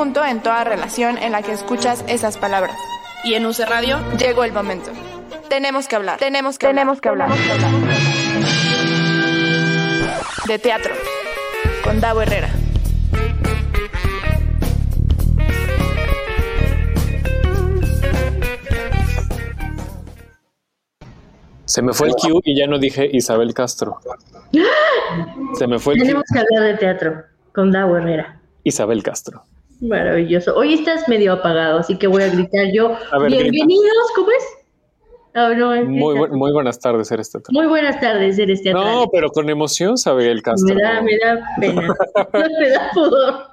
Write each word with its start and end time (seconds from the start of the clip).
punto 0.00 0.24
en 0.24 0.40
toda 0.40 0.64
relación 0.64 1.18
en 1.18 1.32
la 1.32 1.42
que 1.42 1.52
escuchas 1.52 2.06
esas 2.08 2.38
palabras. 2.38 2.74
Y 3.22 3.34
en 3.34 3.44
UC 3.44 3.58
Radio 3.68 3.98
llegó 4.18 4.44
el 4.44 4.52
momento. 4.54 4.90
Tenemos 5.50 5.88
que 5.88 5.96
hablar. 5.96 6.18
Tenemos 6.18 6.58
que 6.58 6.68
tenemos 6.68 7.00
hablar. 7.04 7.28
Que 7.30 7.52
hablar. 7.52 7.70
De 10.46 10.58
teatro. 10.58 10.94
Con 11.84 12.00
Davo 12.00 12.22
Herrera. 12.22 12.48
Se 21.66 21.82
me 21.82 21.92
fue 21.92 22.08
el 22.08 22.14
Q 22.14 22.40
y 22.42 22.58
ya 22.58 22.66
no 22.66 22.78
dije 22.78 23.06
Isabel 23.12 23.52
Castro. 23.52 24.00
Se 25.58 25.66
me 25.66 25.78
fue 25.78 25.92
el 25.92 26.00
Tenemos 26.00 26.24
que 26.32 26.38
hablar 26.38 26.72
de 26.72 26.78
teatro 26.78 27.22
con 27.54 27.70
Davo 27.70 27.98
Herrera. 27.98 28.40
Isabel 28.64 29.02
Castro. 29.02 29.44
Maravilloso. 29.80 30.54
Hoy 30.56 30.74
estás 30.74 31.08
medio 31.08 31.32
apagado, 31.32 31.78
así 31.78 31.96
que 31.98 32.06
voy 32.06 32.22
a 32.22 32.28
gritar 32.28 32.66
yo. 32.72 32.96
Bienvenidos, 33.26 34.12
¿cómo 34.14 34.30
es? 34.30 34.44
Ah, 35.32 35.52
muy, 35.86 36.52
buenas 36.52 36.80
tardes, 36.80 37.10
eres 37.12 37.30
teatro. 37.30 37.52
Muy 37.52 37.66
buenas 37.66 38.00
tardes, 38.00 38.38
eres 38.38 38.62
teatro. 38.62 38.82
No, 38.82 39.06
pero 39.12 39.30
con 39.30 39.48
emoción, 39.48 39.94
Isabel 39.94 40.42
Castro. 40.42 40.74
Me 40.74 40.82
da, 40.82 41.00
me 41.02 41.18
da 41.18 41.40
pena. 41.60 41.82
me 42.60 42.70
da 42.70 42.90
pudor. 42.92 43.49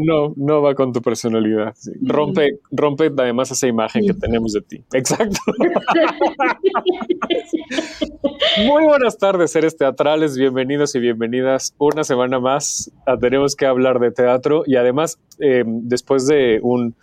No, 0.00 0.32
no, 0.36 0.62
va 0.62 0.74
con 0.74 0.92
tu 0.92 1.00
personalidad. 1.00 1.74
Rompe, 2.02 2.58
rompe 2.70 3.10
además 3.16 3.50
esa 3.50 3.66
imagen 3.66 4.06
que 4.06 4.14
tenemos 4.14 4.52
de 4.52 4.62
ti. 4.62 4.82
Exacto. 4.92 5.38
Muy 8.66 8.84
buenas 8.84 9.18
tardes, 9.18 9.52
seres 9.52 9.76
teatrales. 9.76 10.36
Bienvenidos 10.36 10.94
y 10.94 11.00
bienvenidas 11.00 11.74
una 11.78 12.04
semana 12.04 12.40
más. 12.40 12.90
Tenemos 13.20 13.56
que 13.56 13.66
hablar 13.66 14.00
de 14.00 14.10
teatro 14.10 14.64
y 14.66 14.76
además, 14.76 15.18
em, 15.38 15.88
después 15.88 16.26
de 16.26 16.60
un 16.62 16.94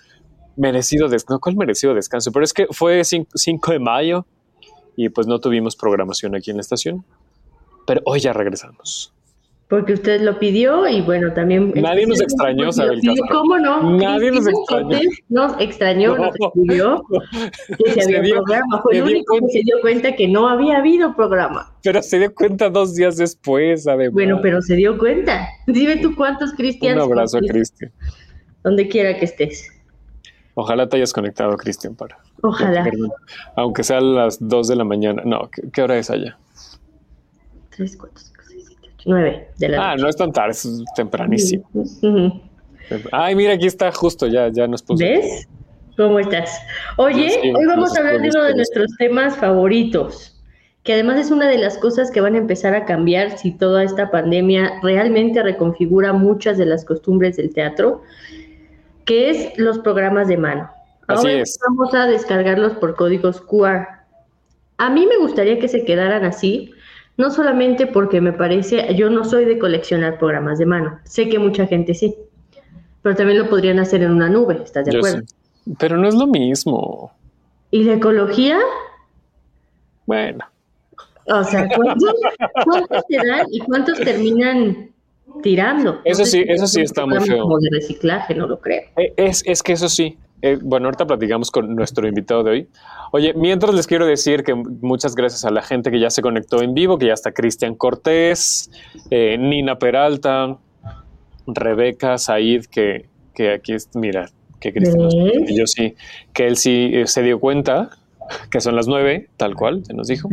merecido 0.56 1.08
descanso, 1.08 1.39
¿cuál 1.39 1.56
merecido 1.56 1.94
descanso? 1.94 2.32
Pero 2.32 2.44
es 2.44 2.54
que 2.54 2.67
fue 2.72 3.04
5 3.04 3.72
de 3.72 3.80
mayo 3.80 4.26
y 4.95 5.09
pues 5.09 5.28
no 5.28 5.39
tuvimos 5.39 5.76
programación 5.76 6.36
aquí 6.36 6.52
en 6.52 6.58
la 6.58 6.62
estación. 6.62 7.04
Pero 7.88 8.02
hoy 8.06 8.20
ya 8.20 8.34
regresamos 8.34 9.14
porque 9.72 9.94
usted 9.94 10.19
lo 10.19 10.38
pidió 10.38 10.86
y 10.86 11.00
bueno, 11.00 11.31
también... 11.31 11.72
Nadie 11.73 12.05
nos 12.05 12.19
extrañó, 12.19 12.72
¿Cómo 13.31 13.58
no? 13.58 13.97
Nadie 13.97 14.30
nos 14.30 14.45
extrañó. 14.45 15.00
Nos 15.30 15.61
extrañó, 15.61 16.17
nos 16.17 16.36
escribió 16.36 17.05
que 17.77 18.02
se, 18.02 18.17
había 18.17 18.33
programa. 18.33 18.81
Fue 18.81 18.97
el 18.97 19.03
único 19.03 19.33
que 19.39 19.47
se 19.47 19.61
dio 19.64 19.80
cuenta 19.80 20.14
que 20.17 20.27
no 20.27 20.49
había 20.49 20.80
habido 20.80 21.16
programa. 21.16 21.73
Pero 21.83 22.03
se 22.03 22.19
dio 22.19 22.36
cuenta 22.36 22.69
dos 22.69 22.95
días 22.95 23.16
después, 23.16 23.88
además. 23.88 24.11
Bueno, 24.11 24.39
pero 24.42 24.61
se 24.61 24.75
dio 24.75 24.97
cuenta. 24.97 25.47
Dime 25.67 25.95
tú 25.95 26.17
cuántos 26.17 26.52
cristianos... 26.52 27.05
Un 27.05 27.14
abrazo 27.14 27.38
a 27.38 27.39
Cristian. 27.39 27.94
Donde 28.66 28.89
quiera 28.89 29.17
que 29.17 29.23
estés. 29.23 29.72
Ojalá 30.55 30.89
te 30.89 30.97
hayas 30.97 31.14
conectado, 31.14 31.55
Cristian, 31.55 31.95
para... 31.95 32.17
Ojalá. 32.42 32.92
Aunque 33.55 33.86
sea 33.86 33.99
a 33.99 34.02
las 34.02 34.38
dos 34.45 34.67
de 34.67 34.75
la 34.75 34.83
mañana. 34.83 35.23
No, 35.25 35.49
¿qué, 35.72 35.81
hora 35.81 35.97
es 35.97 36.09
allá? 36.09 36.38
Tres, 37.69 37.95
cuatro, 37.95 38.22
9 39.06 39.50
de 39.58 39.70
la 39.70 39.92
Ah, 39.92 39.96
no 39.96 40.08
es 40.08 40.16
tan 40.16 40.32
tarde, 40.32 40.52
es 40.52 40.68
tempranísimo. 40.96 41.64
Ay, 43.12 43.36
mira, 43.36 43.54
aquí 43.54 43.68
está 43.68 43.92
justo, 43.92 44.28
ya, 44.28 44.50
ya 44.50 44.68
nos 44.68 44.82
puso. 44.84 45.04
¿Ves? 45.04 45.48
¿Cómo 45.98 46.20
estás? 46.20 46.60
Oye, 46.98 47.54
hoy 47.56 47.66
vamos 47.66 47.96
a 47.96 48.00
hablar 48.00 48.22
de 48.22 48.30
uno 48.30 48.44
de 48.44 48.56
nuestros 48.56 48.88
temas 48.98 49.38
favoritos, 49.38 50.42
que 50.84 50.94
además 50.94 51.20
es 51.20 51.32
una 51.32 51.48
de 51.48 51.58
las 51.58 51.78
cosas 51.78 52.10
que 52.12 52.22
van 52.22 52.36
a 52.36 52.40
empezar 52.40 52.74
a 52.74 52.86
cambiar 52.86 53.38
si 53.38 53.52
toda 53.52 53.84
esta 53.84 54.10
pandemia 54.10 54.80
realmente 54.82 55.44
reconfigura 55.44 56.12
muchas 56.14 56.58
de 56.58 56.66
las 56.66 56.86
costumbres 56.86 57.38
del 57.38 57.54
teatro, 57.54 58.02
que 59.06 59.30
es 59.30 59.58
los 59.58 59.80
programas 59.80 60.28
de 60.28 60.38
mano. 60.38 60.70
Ahora 61.08 61.30
Así 61.30 61.40
es. 61.40 61.60
vamos 61.67 61.94
a 61.94 62.08
descargarlos 62.08 62.73
por 62.73 62.95
códigos 62.95 63.42
QR. 63.42 63.86
A 64.78 64.90
mí 64.90 65.06
me 65.06 65.17
gustaría 65.17 65.60
que 65.60 65.67
se 65.67 65.84
quedaran 65.86 66.23
así, 66.23 66.72
no 67.17 67.32
solamente 67.32 67.88
porque 67.88 68.22
me 68.22 68.33
parece, 68.33 68.95
yo 68.95 69.10
no 69.10 69.23
soy 69.23 69.45
de 69.45 69.60
coleccionar 69.60 70.17
programas 70.17 70.60
de 70.60 70.66
mano, 70.66 70.99
sé 71.04 71.30
que 71.30 71.39
mucha 71.39 71.67
gente 71.67 71.94
sí, 71.94 72.16
pero 73.02 73.16
también 73.16 73.39
lo 73.39 73.49
podrían 73.49 73.80
hacer 73.80 74.04
en 74.04 74.11
una 74.11 74.30
nube, 74.30 74.61
¿estás 74.64 74.86
de 74.86 74.98
acuerdo? 74.98 75.22
Pero 75.80 75.98
no 75.98 76.08
es 76.08 76.16
lo 76.16 76.27
mismo. 76.27 77.11
¿Y 77.70 77.83
la 77.83 77.94
ecología? 77.94 78.60
Bueno. 80.05 80.45
O 81.27 81.44
sea, 81.44 81.67
¿cuántos, 81.76 82.16
te 83.08 83.17
dan 83.17 83.48
y 83.52 83.60
cuántos 83.60 83.99
terminan 83.99 84.89
tirando? 85.43 86.02
Eso 86.04 86.26
sí, 86.26 86.43
eso 86.48 86.67
sí 86.67 86.82
está 86.82 87.05
muy 87.05 87.20
feo. 87.22 87.43
Como 87.43 87.60
de 87.60 87.70
reciclaje, 87.72 88.36
no 88.36 88.48
lo 88.48 88.60
creo. 88.60 88.83
Eh, 88.98 89.14
es, 89.16 89.43
es 89.45 89.64
que 89.64 89.73
eso 89.73 89.88
sí, 89.88 90.17
eh, 90.42 90.58
bueno, 90.62 90.88
ahorita 90.88 91.06
platicamos 91.06 91.52
con 91.52 91.76
nuestro 91.76 92.08
invitado 92.08 92.44
de 92.44 92.52
hoy. 92.52 92.68
Oye, 93.12 93.34
mientras 93.34 93.74
les 93.74 93.88
quiero 93.88 94.06
decir 94.06 94.44
que 94.44 94.56
muchas 94.56 95.16
gracias 95.16 95.46
a 95.46 95.52
la 95.52 95.62
gente 95.62 95.92
que 95.92 96.00
ya 96.00 96.10
se 96.10 96.22
conectó 96.22 96.62
en 96.62 96.74
vivo, 96.74 96.98
que 96.98 97.08
ya 97.08 97.14
está 97.14 97.32
Cristian 97.32 97.76
Cortés, 97.76 98.72
eh, 99.10 99.38
Nina 99.38 99.78
Peralta, 99.78 100.58
Rebeca, 101.46 102.18
Said, 102.18 102.66
que, 102.66 103.08
que 103.34 103.54
aquí 103.54 103.74
es, 103.74 103.90
mira, 103.94 104.30
que 104.60 104.74
Cristian, 104.74 105.10
yo 105.48 105.68
sí, 105.68 105.96
que 106.34 106.48
él 106.48 106.58
sí 106.58 106.92
eh, 106.94 107.08
se 107.08 107.22
dio 107.22 107.40
cuenta 107.40 107.90
que 108.50 108.62
son 108.62 108.76
las 108.76 108.88
nueve, 108.88 109.30
tal 109.38 109.56
cual, 109.56 109.86
se 109.86 109.94
nos 109.94 110.08
dijo. 110.08 110.30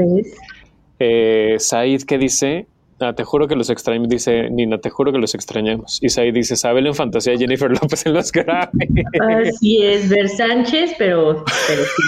Said, 0.98 2.02
que 2.02 2.18
dice, 2.18 2.66
Ah, 3.00 3.12
te 3.12 3.22
juro 3.22 3.46
que 3.46 3.54
los 3.54 3.70
extrañamos, 3.70 4.08
dice 4.08 4.50
Nina, 4.50 4.78
te 4.78 4.90
juro 4.90 5.12
que 5.12 5.18
los 5.18 5.32
extrañamos. 5.34 5.98
Isaí 6.02 6.32
dice, 6.32 6.56
Sabel 6.56 6.88
en 6.88 6.94
fantasía 6.94 7.36
Jennifer 7.36 7.70
López 7.70 8.04
en 8.06 8.14
los 8.14 8.32
Grammy. 8.32 9.04
Así 9.20 9.84
es, 9.84 10.08
Ver 10.08 10.28
Sánchez, 10.28 10.94
pero, 10.98 11.44
pero 11.68 11.82
sí. 11.84 12.02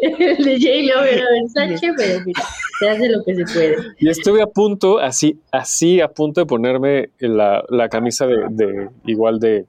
El 0.00 0.44
de 0.44 0.54
J-Lo 0.58 1.04
era 1.04 1.24
Ver 1.30 1.48
Sánchez, 1.52 1.92
pero 1.98 2.20
mira, 2.24 2.42
se 2.80 2.88
hace 2.88 3.08
lo 3.10 3.22
que 3.24 3.34
se 3.34 3.44
puede. 3.44 3.76
Y 3.98 4.08
estuve 4.08 4.40
a 4.40 4.46
punto, 4.46 4.98
así, 5.00 5.38
así 5.52 6.00
a 6.00 6.08
punto 6.08 6.40
de 6.40 6.46
ponerme 6.46 7.10
la, 7.18 7.62
la 7.68 7.90
camisa 7.90 8.26
de, 8.26 8.36
de 8.48 8.88
igual 9.04 9.38
de, 9.38 9.66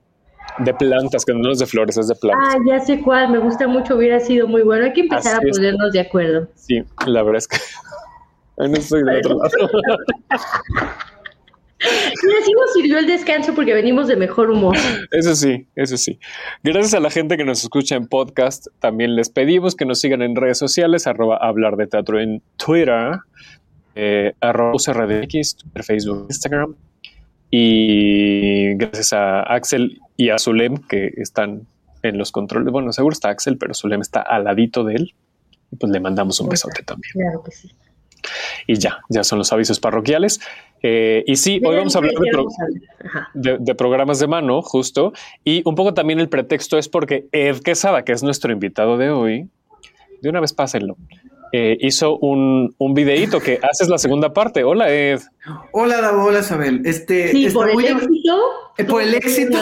de 0.59 0.73
plantas, 0.75 1.25
que 1.25 1.33
no 1.33 1.51
es 1.51 1.59
de 1.59 1.66
flores, 1.66 1.97
es 1.97 2.07
de 2.07 2.16
plantas. 2.16 2.56
Ah, 2.56 2.57
ya 2.66 2.79
sé 2.79 3.01
cuál, 3.01 3.31
me 3.31 3.39
gusta 3.39 3.67
mucho, 3.67 3.97
hubiera 3.97 4.21
sido 4.21 4.47
muy 4.47 4.61
bueno. 4.61 4.85
Hay 4.85 4.94
que 4.94 5.01
empezar 5.01 5.35
a 5.35 5.41
ponernos 5.41 5.91
de 5.91 6.00
acuerdo. 6.00 6.47
Sí, 6.56 6.81
la 7.06 7.21
verdad 7.21 7.39
es 7.39 7.47
que 7.50 7.57
no 8.68 8.81
soy 8.81 9.03
del 9.03 9.18
otro 9.18 9.38
lado. 9.38 9.70
Y 11.81 12.42
así 12.42 12.52
nos 12.52 12.74
sirvió 12.74 12.97
el 12.97 13.08
descanso 13.08 13.53
porque 13.56 13.74
venimos 13.74 14.08
de 14.08 14.18
mejor 14.18 14.52
humor. 14.52 14.75
Eso 15.12 15.34
sí, 15.34 15.66
eso 15.75 15.96
sí. 15.97 16.20
Gracias 16.62 16.94
a 16.94 17.00
la 17.00 17.09
gente 17.09 17.38
que 17.38 17.46
nos 17.46 17.64
escucha 17.64 17.96
en 17.96 18.08
podcast. 18.08 18.68
También 18.80 19.16
les 19.16 19.30
pedimos 19.30 19.75
que 19.75 19.86
nos 19.86 20.02
sigan 20.02 20.22
en 20.22 20.36
redes 20.36 20.58
sociales, 20.58 21.08
arroba 21.08 21.38
hablar 21.38 21.78
de 21.78 21.88
teatro 21.88 22.19
en 22.19 22.42
Twitter, 22.58 23.19
eh, 23.96 24.34
arroba 24.42 24.74
UCRDX, 24.74 25.56
Twitter, 25.56 25.84
Facebook, 25.84 26.25
Instagram. 26.30 26.75
Y 27.50 28.75
gracias 28.75 29.14
a 29.14 29.42
Axel 29.42 30.00
y 30.18 30.30
a 30.30 30.38
Zulem 30.38 30.78
que 30.78 31.14
están 31.16 31.66
en 32.03 32.18
los 32.18 32.31
controles. 32.31 32.72
Bueno, 32.74 32.92
seguro 32.92 33.14
está 33.14 33.30
Axel, 33.30 33.58
pero 33.58 33.74
Zulem 33.74 34.02
está 34.02 34.22
al 34.22 34.44
ladito 34.44 34.84
de 34.84 34.96
él. 34.96 35.14
Y 35.72 35.78
pues 35.78 35.92
le 35.92 36.00
mandamos 36.00 36.40
un 36.42 36.50
besote 36.50 36.84
también. 36.84 37.12
Claro 37.14 37.44
que 37.44 37.52
sí. 37.52 37.69
Y 38.68 38.78
ya, 38.78 39.00
ya 39.09 39.24
son 39.24 39.40
los 39.40 39.52
avisos 39.52 39.80
parroquiales. 39.80 40.40
Eh, 40.81 41.24
y 41.28 41.35
sí, 41.35 41.62
hoy 41.66 41.75
vamos 41.75 41.96
a 41.96 42.00
hablar 42.00 42.13
de, 43.34 43.75
programas 43.75 44.19
de 44.19 44.28
mano, 44.28 44.62
justo. 44.62 45.13
Y 45.44 45.62
un 45.66 45.75
poco 45.75 45.94
también 45.94 46.19
el 46.19 46.30
pretexto 46.30 46.78
es 46.78 46.90
porque 46.90 47.28
Ed 47.31 47.59
Quesada, 47.59 48.03
que 48.03 48.12
es 48.12 48.24
nuestro 48.24 48.52
invitado 48.52 48.97
de 48.97 49.09
hoy, 49.09 49.47
de 50.22 50.30
una 50.30 50.40
vez 50.40 50.53
pásenlo. 50.53 50.97
Eh, 51.52 51.78
hizo 51.81 52.18
un, 52.18 52.75
un 52.78 52.94
videíto 52.94 53.39
que 53.39 53.60
haces 53.62 53.89
la 53.89 53.98
segunda 53.98 54.33
parte. 54.33 54.63
Hola, 54.63 54.92
Ed. 54.94 55.19
Hola, 55.71 56.01
Davo, 56.01 56.25
hola, 56.25 56.39
Isabel. 56.39 56.81
Este, 56.83 57.31
sí, 57.31 57.50
por 57.50 57.69
el 57.69 57.86
éxito. 57.86 58.69
Eh, 58.80 58.86
por 58.86 59.01
el 59.01 59.13
éxito, 59.13 59.57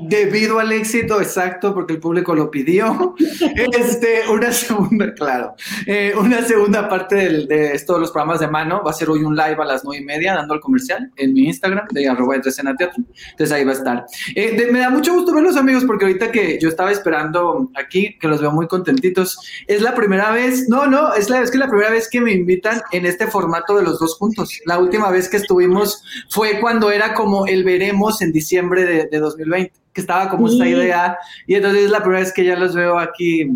debido 0.00 0.58
al 0.60 0.72
éxito, 0.72 1.20
exacto, 1.20 1.74
porque 1.74 1.92
el 1.92 2.00
público 2.00 2.34
lo 2.34 2.50
pidió. 2.50 3.14
este, 3.78 4.22
una 4.30 4.50
segunda, 4.50 5.12
claro, 5.12 5.54
eh, 5.86 6.14
una 6.18 6.42
segunda 6.42 6.88
parte 6.88 7.16
de, 7.16 7.46
de 7.46 7.78
todos 7.86 8.00
los 8.00 8.10
programas 8.10 8.40
de 8.40 8.48
mano 8.48 8.82
va 8.82 8.92
a 8.92 8.94
ser 8.94 9.10
hoy 9.10 9.22
un 9.22 9.36
live 9.36 9.56
a 9.58 9.64
las 9.66 9.84
nueve 9.84 10.02
y 10.02 10.06
media, 10.06 10.34
dando 10.34 10.54
el 10.54 10.60
comercial 10.60 11.10
en 11.16 11.34
mi 11.34 11.48
Instagram 11.48 11.86
de 11.90 12.08
arroba 12.08 12.36
de 12.36 12.40
teatro. 12.50 13.04
Entonces 13.32 13.52
ahí 13.52 13.64
va 13.64 13.72
a 13.72 13.74
estar. 13.74 14.06
Eh, 14.34 14.68
me 14.72 14.78
da 14.78 14.88
mucho 14.88 15.12
gusto 15.12 15.34
verlos, 15.34 15.56
amigos, 15.56 15.84
porque 15.84 16.06
ahorita 16.06 16.32
que 16.32 16.58
yo 16.58 16.70
estaba 16.70 16.90
esperando 16.92 17.70
aquí, 17.74 18.16
que 18.18 18.26
los 18.26 18.40
veo 18.40 18.52
muy 18.52 18.68
contentitos, 18.68 19.38
es 19.66 19.82
la 19.82 19.94
primera 19.94 20.30
vez, 20.30 20.66
no, 20.66 20.86
no, 20.86 21.12
es 21.12 21.28
la, 21.28 21.42
es 21.42 21.50
que 21.50 21.58
la 21.58 21.68
primera 21.68 21.90
vez 21.90 22.08
que 22.08 22.22
me 22.22 22.32
invitan 22.32 22.80
en 22.92 23.04
este 23.04 23.26
formato 23.26 23.76
de 23.76 23.82
los 23.82 23.98
dos 23.98 24.16
juntos. 24.16 24.60
La 24.64 24.78
última 24.90 25.10
vez 25.10 25.28
que 25.28 25.36
estuvimos 25.38 26.02
fue 26.28 26.60
cuando 26.60 26.90
era 26.90 27.14
como 27.14 27.46
el 27.46 27.64
veremos 27.64 28.20
en 28.22 28.32
diciembre 28.32 28.84
de, 28.84 29.06
de 29.06 29.18
2020, 29.18 29.72
que 29.92 30.00
estaba 30.00 30.28
como 30.28 30.48
esta 30.48 30.66
idea. 30.66 31.18
Y 31.46 31.54
entonces 31.54 31.84
es 31.84 31.90
la 31.90 32.00
primera 32.00 32.20
vez 32.20 32.32
que 32.32 32.44
ya 32.44 32.56
los 32.56 32.74
veo 32.74 32.98
aquí 32.98 33.48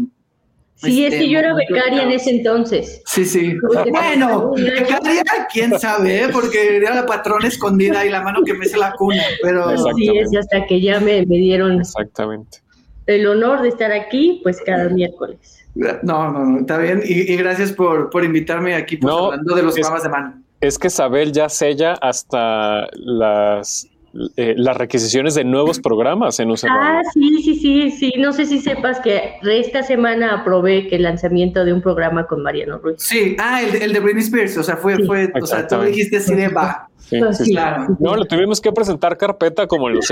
Sí, 0.84 1.06
es 1.06 1.14
que 1.14 1.28
yo 1.28 1.38
era 1.38 1.54
becaria 1.54 2.02
en 2.02 2.10
ese 2.10 2.30
entonces. 2.30 3.02
Sí, 3.06 3.24
sí. 3.24 3.56
Bueno, 3.90 4.52
becaria, 4.52 5.22
quién 5.52 5.78
sabe, 5.78 6.24
¿eh? 6.24 6.28
porque 6.32 6.76
era 6.76 6.94
la 6.94 7.06
patrona 7.06 7.46
escondida 7.46 8.04
y 8.04 8.10
la 8.10 8.22
mano 8.22 8.42
que 8.44 8.54
me 8.54 8.66
hace 8.66 8.76
la 8.76 8.92
cuna, 8.92 9.22
pero... 9.42 9.76
Sí, 9.94 10.10
es 10.18 10.36
hasta 10.36 10.66
que 10.66 10.80
ya 10.80 11.00
me, 11.00 11.24
me 11.26 11.36
dieron 11.36 11.80
Exactamente. 11.80 12.58
el 13.06 13.26
honor 13.26 13.62
de 13.62 13.68
estar 13.68 13.92
aquí, 13.92 14.40
pues 14.42 14.60
cada 14.64 14.88
miércoles. 14.88 15.64
No, 15.74 16.30
no, 16.30 16.44
no, 16.44 16.60
está 16.60 16.78
bien. 16.78 17.02
Y, 17.04 17.34
gracias 17.36 17.72
por, 17.72 18.10
por, 18.10 18.24
invitarme 18.24 18.74
aquí, 18.74 18.96
pues, 18.96 19.12
hablando 19.12 19.54
de 19.54 19.62
los 19.62 19.74
programas 19.74 20.02
de 20.02 20.08
mano. 20.08 20.43
Es 20.64 20.78
que 20.78 20.86
Isabel 20.86 21.30
ya 21.30 21.50
sella 21.50 21.92
hasta 22.00 22.88
las 22.94 23.86
eh, 24.36 24.54
las 24.56 24.76
requisiciones 24.76 25.34
de 25.34 25.44
nuevos 25.44 25.80
programas 25.80 26.38
en 26.38 26.50
UCR. 26.50 26.68
Ah, 26.70 27.02
sí, 27.12 27.42
sí, 27.42 27.54
sí, 27.56 27.90
sí. 27.90 28.12
No 28.18 28.32
sé 28.32 28.46
si 28.46 28.60
sepas 28.60 29.00
que 29.00 29.34
esta 29.42 29.82
semana 29.82 30.40
aprobé 30.40 30.86
que 30.86 30.96
el 30.96 31.02
lanzamiento 31.02 31.64
de 31.64 31.72
un 31.72 31.82
programa 31.82 32.26
con 32.26 32.42
Mariano 32.42 32.78
Ruiz. 32.78 32.96
Sí, 32.98 33.36
ah, 33.40 33.60
el, 33.62 33.92
de 33.92 34.00
Britney 34.00 34.22
Spears, 34.22 34.56
o 34.56 34.62
sea, 34.62 34.76
fue, 34.76 35.04
fue, 35.04 35.32
o 35.40 35.46
sea, 35.46 35.66
tú 35.66 35.80
dijiste 35.80 36.18
así 36.18 36.34
de 36.34 36.48
va. 36.48 36.88
Sí, 36.98 37.18
pues 37.18 37.38
claro. 37.38 37.96
No, 37.98 38.16
le 38.16 38.24
tuvimos 38.24 38.60
que 38.60 38.72
presentar 38.72 39.18
carpeta 39.18 39.66
como 39.66 39.88
en 39.88 39.96
los 39.96 40.06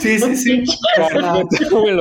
Sí, 0.00 0.18
sí, 0.18 0.36
sí. 0.36 0.64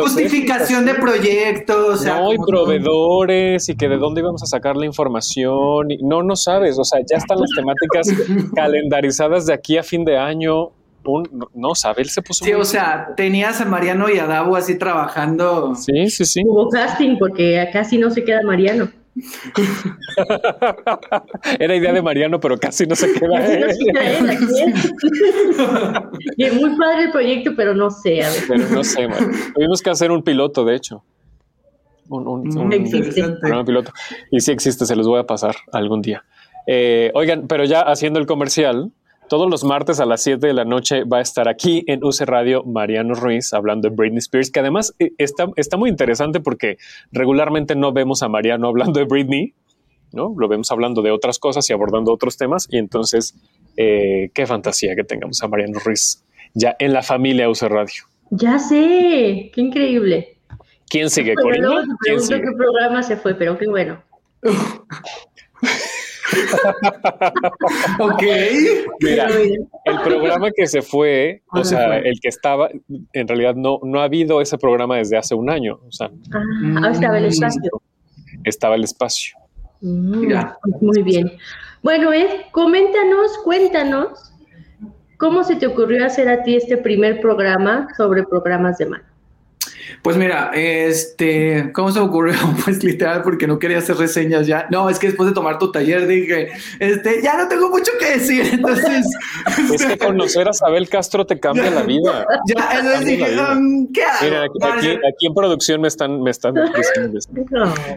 Justificación 0.02 0.86
de 0.86 0.96
proyectos. 0.96 2.04
no, 2.04 2.34
y 2.34 2.38
proveedores, 2.38 3.70
y 3.70 3.76
que 3.76 3.88
de 3.88 3.98
dónde 3.98 4.22
íbamos 4.22 4.42
a 4.42 4.48
sacar 4.48 4.76
la 4.76 4.86
información. 4.86 5.92
Y, 5.92 5.98
no, 6.04 6.24
no 6.24 6.36
sabes, 6.36 6.80
o 6.80 6.84
sea, 6.84 7.00
ya 7.08 7.18
están 7.18 7.40
las 7.40 7.50
temáticas 7.56 8.08
calendarizadas 8.56 9.46
de 9.46 9.54
aquí 9.54 9.78
a 9.78 9.84
fin 9.84 10.04
de 10.04 10.18
año 10.18 10.72
no, 11.54 11.76
Sabel 11.76 12.10
se 12.10 12.22
puso. 12.22 12.44
Sí, 12.44 12.54
o 12.54 12.64
sea, 12.64 13.14
tenías 13.16 13.62
a 13.62 13.66
Mariano 13.66 14.10
y 14.10 14.20
a 14.20 14.26
Davo 14.26 14.56
así 14.56 14.78
trabajando. 14.78 15.76
Sí, 15.76 16.10
sí, 16.10 16.26
sí. 16.26 16.42
Hubo 16.46 16.70
casting 16.70 17.18
porque 17.18 17.68
casi 17.72 17.98
no 17.98 18.12
se 18.12 18.24
queda 18.24 18.42
Mariano. 18.44 18.90
Era 21.60 21.76
idea 21.76 21.94
de 21.94 22.02
Mariano, 22.02 22.40
pero 22.40 22.58
casi 22.58 22.86
no 22.86 22.96
se 22.96 23.12
queda 23.14 23.46
él. 23.46 23.68
muy 26.62 26.78
padre 26.78 27.04
el 27.06 27.12
proyecto, 27.12 27.52
pero 27.56 27.74
no 27.74 27.90
sé. 27.90 28.24
A 28.24 28.30
ver. 28.30 28.44
Pero 28.48 28.70
no 28.70 28.84
sé, 28.84 29.08
Tuvimos 29.56 29.82
que 29.82 29.90
hacer 29.90 30.12
un 30.12 30.22
piloto, 30.24 30.64
de 30.66 30.76
hecho. 30.76 31.04
Un, 32.10 32.28
un, 32.28 32.58
un, 32.58 32.70
piloto. 33.66 33.92
Y 34.32 34.40
sí 34.40 34.52
existe, 34.52 34.86
se 34.86 34.96
los 34.96 35.08
voy 35.08 35.20
a 35.20 35.26
pasar 35.26 35.56
algún 35.74 36.02
día. 36.02 36.24
Eh, 36.66 37.12
oigan, 37.14 37.48
pero 37.48 37.66
ya 37.66 37.82
haciendo 37.82 38.18
el 38.20 38.26
comercial, 38.26 38.94
todos 39.28 39.50
los 39.50 39.64
martes 39.64 40.00
a 40.00 40.06
las 40.06 40.24
7 40.24 40.48
de 40.48 40.54
la 40.54 40.66
noche 40.66 41.04
va 41.04 41.18
a 41.20 41.22
estar 41.22 41.48
aquí 41.48 41.84
en 41.88 42.04
UC 42.04 42.22
Radio 42.22 42.64
Mariano 42.64 43.14
Ruiz 43.14 43.54
hablando 43.54 43.90
de 43.90 43.96
Britney 43.96 44.20
Spears, 44.20 44.52
que 44.52 44.60
además 44.60 44.96
eh, 45.00 45.12
está, 45.18 45.48
está 45.56 45.78
muy 45.78 45.90
interesante 45.90 46.40
porque 46.40 46.78
regularmente 47.12 47.76
no 47.76 47.92
vemos 47.92 48.24
a 48.24 48.30
Mariano 48.30 48.68
hablando 48.68 49.00
de 49.00 49.06
Britney, 49.06 49.54
¿no? 50.14 50.34
Lo 50.38 50.48
vemos 50.48 50.72
hablando 50.72 51.02
de 51.02 51.12
otras 51.12 51.40
cosas 51.40 51.70
y 51.70 51.74
abordando 51.74 52.14
otros 52.14 52.38
temas. 52.38 52.68
Y 52.72 52.78
entonces, 52.78 53.36
eh, 53.76 54.32
qué 54.34 54.46
fantasía 54.46 54.96
que 54.96 55.04
tengamos 55.04 55.42
a 55.44 55.48
Mariano 55.48 55.80
Ruiz 55.80 56.24
ya 56.54 56.76
en 56.80 56.94
la 56.94 57.04
familia 57.04 57.50
UC 57.50 57.62
Radio. 57.64 58.04
Ya 58.30 58.60
sé, 58.60 59.52
qué 59.54 59.62
increíble. 59.62 60.38
¿Quién 60.90 61.10
sigue, 61.10 61.36
Corina? 61.36 61.84
¿Quién 62.02 62.22
sigue? 62.22 62.42
qué 62.42 62.52
programa 62.56 63.04
se 63.04 63.18
fue, 63.18 63.36
pero 63.36 63.58
qué 63.58 63.68
bueno. 63.68 64.02
ok. 68.00 68.24
Mira, 69.02 69.28
el 69.86 70.00
programa 70.04 70.52
que 70.52 70.68
se 70.68 70.82
fue, 70.82 71.44
o 71.52 71.64
sea, 71.64 71.98
el 71.98 72.20
que 72.20 72.30
estaba, 72.30 72.70
en 73.14 73.28
realidad 73.28 73.56
no, 73.56 73.80
no 73.84 74.02
ha 74.02 74.06
habido 74.06 74.42
ese 74.42 74.58
programa 74.58 74.98
desde 74.98 75.18
hace 75.18 75.36
un 75.36 75.50
año. 75.50 75.80
O 75.88 75.92
sea, 75.92 76.10
ah, 76.34 76.44
ah 76.84 76.92
estaba 76.92 77.18
el 77.18 77.26
mm, 77.26 77.28
espacio. 77.28 77.82
Estaba 78.44 78.76
el 78.76 78.84
espacio. 78.84 79.38
Mm, 79.82 80.34
muy 80.82 81.04
bien. 81.04 81.32
Bueno, 81.84 82.12
Ed, 82.12 82.28
coméntanos, 82.52 83.38
cuéntanos, 83.44 84.34
¿cómo 85.18 85.44
se 85.44 85.56
te 85.56 85.68
ocurrió 85.68 86.06
hacer 86.06 86.28
a 86.28 86.44
ti 86.44 86.56
este 86.56 86.78
primer 86.78 87.22
programa 87.22 87.88
sobre 87.96 88.24
programas 88.24 88.78
de 88.78 88.88
mano? 88.88 89.17
Pues 90.02 90.18
mira, 90.18 90.52
este, 90.54 91.72
¿cómo 91.74 91.92
se 91.92 92.00
ocurrió? 92.00 92.36
Pues 92.64 92.84
literal, 92.84 93.22
porque 93.24 93.48
no 93.48 93.60
quería 93.60 93.78
hacer 93.78 93.98
reseñas 93.98 94.48
ya. 94.48 94.68
No, 94.72 94.90
es 94.90 95.00
que 95.00 95.08
después 95.08 95.30
de 95.30 95.34
tomar 95.34 95.58
tu 95.60 95.72
taller 95.72 96.08
dije, 96.08 96.50
este, 96.80 97.22
ya 97.22 97.38
no 97.38 97.48
tengo 97.48 97.70
mucho 97.70 97.92
que 98.00 98.18
decir. 98.18 98.46
Entonces. 98.54 99.06
es 99.74 99.86
que 99.86 99.98
conocer 100.06 100.48
a 100.50 100.54
Sabel 100.54 100.90
Castro 100.90 101.26
te 101.26 101.40
cambia 101.40 101.70
la 101.70 101.84
vida. 101.84 102.26
Ya, 102.48 102.80
entonces 102.80 103.06
dije, 103.06 103.40
um, 103.40 103.92
¿qué 103.94 104.04
hago? 104.04 104.18
Mira, 104.24 104.44
aquí, 104.44 104.88
aquí, 104.88 105.28
en 105.28 105.34
producción 105.34 105.82
me 105.82 105.88
están, 105.88 106.22
me 106.22 106.32
están 106.32 106.56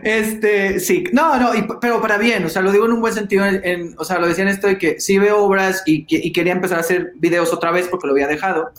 Este, 0.02 0.78
sí, 0.78 1.04
no, 1.12 1.38
no, 1.38 1.50
pero 1.80 2.00
para 2.00 2.18
bien, 2.18 2.44
o 2.44 2.48
sea, 2.48 2.62
lo 2.62 2.72
digo 2.72 2.86
en 2.86 2.92
un 2.92 3.00
buen 3.00 3.14
sentido, 3.14 3.44
en, 3.44 3.94
o 3.98 4.04
sea, 4.04 4.18
lo 4.18 4.28
decía 4.28 4.44
en 4.44 4.50
esto 4.50 4.66
de 4.66 4.78
que 4.78 5.00
sí 5.00 5.18
veo 5.18 5.42
obras 5.42 5.82
y, 5.86 6.06
y 6.08 6.32
quería 6.32 6.52
empezar 6.52 6.78
a 6.78 6.80
hacer 6.82 7.12
videos 7.16 7.52
otra 7.52 7.70
vez 7.70 7.88
porque 7.88 8.06
lo 8.06 8.12
había 8.12 8.26
dejado. 8.26 8.72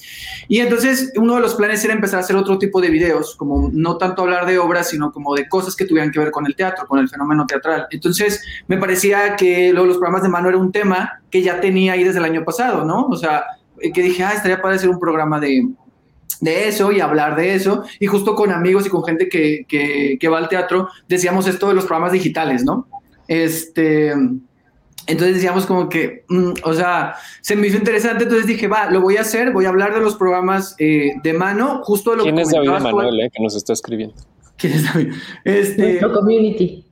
Y 0.47 0.59
entonces 0.59 1.11
uno 1.15 1.35
de 1.35 1.41
los 1.41 1.55
planes 1.55 1.83
era 1.83 1.93
empezar 1.93 2.19
a 2.19 2.23
hacer 2.23 2.35
otro 2.35 2.57
tipo 2.59 2.81
de 2.81 2.89
videos 2.89 3.00
como 3.37 3.69
no 3.73 3.97
tanto 3.97 4.21
hablar 4.21 4.45
de 4.45 4.59
obras, 4.59 4.89
sino 4.89 5.11
como 5.11 5.35
de 5.35 5.47
cosas 5.47 5.75
que 5.75 5.85
tuvieran 5.85 6.11
que 6.11 6.19
ver 6.19 6.31
con 6.31 6.45
el 6.45 6.55
teatro, 6.55 6.87
con 6.87 6.99
el 6.99 7.09
fenómeno 7.09 7.45
teatral. 7.45 7.87
Entonces, 7.91 8.43
me 8.67 8.77
parecía 8.77 9.35
que 9.35 9.73
los 9.73 9.97
programas 9.97 10.23
de 10.23 10.29
mano 10.29 10.49
era 10.49 10.57
un 10.57 10.71
tema 10.71 11.21
que 11.29 11.41
ya 11.41 11.59
tenía 11.59 11.93
ahí 11.93 12.03
desde 12.03 12.19
el 12.19 12.25
año 12.25 12.43
pasado, 12.43 12.85
¿no? 12.85 13.07
O 13.07 13.15
sea, 13.15 13.43
eh, 13.79 13.91
que 13.91 14.01
dije, 14.01 14.23
ah, 14.23 14.33
estaría 14.33 14.61
para 14.61 14.75
hacer 14.75 14.89
un 14.89 14.99
programa 14.99 15.39
de, 15.39 15.67
de 16.39 16.67
eso 16.67 16.91
y 16.91 16.99
hablar 16.99 17.35
de 17.35 17.55
eso. 17.55 17.83
Y 17.99 18.07
justo 18.07 18.35
con 18.35 18.51
amigos 18.51 18.85
y 18.85 18.89
con 18.89 19.03
gente 19.03 19.29
que, 19.29 19.65
que, 19.67 20.17
que 20.19 20.29
va 20.29 20.37
al 20.37 20.49
teatro, 20.49 20.89
decíamos 21.07 21.47
esto 21.47 21.67
de 21.69 21.75
los 21.75 21.85
programas 21.85 22.13
digitales, 22.13 22.63
¿no? 22.63 22.87
Este 23.27 24.13
entonces 25.07 25.35
decíamos 25.35 25.65
como 25.65 25.89
que, 25.89 26.25
mm, 26.29 26.53
o 26.63 26.73
sea, 26.73 27.15
se 27.41 27.55
me 27.55 27.67
hizo 27.67 27.77
interesante, 27.77 28.23
entonces 28.23 28.47
dije, 28.47 28.67
va, 28.67 28.89
lo 28.89 29.01
voy 29.01 29.17
a 29.17 29.21
hacer, 29.21 29.51
voy 29.51 29.65
a 29.65 29.69
hablar 29.69 29.93
de 29.93 30.01
los 30.01 30.15
programas 30.15 30.75
eh, 30.77 31.13
de 31.23 31.33
mano, 31.33 31.81
justo 31.83 32.11
de 32.11 32.17
lo 32.17 32.23
¿Quién 32.23 32.39
es 32.39 32.49
David 32.49 32.69
Manuel, 32.69 33.19
eh, 33.19 33.29
que 33.33 33.41
nos 33.41 33.55
está 33.55 33.73
escribiendo? 33.73 34.15
¿Quién 34.57 34.73
es 34.73 34.85
David? 34.85 35.13
Este, 35.43 35.81
Nuestro 35.81 36.13
community. 36.13 36.85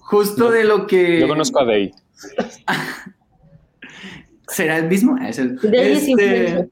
Justo 0.00 0.50
de 0.50 0.64
lo 0.64 0.86
que... 0.86 1.20
Yo 1.20 1.28
conozco 1.28 1.60
a 1.60 1.66
Day. 1.66 1.92
¿Será 4.48 4.78
el 4.78 4.88
mismo? 4.88 5.18
Es 5.18 5.38
el, 5.38 5.58
este, 5.72 6.68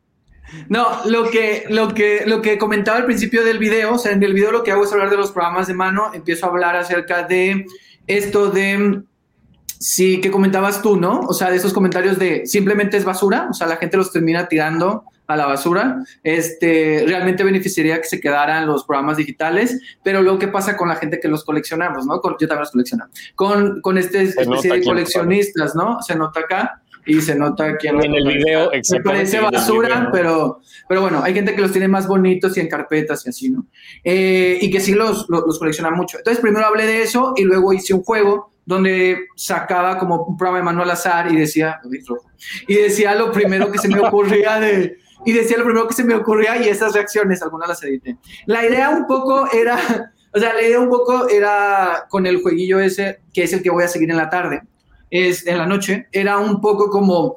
no, 0.68 0.86
lo 1.06 1.30
que, 1.30 1.64
lo, 1.68 1.94
que, 1.94 2.24
lo 2.26 2.42
que 2.42 2.58
comentaba 2.58 2.98
al 2.98 3.06
principio 3.06 3.44
del 3.44 3.58
video, 3.58 3.94
o 3.94 3.98
sea, 3.98 4.12
en 4.12 4.22
el 4.22 4.34
video 4.34 4.50
lo 4.50 4.62
que 4.62 4.72
hago 4.72 4.84
es 4.84 4.92
hablar 4.92 5.10
de 5.10 5.16
los 5.16 5.32
programas 5.32 5.66
de 5.66 5.74
mano, 5.74 6.10
empiezo 6.12 6.46
a 6.46 6.50
hablar 6.50 6.76
acerca 6.76 7.24
de 7.24 7.66
esto 8.06 8.50
de 8.50 9.02
Sí, 9.82 10.20
que 10.20 10.30
comentabas 10.30 10.82
tú, 10.82 11.00
¿no? 11.00 11.20
O 11.20 11.32
sea, 11.32 11.50
de 11.50 11.56
esos 11.56 11.72
comentarios 11.72 12.18
de 12.18 12.46
simplemente 12.46 12.98
es 12.98 13.04
basura, 13.06 13.48
o 13.50 13.54
sea, 13.54 13.66
la 13.66 13.78
gente 13.78 13.96
los 13.96 14.12
termina 14.12 14.46
tirando 14.46 15.04
a 15.26 15.36
la 15.36 15.46
basura. 15.46 16.04
Este, 16.22 17.02
realmente 17.06 17.42
beneficiaría 17.44 17.98
que 17.98 18.06
se 18.06 18.20
quedaran 18.20 18.66
los 18.66 18.84
programas 18.84 19.16
digitales, 19.16 19.80
pero 20.02 20.20
luego, 20.20 20.38
¿qué 20.38 20.48
pasa 20.48 20.76
con 20.76 20.90
la 20.90 20.96
gente 20.96 21.18
que 21.18 21.28
los 21.28 21.44
coleccionamos, 21.44 22.04
no? 22.04 22.20
yo 22.22 22.46
también 22.46 22.58
los 22.58 22.72
colecciono. 22.72 23.06
Con, 23.34 23.80
con 23.80 23.96
este 23.96 24.24
especie 24.24 24.70
de 24.70 24.82
coleccionistas, 24.82 25.74
¿no? 25.74 26.02
Se 26.02 26.14
nota 26.14 26.40
acá 26.40 26.82
y 27.06 27.22
se 27.22 27.34
nota 27.34 27.64
aquí 27.64 27.88
en, 27.88 28.02
el 28.02 28.26
video. 28.26 28.70
Me 28.90 29.00
parece 29.00 29.40
basura, 29.40 30.10
pero, 30.12 30.60
pero 30.90 31.00
bueno, 31.00 31.22
hay 31.22 31.32
gente 31.32 31.54
que 31.54 31.62
los 31.62 31.72
tiene 31.72 31.88
más 31.88 32.06
bonitos 32.06 32.54
y 32.58 32.60
en 32.60 32.68
carpetas 32.68 33.24
y 33.24 33.30
así, 33.30 33.48
¿no? 33.48 33.64
Eh, 34.04 34.58
y 34.60 34.70
que 34.70 34.80
sí 34.80 34.92
los, 34.92 35.24
los, 35.30 35.44
los 35.46 35.58
colecciona 35.58 35.90
mucho. 35.90 36.18
Entonces, 36.18 36.42
primero 36.42 36.66
hablé 36.66 36.84
de 36.84 37.00
eso 37.00 37.32
y 37.34 37.44
luego 37.44 37.72
hice 37.72 37.94
un 37.94 38.02
juego 38.02 38.50
donde 38.70 39.26
sacaba 39.34 39.98
como 39.98 40.22
un 40.22 40.36
programa 40.36 40.58
de 40.58 40.64
mano 40.64 40.82
al 40.84 40.90
azar 40.92 41.32
y 41.32 41.36
decía, 41.36 41.80
y 42.68 42.74
decía 42.76 43.16
lo 43.16 43.32
primero 43.32 43.72
que 43.72 43.78
se 43.78 43.88
me 43.88 43.98
ocurría 43.98 44.60
de, 44.60 44.96
y 45.26 45.32
decía 45.32 45.58
lo 45.58 45.64
primero 45.64 45.88
que 45.88 45.94
se 45.94 46.04
me 46.04 46.14
ocurría 46.14 46.56
y 46.62 46.68
esas 46.68 46.92
reacciones, 46.94 47.42
algunas 47.42 47.68
las 47.68 47.82
edité. 47.82 48.16
La 48.46 48.64
idea 48.64 48.90
un 48.90 49.08
poco 49.08 49.50
era, 49.52 49.76
o 50.32 50.38
sea, 50.38 50.54
la 50.54 50.62
idea 50.62 50.78
un 50.78 50.88
poco 50.88 51.28
era 51.28 52.06
con 52.08 52.26
el 52.26 52.40
jueguillo 52.42 52.78
ese, 52.78 53.18
que 53.34 53.42
es 53.42 53.52
el 53.52 53.60
que 53.60 53.70
voy 53.70 53.82
a 53.82 53.88
seguir 53.88 54.08
en 54.08 54.18
la 54.18 54.30
tarde, 54.30 54.62
es 55.10 55.44
en 55.48 55.58
la 55.58 55.66
noche, 55.66 56.06
era 56.12 56.38
un 56.38 56.60
poco 56.60 56.90
como 56.90 57.34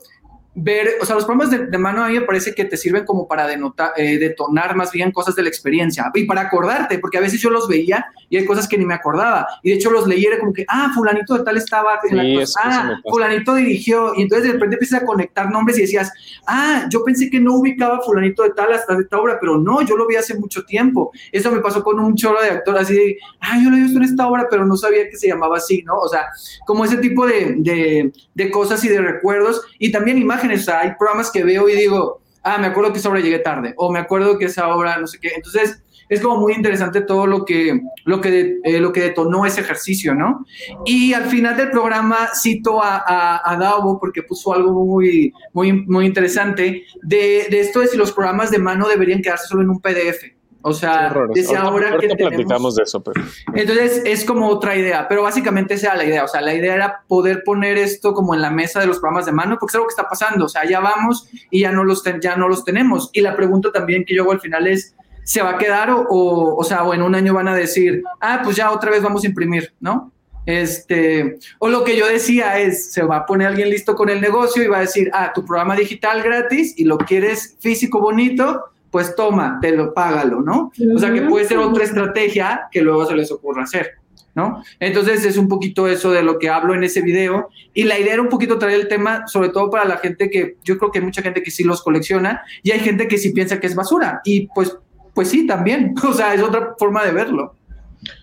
ver, 0.55 0.97
o 1.01 1.05
sea, 1.05 1.15
los 1.15 1.25
programas 1.25 1.71
de, 1.71 1.77
mano 1.77 2.03
a 2.03 2.09
mí 2.09 2.13
me 2.13 2.21
parece 2.21 2.53
que 2.53 2.65
te 2.65 2.77
sirven 2.77 3.05
como 3.05 3.27
para 3.27 3.47
denotar, 3.47 3.91
eh, 3.97 4.19
detonar 4.19 4.75
más 4.75 4.91
bien 4.91 5.11
cosas 5.11 5.35
de 5.35 5.41
la 5.41 5.49
experiencia 5.49 6.11
y 6.13 6.25
para 6.25 6.41
acordarte, 6.41 6.99
porque 6.99 7.17
a 7.17 7.21
veces 7.21 7.41
yo 7.41 7.49
los 7.49 7.67
veía 7.67 8.05
y 8.29 8.37
hay 8.37 8.45
cosas 8.45 8.67
que 8.67 8.77
ni 8.77 8.85
me 8.85 8.93
acordaba. 8.93 9.47
Y 9.63 9.69
de 9.69 9.75
hecho 9.75 9.89
los 9.89 10.07
leí 10.07 10.25
era 10.25 10.39
como 10.39 10.53
que, 10.53 10.65
ah, 10.67 10.91
fulanito 10.93 11.37
de 11.37 11.43
tal 11.43 11.57
estaba 11.57 11.99
en 12.07 12.17
la 12.17 12.39
cosa, 12.39 12.59
ah, 12.63 12.99
fulanito 13.09 13.55
dirigió. 13.55 14.13
Y 14.15 14.23
entonces 14.23 14.47
de 14.47 14.53
repente 14.53 14.75
empiezas 14.75 15.01
a 15.01 15.05
conectar 15.05 15.49
nombres 15.49 15.77
y 15.79 15.81
decías, 15.81 16.11
ah, 16.45 16.85
yo 16.89 17.03
pensé 17.03 17.29
que 17.29 17.39
no 17.39 17.55
ubicaba 17.55 18.01
fulanito 18.01 18.43
de 18.43 18.51
tal 18.51 18.71
hasta 18.73 18.97
esta 18.99 19.19
obra, 19.19 19.37
pero 19.39 19.57
no, 19.57 19.81
yo 19.81 19.97
lo 19.97 20.07
vi 20.07 20.15
hace 20.15 20.35
mucho 20.35 20.63
tiempo. 20.65 21.11
Eso 21.31 21.51
me 21.51 21.61
pasó 21.61 21.83
con 21.83 21.99
un 21.99 22.15
chorro 22.15 22.41
de 22.41 22.49
actor 22.49 22.77
así 22.77 22.93
de, 22.93 23.17
ah, 23.39 23.59
yo 23.61 23.71
lo 23.71 23.77
he 23.77 23.81
visto 23.81 23.97
en 23.97 24.03
esta 24.03 24.27
obra, 24.27 24.47
pero 24.49 24.65
no 24.65 24.77
sabía 24.77 25.09
que 25.09 25.17
se 25.17 25.27
llamaba 25.27 25.57
así, 25.57 25.81
¿no? 25.83 25.95
O 25.97 26.07
sea, 26.07 26.27
como 26.67 26.85
ese 26.85 26.97
tipo 26.97 27.25
de, 27.25 27.55
de, 27.57 28.11
de 28.35 28.51
cosas 28.51 28.83
y 28.83 28.89
de 28.89 29.01
recuerdos 29.01 29.63
y 29.79 29.91
también 29.91 30.17
imágenes 30.17 30.42
sea, 30.57 30.81
hay 30.81 30.91
programas 30.97 31.31
que 31.31 31.43
veo 31.43 31.67
y 31.69 31.75
digo, 31.75 32.21
ah, 32.43 32.57
me 32.57 32.67
acuerdo 32.67 32.93
que 32.93 32.99
esa 32.99 33.09
obra 33.09 33.21
llegué 33.21 33.39
tarde, 33.39 33.73
o 33.77 33.91
me 33.91 33.99
acuerdo 33.99 34.37
que 34.37 34.45
esa 34.45 34.67
obra, 34.73 34.97
no 34.97 35.07
sé 35.07 35.19
qué. 35.19 35.31
Entonces, 35.35 35.81
es 36.09 36.21
como 36.21 36.39
muy 36.39 36.53
interesante 36.53 37.01
todo 37.01 37.25
lo 37.25 37.45
que, 37.45 37.81
lo 38.05 38.21
que, 38.21 38.59
eh, 38.63 38.79
lo 38.79 38.91
que 38.91 39.01
detonó 39.01 39.45
ese 39.45 39.61
ejercicio, 39.61 40.13
¿no? 40.13 40.45
Y 40.85 41.13
al 41.13 41.25
final 41.25 41.57
del 41.57 41.71
programa 41.71 42.29
cito 42.35 42.83
a, 42.83 43.03
a, 43.05 43.51
a 43.51 43.57
Davo 43.57 43.99
porque 43.99 44.21
puso 44.23 44.53
algo 44.53 44.85
muy, 44.85 45.33
muy, 45.53 45.73
muy 45.73 46.05
interesante 46.05 46.83
de, 47.01 47.47
de 47.49 47.59
esto 47.59 47.79
de 47.79 47.87
si 47.87 47.97
los 47.97 48.11
programas 48.11 48.51
de 48.51 48.59
mano 48.59 48.87
deberían 48.87 49.21
quedarse 49.21 49.47
solo 49.47 49.63
en 49.63 49.69
un 49.69 49.79
PDF. 49.79 50.42
O 50.65 50.73
sea, 50.73 51.13
desde 51.33 51.57
ahora, 51.57 51.97
que 51.99 52.07
platicamos 52.15 52.75
de 52.75 52.83
eso, 52.83 53.03
pero... 53.03 53.21
Entonces 53.53 54.01
es 54.05 54.23
como 54.23 54.47
otra 54.47 54.77
idea, 54.77 55.07
pero 55.09 55.23
básicamente 55.23 55.73
esa 55.73 55.87
era 55.87 55.97
la 55.97 56.05
idea. 56.05 56.23
O 56.23 56.27
sea, 56.29 56.39
la 56.39 56.53
idea 56.53 56.73
era 56.73 57.03
poder 57.07 57.43
poner 57.43 57.77
esto 57.77 58.13
como 58.13 58.33
en 58.33 58.41
la 58.41 58.49
mesa 58.49 58.79
de 58.79 58.87
los 58.87 58.99
programas 58.99 59.25
de 59.25 59.33
mano, 59.33 59.57
porque 59.59 59.71
es 59.71 59.75
algo 59.75 59.87
que 59.87 59.91
está 59.91 60.07
pasando. 60.07 60.45
O 60.45 60.49
sea, 60.49 60.63
ya 60.65 60.79
vamos 60.79 61.27
y 61.51 61.59
ya 61.59 61.73
no 61.73 61.83
los, 61.83 62.01
ya 62.21 62.37
no 62.37 62.47
los 62.47 62.63
tenemos. 62.63 63.09
Y 63.11 63.19
la 63.19 63.35
pregunta 63.35 63.73
también 63.73 64.05
que 64.05 64.15
yo 64.15 64.23
hago 64.23 64.31
al 64.31 64.39
final 64.39 64.65
es, 64.67 64.95
¿se 65.23 65.41
va 65.41 65.51
a 65.51 65.57
quedar 65.57 65.89
o, 65.89 66.07
o, 66.09 66.55
o 66.55 66.63
sea, 66.63 66.85
o 66.85 66.93
en 66.93 67.01
un 67.01 67.13
año 67.13 67.33
van 67.33 67.49
a 67.49 67.55
decir, 67.55 68.01
ah, 68.21 68.39
pues 68.41 68.55
ya 68.55 68.71
otra 68.71 68.89
vez 68.89 69.03
vamos 69.03 69.25
a 69.25 69.27
imprimir, 69.27 69.73
¿no? 69.81 70.13
Este, 70.45 71.39
o 71.59 71.69
lo 71.69 71.83
que 71.83 71.97
yo 71.97 72.07
decía 72.07 72.59
es, 72.59 72.91
se 72.91 73.03
va 73.03 73.17
a 73.17 73.25
poner 73.25 73.47
alguien 73.47 73.69
listo 73.69 73.95
con 73.95 74.09
el 74.09 74.19
negocio 74.19 74.63
y 74.63 74.67
va 74.67 74.77
a 74.77 74.81
decir, 74.81 75.09
ah, 75.13 75.31
tu 75.33 75.45
programa 75.45 75.75
digital 75.75 76.21
gratis 76.21 76.73
y 76.77 76.85
lo 76.85 76.97
quieres 76.97 77.57
físico 77.59 77.99
bonito, 77.99 78.63
pues 78.93 79.15
toma, 79.15 79.57
te 79.59 79.75
lo 79.75 79.91
págalo, 79.91 80.41
¿no? 80.41 80.71
O 80.95 80.99
sea, 80.99 81.11
que 81.11 81.23
puede 81.23 81.45
ser 81.45 81.57
otra 81.57 81.83
estrategia 81.83 82.67
que 82.71 82.79
luego 82.79 83.07
se 83.07 83.15
les 83.15 83.31
ocurra 83.31 83.63
hacer, 83.63 83.93
¿no? 84.35 84.63
Entonces 84.79 85.25
es 85.25 85.35
un 85.35 85.47
poquito 85.47 85.87
eso 85.87 86.11
de 86.11 86.21
lo 86.21 86.37
que 86.37 86.47
hablo 86.47 86.75
en 86.75 86.83
ese 86.83 87.01
video 87.01 87.49
y 87.73 87.85
la 87.85 87.97
idea 87.97 88.13
era 88.13 88.21
un 88.21 88.29
poquito 88.29 88.59
traer 88.59 88.81
el 88.81 88.87
tema, 88.87 89.25
sobre 89.25 89.49
todo 89.49 89.71
para 89.71 89.85
la 89.85 89.97
gente 89.97 90.29
que 90.29 90.57
yo 90.63 90.77
creo 90.77 90.91
que 90.91 90.99
hay 90.99 91.05
mucha 91.05 91.23
gente 91.23 91.41
que 91.41 91.49
sí 91.49 91.63
los 91.63 91.81
colecciona 91.81 92.43
y 92.61 92.69
hay 92.69 92.81
gente 92.81 93.07
que 93.07 93.17
sí 93.17 93.31
piensa 93.31 93.59
que 93.59 93.65
es 93.65 93.73
basura 93.73 94.21
y 94.25 94.47
pues, 94.53 94.77
pues 95.15 95.27
sí, 95.29 95.47
también, 95.47 95.95
o 96.07 96.13
sea, 96.13 96.35
es 96.35 96.43
otra 96.43 96.75
forma 96.77 97.03
de 97.03 97.13
verlo. 97.13 97.55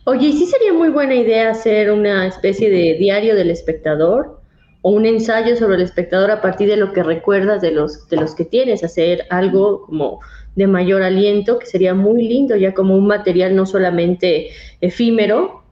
Oye, 0.04 0.28
¿y 0.28 0.38
sí 0.38 0.46
sería 0.46 0.72
muy 0.72 0.90
buena 0.90 1.16
idea 1.16 1.50
hacer 1.50 1.90
una 1.90 2.28
especie 2.28 2.70
de 2.70 2.96
diario 2.96 3.34
del 3.34 3.50
espectador 3.50 4.40
o 4.82 4.92
un 4.92 5.04
ensayo 5.04 5.56
sobre 5.56 5.78
el 5.78 5.82
espectador 5.82 6.30
a 6.30 6.40
partir 6.40 6.68
de 6.68 6.76
lo 6.76 6.92
que 6.92 7.02
recuerdas 7.02 7.60
de 7.60 7.72
los, 7.72 8.08
de 8.08 8.18
los 8.18 8.36
que 8.36 8.44
tienes? 8.44 8.84
Hacer 8.84 9.26
algo 9.30 9.82
como 9.86 10.20
de 10.60 10.66
mayor 10.66 11.02
aliento, 11.02 11.58
que 11.58 11.64
sería 11.64 11.94
muy 11.94 12.28
lindo, 12.28 12.54
ya 12.54 12.74
como 12.74 12.94
un 12.94 13.06
material 13.06 13.56
no 13.56 13.64
solamente 13.64 14.50
efímero, 14.82 15.62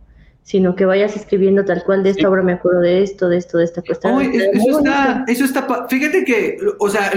sino 0.45 0.75
que 0.77 0.87
vayas 0.87 1.15
escribiendo 1.15 1.67
tal 1.67 1.85
cual 1.85 2.03
de 2.03 2.09
esta 2.09 2.27
obra 2.27 2.43
me 2.43 2.53
acuerdo 2.53 2.81
de 2.81 3.03
esto, 3.03 3.29
de 3.29 3.37
esto, 3.37 3.59
de 3.59 3.65
esta 3.65 3.83
cuestión. 3.83 4.19
eso, 4.23 4.79
está, 4.79 5.25
eso 5.29 5.45
está, 5.45 5.87
fíjate 5.91 6.25
que, 6.25 6.57
o 6.79 6.89
sea, 6.89 7.13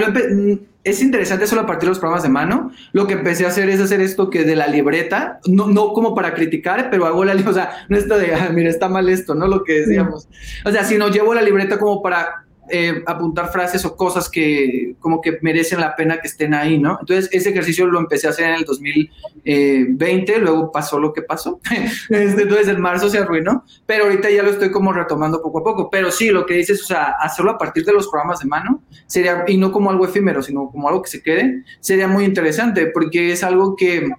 es 0.83 1.01
interesante 1.01 1.47
solo 1.47 1.61
a 1.61 1.65
partir 1.65 1.83
de 1.83 1.91
los 1.91 1.99
programas 1.99 2.23
de 2.23 2.29
mano. 2.29 2.73
Lo 2.91 3.07
que 3.07 3.13
empecé 3.13 3.45
a 3.45 3.47
hacer 3.47 3.69
es 3.69 3.79
hacer 3.79 4.01
esto 4.01 4.29
que 4.29 4.43
de 4.43 4.57
la 4.57 4.67
libreta, 4.67 5.39
no, 5.47 5.67
no 5.67 5.93
como 5.93 6.13
para 6.13 6.33
criticar, 6.33 6.89
pero 6.91 7.05
hago 7.05 7.23
la, 7.23 7.35
o 7.47 7.53
sea, 7.53 7.85
no 7.87 7.95
esto 7.95 8.17
de, 8.17 8.35
ah, 8.35 8.49
mira, 8.53 8.69
está 8.69 8.89
mal 8.89 9.07
esto, 9.07 9.33
¿no? 9.33 9.47
Lo 9.47 9.63
que 9.63 9.79
decíamos. 9.79 10.27
O 10.65 10.71
sea, 10.71 10.83
sino 10.83 11.07
llevo 11.07 11.33
la 11.33 11.41
libreta 11.41 11.79
como 11.79 12.01
para 12.01 12.43
eh, 12.69 13.03
apuntar 13.05 13.51
frases 13.51 13.83
o 13.85 13.95
cosas 13.95 14.29
que 14.29 14.95
como 14.99 15.19
que 15.19 15.39
merecen 15.41 15.79
la 15.79 15.95
pena 15.95 16.21
que 16.21 16.27
estén 16.27 16.53
ahí, 16.53 16.77
¿no? 16.77 16.97
Entonces 17.01 17.29
ese 17.31 17.49
ejercicio 17.49 17.87
lo 17.87 17.99
empecé 17.99 18.27
a 18.27 18.29
hacer 18.29 18.45
en 18.49 18.55
el 18.55 18.65
2020, 18.65 20.39
luego 20.39 20.71
pasó 20.71 20.99
lo 20.99 21.11
que 21.11 21.21
pasó, 21.21 21.59
entonces 22.09 22.67
en 22.67 22.79
marzo 22.79 23.09
se 23.09 23.17
arruinó, 23.17 23.65
pero 23.85 24.05
ahorita 24.05 24.29
ya 24.29 24.43
lo 24.43 24.51
estoy 24.51 24.71
como 24.71 24.93
retomando 24.93 25.41
poco 25.41 25.59
a 25.59 25.63
poco, 25.63 25.89
pero 25.89 26.11
sí, 26.11 26.29
lo 26.29 26.45
que 26.45 26.53
dices, 26.53 26.81
o 26.83 26.85
sea, 26.85 27.15
hacerlo 27.19 27.51
a 27.51 27.57
partir 27.57 27.83
de 27.83 27.93
los 27.93 28.07
programas 28.07 28.39
de 28.39 28.47
mano, 28.47 28.83
sería, 29.07 29.43
y 29.47 29.57
no 29.57 29.71
como 29.71 29.89
algo 29.89 30.05
efímero, 30.05 30.41
sino 30.41 30.69
como 30.69 30.87
algo 30.87 31.01
que 31.01 31.09
se 31.09 31.23
quede, 31.23 31.63
sería 31.79 32.07
muy 32.07 32.25
interesante, 32.25 32.87
porque 32.87 33.31
es 33.31 33.43
algo 33.43 33.75
que, 33.75 34.09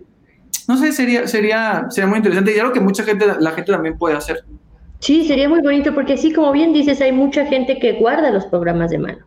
no 0.69 0.77
sé, 0.77 0.93
sería, 0.93 1.27
sería, 1.27 1.87
sería 1.91 2.09
muy 2.09 2.19
interesante 2.19 2.55
y 2.55 2.59
algo 2.59 2.73
que 2.73 2.81
mucha 2.81 3.05
gente, 3.05 3.27
la 3.39 3.53
gente 3.53 3.73
también 3.73 3.97
puede 3.97 4.17
hacer. 4.17 4.45
Sí, 5.02 5.26
sería 5.26 5.49
muy 5.49 5.61
bonito 5.62 5.92
porque 5.97 6.12
así 6.12 6.32
como 6.32 6.52
bien 6.52 6.73
dices, 6.73 7.00
hay 7.00 7.11
mucha 7.11 7.44
gente 7.47 7.80
que 7.80 7.94
guarda 7.94 8.30
los 8.30 8.47
programas 8.47 8.92
de 8.92 8.99
mano. 8.99 9.18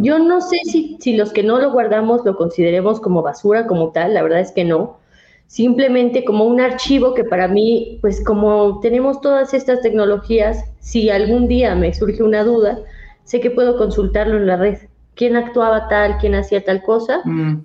Yo 0.00 0.18
no 0.18 0.40
sé 0.40 0.56
si, 0.64 0.96
si 0.98 1.16
los 1.16 1.32
que 1.32 1.44
no 1.44 1.60
lo 1.60 1.70
guardamos 1.70 2.24
lo 2.24 2.36
consideremos 2.36 2.98
como 2.98 3.22
basura 3.22 3.68
como 3.68 3.92
tal, 3.92 4.14
la 4.14 4.24
verdad 4.24 4.40
es 4.40 4.50
que 4.50 4.64
no. 4.64 4.98
Simplemente 5.46 6.24
como 6.24 6.44
un 6.44 6.60
archivo 6.60 7.14
que 7.14 7.22
para 7.22 7.46
mí, 7.46 7.98
pues 8.00 8.24
como 8.24 8.80
tenemos 8.80 9.20
todas 9.20 9.54
estas 9.54 9.80
tecnologías, 9.80 10.64
si 10.80 11.08
algún 11.08 11.46
día 11.46 11.76
me 11.76 11.94
surge 11.94 12.24
una 12.24 12.42
duda, 12.42 12.80
sé 13.22 13.40
que 13.40 13.52
puedo 13.52 13.76
consultarlo 13.76 14.36
en 14.38 14.48
la 14.48 14.56
red. 14.56 14.78
¿Quién 15.14 15.36
actuaba 15.36 15.86
tal? 15.86 16.18
¿Quién 16.18 16.34
hacía 16.34 16.64
tal 16.64 16.82
cosa? 16.82 17.20
Mm. 17.24 17.64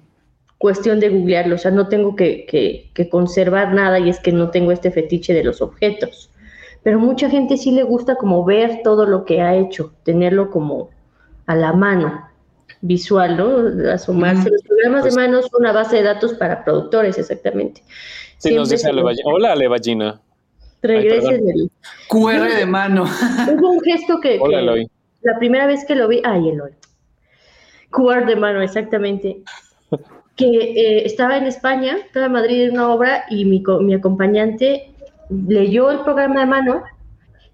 Cuestión 0.59 0.99
de 0.99 1.09
googlearlo, 1.09 1.55
o 1.55 1.57
sea, 1.57 1.71
no 1.71 1.87
tengo 1.87 2.15
que, 2.15 2.45
que, 2.45 2.91
que 2.93 3.09
conservar 3.09 3.73
nada 3.73 3.97
y 3.97 4.11
es 4.11 4.19
que 4.19 4.31
no 4.31 4.51
tengo 4.51 4.71
este 4.71 4.91
fetiche 4.91 5.33
de 5.33 5.43
los 5.43 5.59
objetos 5.59 6.31
pero 6.83 6.99
mucha 6.99 7.29
gente 7.29 7.57
sí 7.57 7.71
le 7.71 7.83
gusta 7.83 8.15
como 8.15 8.43
ver 8.43 8.81
todo 8.83 9.05
lo 9.05 9.25
que 9.25 9.41
ha 9.41 9.55
hecho, 9.55 9.93
tenerlo 10.03 10.49
como 10.49 10.89
a 11.45 11.55
la 11.55 11.73
mano, 11.73 12.27
visual, 12.81 13.37
¿no? 13.37 13.91
Asomarse. 13.91 14.49
Los 14.49 14.63
programas 14.63 15.03
de 15.03 15.11
pues 15.11 15.15
mano 15.15 15.41
son 15.41 15.61
una 15.61 15.71
base 15.71 15.97
de 15.97 16.03
datos 16.03 16.33
para 16.33 16.63
productores, 16.63 17.17
exactamente. 17.17 17.83
Sí, 18.37 18.55
nos 18.55 18.69
dice 18.69 18.89
Hola, 19.25 19.53
Alevallina. 19.53 20.19
Regresen 20.81 21.47
el... 21.47 21.69
QR 22.07 22.55
de 22.57 22.65
mano. 22.65 23.03
Hubo 23.03 23.71
un 23.73 23.81
gesto 23.81 24.19
que, 24.19 24.39
Hola, 24.39 24.59
Eloy. 24.59 24.89
la 25.21 25.37
primera 25.37 25.67
vez 25.67 25.85
que 25.85 25.95
lo 25.95 26.07
vi, 26.07 26.21
ay, 26.25 26.49
Eloy. 26.49 26.71
QR 27.91 28.25
de 28.25 28.35
mano, 28.35 28.61
exactamente. 28.61 29.43
que 30.35 30.47
eh, 30.47 31.05
estaba 31.05 31.37
en 31.37 31.45
España, 31.45 31.97
estaba 31.97 32.25
en 32.25 32.31
Madrid 32.31 32.63
en 32.63 32.71
una 32.71 32.91
obra 32.91 33.25
y 33.29 33.45
mi, 33.45 33.63
mi 33.81 33.93
acompañante 33.93 34.90
leyó 35.47 35.91
el 35.91 35.99
programa 36.01 36.41
de 36.41 36.45
mano 36.45 36.83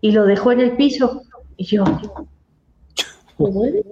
y 0.02 0.12
lo 0.12 0.26
dejó 0.26 0.52
en 0.52 0.62
el 0.62 0.72
piso. 0.76 1.22
Y 1.58 1.66
yo, 1.66 1.84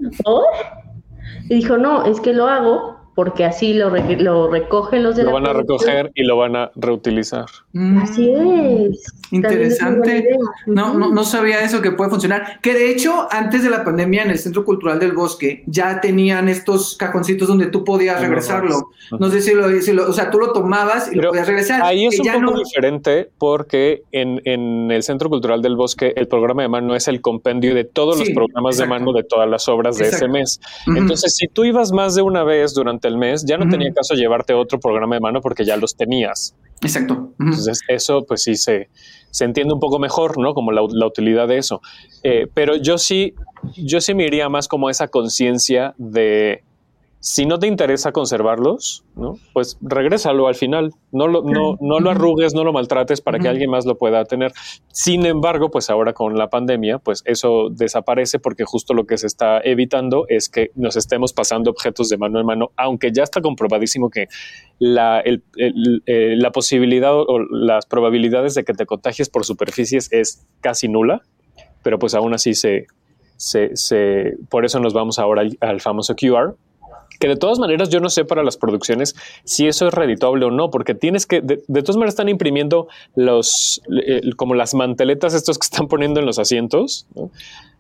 Y 1.48 1.56
dijo, 1.56 1.78
no, 1.78 2.06
es 2.06 2.20
que 2.22 2.34
lo 2.34 2.48
hago 2.48 2.96
porque 3.16 3.46
así 3.46 3.74
lo, 3.74 3.90
lo 3.90 4.50
recogen 4.52 5.04
los 5.04 5.16
de 5.16 5.24
Lo 5.24 5.32
van 5.32 5.48
a 5.48 5.54
recoger 5.54 6.12
y 6.16 6.24
lo 6.24 6.38
van 6.38 6.56
a 6.56 6.72
reutilizar. 6.76 7.46
Mm. 7.72 7.98
Así 8.00 8.30
es. 8.30 9.14
Interesante. 9.32 10.30
No, 10.66 10.94
no, 10.94 11.12
no 11.12 11.24
sabía 11.24 11.64
eso 11.64 11.82
que 11.82 11.92
puede 11.92 12.10
funcionar. 12.10 12.60
Que 12.62 12.74
de 12.74 12.92
hecho, 12.92 13.28
antes 13.32 13.64
de 13.64 13.70
la 13.70 13.84
pandemia, 13.84 14.24
en 14.24 14.32
el 14.32 14.40
Centro 14.40 14.64
Cultural 14.66 15.00
del 15.00 15.14
Bosque, 15.14 15.64
ya 15.66 16.00
tenían 16.02 16.50
estos 16.50 16.96
cajoncitos 16.96 17.48
donde 17.48 17.68
tú 17.68 17.84
podías 17.84 18.22
regresarlo. 18.22 18.90
No 19.20 19.30
sé 19.30 19.42
si 19.42 19.54
lo, 19.54 19.70
si 19.82 19.92
o 19.92 20.14
sea, 20.14 20.30
tú 20.30 20.40
lo 20.40 20.54
tomabas 20.54 21.12
y 21.12 21.16
lo 21.16 21.30
podías 21.30 21.48
regresar. 21.48 21.82
Ahí 21.84 22.06
es 22.06 22.20
un 22.20 22.28
poco 22.28 22.60
diferente 22.60 23.30
porque 23.38 24.04
en, 24.12 24.42
en, 24.46 24.92
el 24.92 25.04
Centro 25.04 25.30
Cultural 25.30 25.62
del 25.62 25.76
Bosque, 25.76 26.14
el 26.16 26.28
programa 26.28 26.62
de 26.64 26.70
mano 26.70 26.96
es 26.96 27.08
el 27.08 27.22
compendio 27.22 27.74
de 27.74 27.84
todos 27.84 28.20
los 28.20 28.30
programas 28.30 28.78
de 28.78 28.86
mano 28.86 29.14
de 29.14 29.24
todas 29.24 29.50
las 29.50 29.68
obras 29.68 29.98
de 29.98 30.08
ese 30.08 30.28
mes. 30.28 30.60
Entonces, 30.88 31.36
si 31.36 31.48
tú 31.48 31.66
ibas 31.66 31.92
más 31.92 32.16
de 32.16 32.22
una 32.22 32.44
vez 32.44 32.74
durante 32.74 33.08
el 33.08 33.18
mes, 33.18 33.46
ya 33.46 33.58
no 33.58 33.70
tenía 33.70 33.94
caso 33.94 34.14
llevarte 34.14 34.54
otro 34.54 34.80
programa 34.80 35.16
de 35.16 35.22
mano 35.22 35.42
porque 35.42 35.66
ya 35.66 35.78
los 35.78 35.96
tenías. 35.96 36.56
Exacto. 36.82 37.34
Entonces, 37.40 37.82
eso 37.88 38.26
pues 38.28 38.44
sí 38.44 38.56
se, 38.56 38.90
se 39.32 39.46
entiende 39.46 39.74
un 39.74 39.80
poco 39.80 40.00
mejor, 40.00 40.38
¿no? 40.38 40.54
Como 40.54 40.72
la, 40.72 40.82
la 40.90 41.08
utilidad 41.08 41.48
de 41.48 41.58
eso. 41.58 41.82
Eh, 42.24 42.48
pero 42.54 42.76
yo 42.76 42.98
sí, 42.98 43.34
yo 43.76 44.02
sí 44.02 44.14
me 44.14 44.26
iría 44.26 44.50
más 44.50 44.68
como 44.68 44.90
esa 44.90 45.08
conciencia 45.08 45.94
de 45.98 46.64
si 47.26 47.48
no 47.48 47.58
te 47.58 47.66
interesa 47.66 48.12
conservarlos, 48.12 49.04
¿no? 49.16 49.40
pues 49.52 49.80
regrésalo 49.82 50.48
al 50.48 50.54
final. 50.54 50.92
No 51.12 51.28
lo, 51.28 51.42
no, 51.42 51.76
no 51.82 52.00
lo 52.00 52.12
arrugues, 52.12 52.54
no 52.54 52.64
lo 52.64 52.72
maltrates 52.72 53.20
para 53.20 53.40
que 53.40 53.48
alguien 53.48 53.72
más 53.72 53.88
lo 53.88 53.98
pueda 53.98 54.26
tener. 54.26 54.54
Sin 54.90 55.26
embargo, 55.26 55.72
pues 55.72 55.90
ahora 55.90 56.14
con 56.14 56.38
la 56.38 56.52
pandemia, 56.52 57.00
pues 57.00 57.24
eso 57.26 57.70
desaparece 57.72 58.38
porque 58.38 58.64
justo 58.64 58.94
lo 58.94 59.08
que 59.08 59.18
se 59.18 59.26
está 59.26 59.60
evitando 59.60 60.28
es 60.30 60.50
que 60.50 60.70
nos 60.76 60.98
estemos 60.98 61.34
pasando 61.34 61.72
objetos 61.72 62.10
de 62.10 62.18
mano 62.18 62.40
en 62.40 62.46
mano, 62.46 62.70
aunque 62.78 63.12
ya 63.12 63.24
está 63.24 63.42
comprobadísimo 63.42 64.12
que 64.12 64.28
la, 64.78 65.20
el, 65.20 65.42
eh, 66.06 66.36
la 66.38 66.52
posibilidad 66.52 67.12
o 67.16 67.40
las 67.40 67.88
probabilidades 67.88 68.54
de 68.54 68.64
que 68.64 68.74
te 68.74 68.86
contagies 68.86 69.30
por 69.30 69.46
superficies 69.46 70.14
es 70.14 70.46
casi 70.62 70.90
nula, 70.90 71.24
pero 71.82 71.98
pues 71.98 72.14
aún 72.14 72.36
así 72.36 72.54
se, 72.54 72.86
se, 73.36 73.76
se 73.76 74.38
por 74.48 74.64
eso 74.64 74.80
nos 74.80 74.94
vamos 74.94 75.18
ahora 75.18 75.42
al, 75.42 75.58
al 75.60 75.82
famoso 75.82 76.16
QR 76.16 76.56
que 77.20 77.28
de 77.28 77.36
todas 77.36 77.60
maneras 77.60 77.90
yo 77.90 78.00
no 78.00 78.10
sé 78.10 78.26
para 78.26 78.44
las 78.44 78.58
producciones 78.58 79.16
si 79.44 79.68
eso 79.68 79.88
es 79.88 79.94
redituable 79.94 80.46
o 80.46 80.52
no, 80.52 80.70
porque 80.70 80.96
tienes 80.96 81.26
que, 81.26 81.42
de, 81.42 81.58
todas 81.68 81.96
maneras 81.96 82.14
están 82.14 82.30
imprimiendo 82.30 82.88
los, 83.16 83.82
como 84.36 84.56
las 84.56 84.74
manteletas 84.74 85.34
estos 85.34 85.58
que 85.58 85.66
están 85.66 85.88
poniendo 85.88 86.20
en 86.20 86.26
los 86.26 86.40
asientos, 86.40 87.08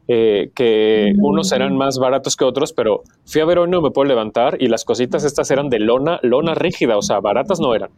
eh, 0.07 0.51
que 0.53 1.13
unos 1.17 1.49
serán 1.49 1.75
más 1.75 1.97
baratos 1.97 2.35
que 2.35 2.45
otros, 2.45 2.73
pero 2.73 3.01
fui 3.25 3.41
a 3.41 3.45
ver 3.45 3.57
hoy 3.57 3.69
no 3.69 3.81
me 3.81 3.91
puedo 3.91 4.07
levantar 4.07 4.57
y 4.61 4.67
las 4.67 4.85
cositas 4.85 5.23
estas 5.23 5.49
eran 5.49 5.69
de 5.69 5.79
lona, 5.79 6.19
lona 6.21 6.53
rígida, 6.53 6.97
o 6.97 7.01
sea, 7.01 7.19
baratas 7.19 7.59
no 7.59 7.73
eran. 7.73 7.89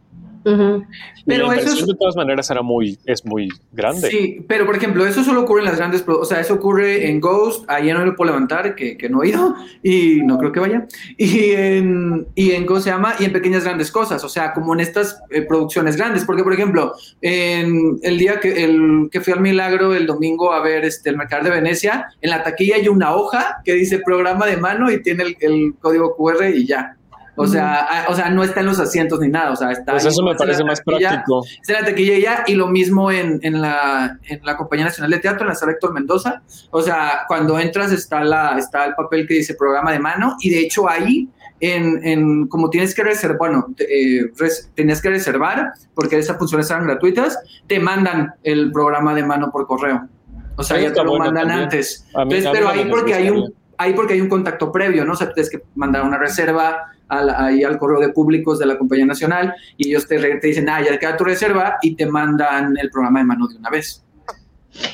Pero 1.26 1.52
eso 1.52 1.86
de 1.86 1.96
todas 1.96 2.16
maneras 2.16 2.50
era 2.50 2.62
muy, 2.62 2.98
es 3.06 3.26
muy 3.26 3.50
grande. 3.74 4.10
Sí, 4.10 4.46
pero 4.48 4.66
por 4.66 4.76
ejemplo, 4.76 5.06
eso 5.06 5.24
solo 5.24 5.42
ocurre 5.42 5.60
en 5.60 5.66
las 5.66 5.78
grandes, 5.78 6.04
o 6.08 6.26
sea, 6.26 6.40
eso 6.40 6.54
ocurre 6.54 7.10
en 7.10 7.20
Ghost, 7.20 7.66
ahí 7.70 7.92
no 7.92 8.06
lo 8.06 8.16
puedo 8.16 8.32
levantar, 8.32 8.76
que, 8.76 8.98
que, 8.98 9.10
no 9.10 9.24
he 9.24 9.30
ido, 9.30 9.56
y 9.84 10.22
no 10.24 10.38
creo 10.38 10.52
que 10.52 10.60
vaya, 10.60 10.88
y 11.18 11.52
en, 11.52 12.28
y 12.36 12.52
en, 12.52 12.66
¿cómo 12.66 12.80
se 12.80 12.90
llama? 12.90 13.16
Y 13.20 13.26
en 13.26 13.34
pequeñas 13.34 13.64
grandes 13.64 13.92
cosas, 13.92 14.24
o 14.24 14.30
sea, 14.30 14.54
como 14.54 14.74
en 14.74 14.80
estas 14.80 15.22
eh, 15.30 15.42
producciones 15.42 15.98
grandes, 15.98 16.24
porque 16.24 16.44
por 16.44 16.54
ejemplo, 16.54 16.94
en 17.22 18.00
el 18.04 18.18
día 18.18 18.40
que, 18.40 18.64
el, 18.64 19.10
que 19.12 19.22
fui 19.22 19.34
al 19.34 19.42
Milagro 19.42 19.94
el 19.94 20.06
domingo 20.06 20.54
a 20.54 20.62
ver 20.62 20.86
este, 20.86 21.10
el 21.10 21.18
Mercado 21.18 21.44
de 21.44 21.50
Venecia, 21.52 22.08
en 22.22 22.30
la 22.30 22.44
taquilla 22.44 22.76
hay 22.78 22.88
una 22.88 23.16
hoja 23.16 23.58
que 23.66 23.74
dice 23.74 24.00
programa 24.00 24.46
de 24.46 24.58
mano 24.58 24.92
y 24.92 25.02
tiene 25.02 25.24
el, 25.24 25.38
el 25.42 25.74
código 25.80 26.16
QR 26.16 26.50
y 26.54 26.66
ya. 26.66 26.97
O 27.38 27.46
sea, 27.46 27.88
ah, 27.90 28.06
o 28.10 28.16
sea, 28.16 28.30
no 28.30 28.44
está 28.44 28.62
en 28.62 28.66
los 28.66 28.80
asientos 28.80 29.20
ni 29.20 29.30
nada, 29.30 29.52
o 29.52 29.56
sea, 29.56 29.72
está... 29.72 29.92
Pues 29.92 30.06
eso 30.06 30.24
me 30.24 30.36
parece 30.36 30.64
más 30.64 30.82
práctico. 30.82 31.46
Está 31.46 31.74
en 31.74 31.82
la 31.82 31.86
taquilla 31.86 32.18
ya, 32.18 32.44
y 32.48 32.56
lo 32.56 32.68
mismo 32.68 33.12
en, 33.12 33.40
en, 33.44 33.62
la, 33.62 34.18
en 34.24 34.42
la 34.44 34.58
Compañía 34.58 34.86
Nacional 34.86 35.12
de 35.12 35.20
Teatro, 35.20 35.44
en 35.44 35.50
la 35.50 35.56
sala 35.56 35.74
Héctor 35.74 35.94
Mendoza. 35.94 36.42
O 36.72 36.82
sea, 36.82 37.26
cuando 37.28 37.60
entras 37.60 37.92
está, 37.92 38.24
la, 38.24 38.58
está 38.58 38.86
el 38.86 38.96
papel 38.96 39.28
que 39.28 39.36
dice 39.36 39.54
programa 39.54 39.92
de 39.92 40.00
mano, 40.00 40.36
y 40.42 40.50
de 40.50 40.62
hecho 40.62 40.90
ahí, 40.90 41.30
en, 41.60 42.06
en 42.06 42.48
como 42.48 42.70
tienes 42.70 42.96
que 42.96 43.04
reservar, 43.04 43.38
bueno, 43.38 43.68
eh, 43.78 44.32
tenías 44.74 45.02
que 45.02 45.10
reservar, 45.10 45.74
porque 45.94 46.18
esas 46.18 46.38
funciones 46.38 46.70
eran 46.72 46.88
gratuitas, 46.88 47.38
te 47.68 47.80
mandan 47.80 48.34
el 48.44 48.72
programa 48.72 49.14
de 49.14 49.24
mano 49.24 49.52
por 49.52 49.68
correo. 49.68 50.08
O 50.56 50.64
sea, 50.64 50.80
ya 50.80 50.92
te 50.92 51.04
lo 51.04 51.18
mandan 51.18 51.52
antes. 51.52 52.08
Entonces, 52.16 52.50
pero 52.52 52.70
ahí 52.70 52.88
porque 52.90 53.14
hay 53.14 53.30
un 53.30 53.54
ahí 53.78 53.94
porque 53.94 54.14
hay 54.16 54.22
un 54.22 54.30
contacto 54.30 54.72
previo, 54.72 55.06
¿no? 55.06 55.14
O 55.14 55.16
sea, 55.16 55.32
tienes 55.32 55.50
que 55.50 55.62
mandar 55.76 56.04
una 56.04 56.18
reserva 56.18 56.94
al, 57.10 57.30
ahí 57.30 57.64
al 57.64 57.78
correo 57.78 58.00
de 58.00 58.10
públicos 58.10 58.60
de 58.60 58.66
la 58.66 58.78
compañía 58.78 59.06
nacional 59.06 59.54
y 59.78 59.90
ellos 59.90 60.08
te, 60.08 60.18
te 60.18 60.48
dicen, 60.48 60.70
ah, 60.70 60.82
ya 60.84 60.98
queda 60.98 61.18
tu 61.18 61.24
reserva 61.24 61.78
y 61.82 61.96
te 61.96 62.06
mandan 62.06 62.76
el 62.78 62.90
programa 62.90 63.20
de 63.20 63.26
mano 63.26 63.48
de 63.48 63.58
una 63.58 63.70
vez. 63.70 64.04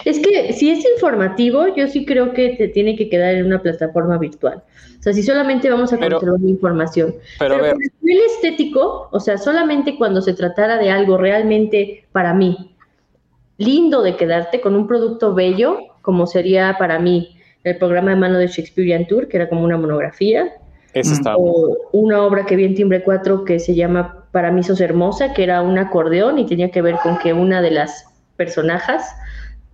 Es 0.05 0.19
que 0.19 0.53
si 0.53 0.69
es 0.69 0.85
informativo, 0.95 1.75
yo 1.75 1.87
sí 1.87 2.05
creo 2.05 2.33
que 2.33 2.55
te 2.57 2.69
tiene 2.69 2.95
que 2.95 3.09
quedar 3.09 3.35
en 3.35 3.45
una 3.45 3.61
plataforma 3.61 4.17
virtual. 4.17 4.63
O 4.99 5.03
sea, 5.03 5.13
si 5.13 5.23
solamente 5.23 5.69
vamos 5.69 5.91
a 5.91 5.97
controlar 5.97 6.39
información. 6.41 7.15
Pero, 7.39 7.55
pero 7.55 7.71
a 7.71 7.77
nivel 8.01 8.23
estético, 8.27 9.09
o 9.11 9.19
sea, 9.19 9.37
solamente 9.37 9.97
cuando 9.97 10.21
se 10.21 10.33
tratara 10.33 10.77
de 10.77 10.89
algo 10.89 11.17
realmente 11.17 12.05
para 12.13 12.33
mí 12.33 12.73
lindo 13.57 14.01
de 14.01 14.15
quedarte 14.15 14.61
con 14.61 14.75
un 14.75 14.87
producto 14.87 15.33
bello, 15.33 15.79
como 16.01 16.27
sería 16.27 16.75
para 16.79 16.99
mí 16.99 17.37
el 17.63 17.77
programa 17.77 18.11
de 18.11 18.17
mano 18.17 18.37
de 18.37 18.47
Shakespearean 18.47 19.07
Tour, 19.07 19.27
que 19.27 19.37
era 19.37 19.49
como 19.49 19.63
una 19.63 19.77
monografía. 19.77 20.51
O 21.37 21.77
una 21.91 22.23
obra 22.23 22.45
que 22.45 22.55
vi 22.55 22.65
en 22.65 22.75
Timbre 22.75 23.03
4 23.03 23.45
que 23.45 23.59
se 23.59 23.75
llama 23.75 24.25
Para 24.31 24.51
mí 24.51 24.63
sos 24.63 24.81
hermosa, 24.81 25.33
que 25.33 25.43
era 25.43 25.61
un 25.61 25.77
acordeón 25.77 26.39
y 26.39 26.45
tenía 26.45 26.69
que 26.69 26.81
ver 26.81 26.95
con 27.01 27.17
que 27.17 27.33
una 27.33 27.61
de 27.61 27.71
las 27.71 28.05
personajes 28.35 29.01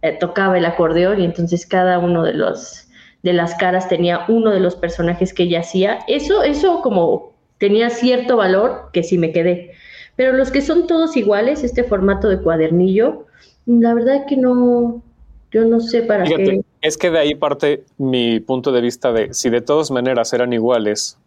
eh, 0.02 0.18
tocaba 0.20 0.58
el 0.58 0.66
acordeón 0.66 1.22
y 1.22 1.26
entonces 1.26 1.66
cada 1.66 2.00
uno 2.00 2.24
de 2.24 2.34
los 2.34 2.86
de 3.24 3.34
las 3.34 3.56
caras 3.56 3.90
tenía 3.90 4.26
uno 4.30 4.52
de 4.52 4.62
los 4.62 4.76
personajes 4.76 5.34
que 5.34 5.44
ella 5.44 5.60
hacía. 5.60 6.00
Eso, 6.08 6.44
eso 6.44 6.82
como 6.82 7.34
tenía 7.58 7.90
cierto 7.90 8.38
valor 8.38 8.90
que 8.94 9.04
sí 9.04 9.18
me 9.18 9.32
quedé. 9.32 9.72
Pero 10.16 10.34
los 10.34 10.52
que 10.52 10.62
son 10.62 10.88
todos 10.88 11.18
iguales, 11.18 11.64
este 11.64 11.84
formato 11.84 12.30
de 12.30 12.42
cuadernillo, 12.42 13.26
la 13.66 13.94
verdad 13.94 14.26
que 14.26 14.38
no, 14.38 15.04
yo 15.52 15.66
no 15.66 15.80
sé 15.80 16.02
para 16.04 16.24
qué. 16.24 16.62
Es 16.82 16.98
que 16.98 17.10
de 17.10 17.20
ahí 17.20 17.36
parte 17.36 17.84
mi 17.98 18.40
punto 18.40 18.72
de 18.72 18.82
vista 18.82 19.12
de 19.12 19.34
si 19.34 19.50
de 19.50 19.62
todas 19.62 19.92
maneras 19.92 20.32
eran 20.34 20.54
iguales, 20.54 21.18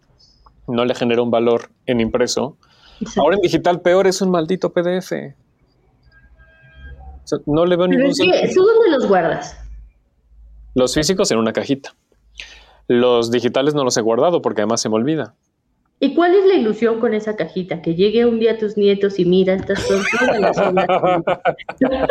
no 0.66 0.84
le 0.84 0.94
genera 0.94 1.22
un 1.22 1.30
valor 1.30 1.70
en 1.86 2.00
impreso. 2.00 2.56
Ahora 3.16 3.36
en 3.36 3.42
digital 3.42 3.80
peor 3.80 4.06
es 4.06 4.22
un 4.22 4.30
maldito 4.30 4.72
PDF. 4.72 5.12
no 7.46 7.66
le 7.66 7.76
veo 7.76 7.88
ningún 7.88 8.10
es 8.10 8.54
¿Tú 8.54 8.62
dónde 8.62 8.90
los 8.90 9.08
guardas? 9.08 9.58
Los 10.74 10.94
físicos 10.94 11.30
en 11.30 11.38
una 11.38 11.52
cajita. 11.52 11.94
Los 12.88 13.30
digitales 13.30 13.74
no 13.74 13.84
los 13.84 13.96
he 13.96 14.00
guardado 14.00 14.42
porque 14.42 14.62
además 14.62 14.80
se 14.80 14.88
me 14.88 14.96
olvida. 14.96 15.34
¿Y 16.04 16.14
cuál 16.16 16.35
es 16.35 16.44
la 16.47 16.54
ilusión 16.54 16.99
con 16.99 17.14
esa 17.14 17.37
cajita? 17.37 17.80
Que 17.80 17.94
llegue 17.94 18.26
un 18.26 18.40
día 18.40 18.54
a 18.54 18.59
tus 18.59 18.76
nietos 18.76 19.21
y 19.21 19.25
mira, 19.25 19.54
estas 19.54 19.80
son 19.87 20.02
todas 20.18 20.40
las 20.40 20.56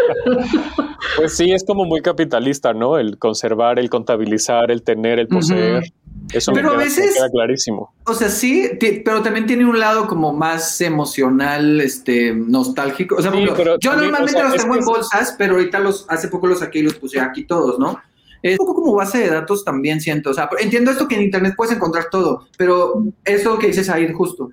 Pues 1.17 1.35
sí, 1.35 1.51
es 1.51 1.65
como 1.65 1.83
muy 1.83 1.99
capitalista, 2.01 2.71
¿no? 2.71 2.97
El 2.97 3.17
conservar, 3.17 3.79
el 3.79 3.89
contabilizar, 3.89 4.71
el 4.71 4.81
tener, 4.81 5.19
el 5.19 5.27
poseer. 5.27 5.83
Eso 6.31 6.53
pero 6.53 6.71
a 6.71 6.77
veces, 6.77 7.15
queda 7.15 7.29
clarísimo. 7.29 7.93
O 8.05 8.13
sea, 8.13 8.29
sí, 8.29 8.71
pero 9.03 9.21
también 9.21 9.45
tiene 9.45 9.65
un 9.65 9.77
lado 9.77 10.07
como 10.07 10.31
más 10.31 10.79
emocional, 10.79 11.81
este, 11.81 12.33
nostálgico. 12.33 13.15
O 13.17 13.21
sea, 13.21 13.33
yo 13.81 13.95
normalmente 13.97 14.41
los 14.41 14.55
tengo 14.55 14.75
en 14.75 14.85
bolsas, 14.85 15.35
pero 15.37 15.55
ahorita 15.55 15.79
los, 15.79 16.05
hace 16.07 16.29
poco 16.29 16.47
los 16.47 16.59
saqué 16.59 16.79
y 16.79 16.83
los 16.83 16.93
puse 16.93 17.19
aquí 17.19 17.43
todos, 17.43 17.77
¿no? 17.77 17.99
Es 18.41 18.59
un 18.59 18.65
poco 18.65 18.75
como 18.75 18.95
base 18.95 19.19
de 19.19 19.29
datos 19.29 19.63
también 19.63 20.01
siento. 20.01 20.31
O 20.31 20.33
sea, 20.33 20.49
entiendo 20.59 20.91
esto 20.91 21.07
que 21.07 21.15
en 21.15 21.23
Internet 21.23 21.53
puedes 21.55 21.75
encontrar 21.75 22.05
todo, 22.09 22.47
pero 22.57 23.03
eso 23.23 23.57
que 23.59 23.67
dices 23.67 23.89
ahí 23.89 24.11
justo. 24.11 24.49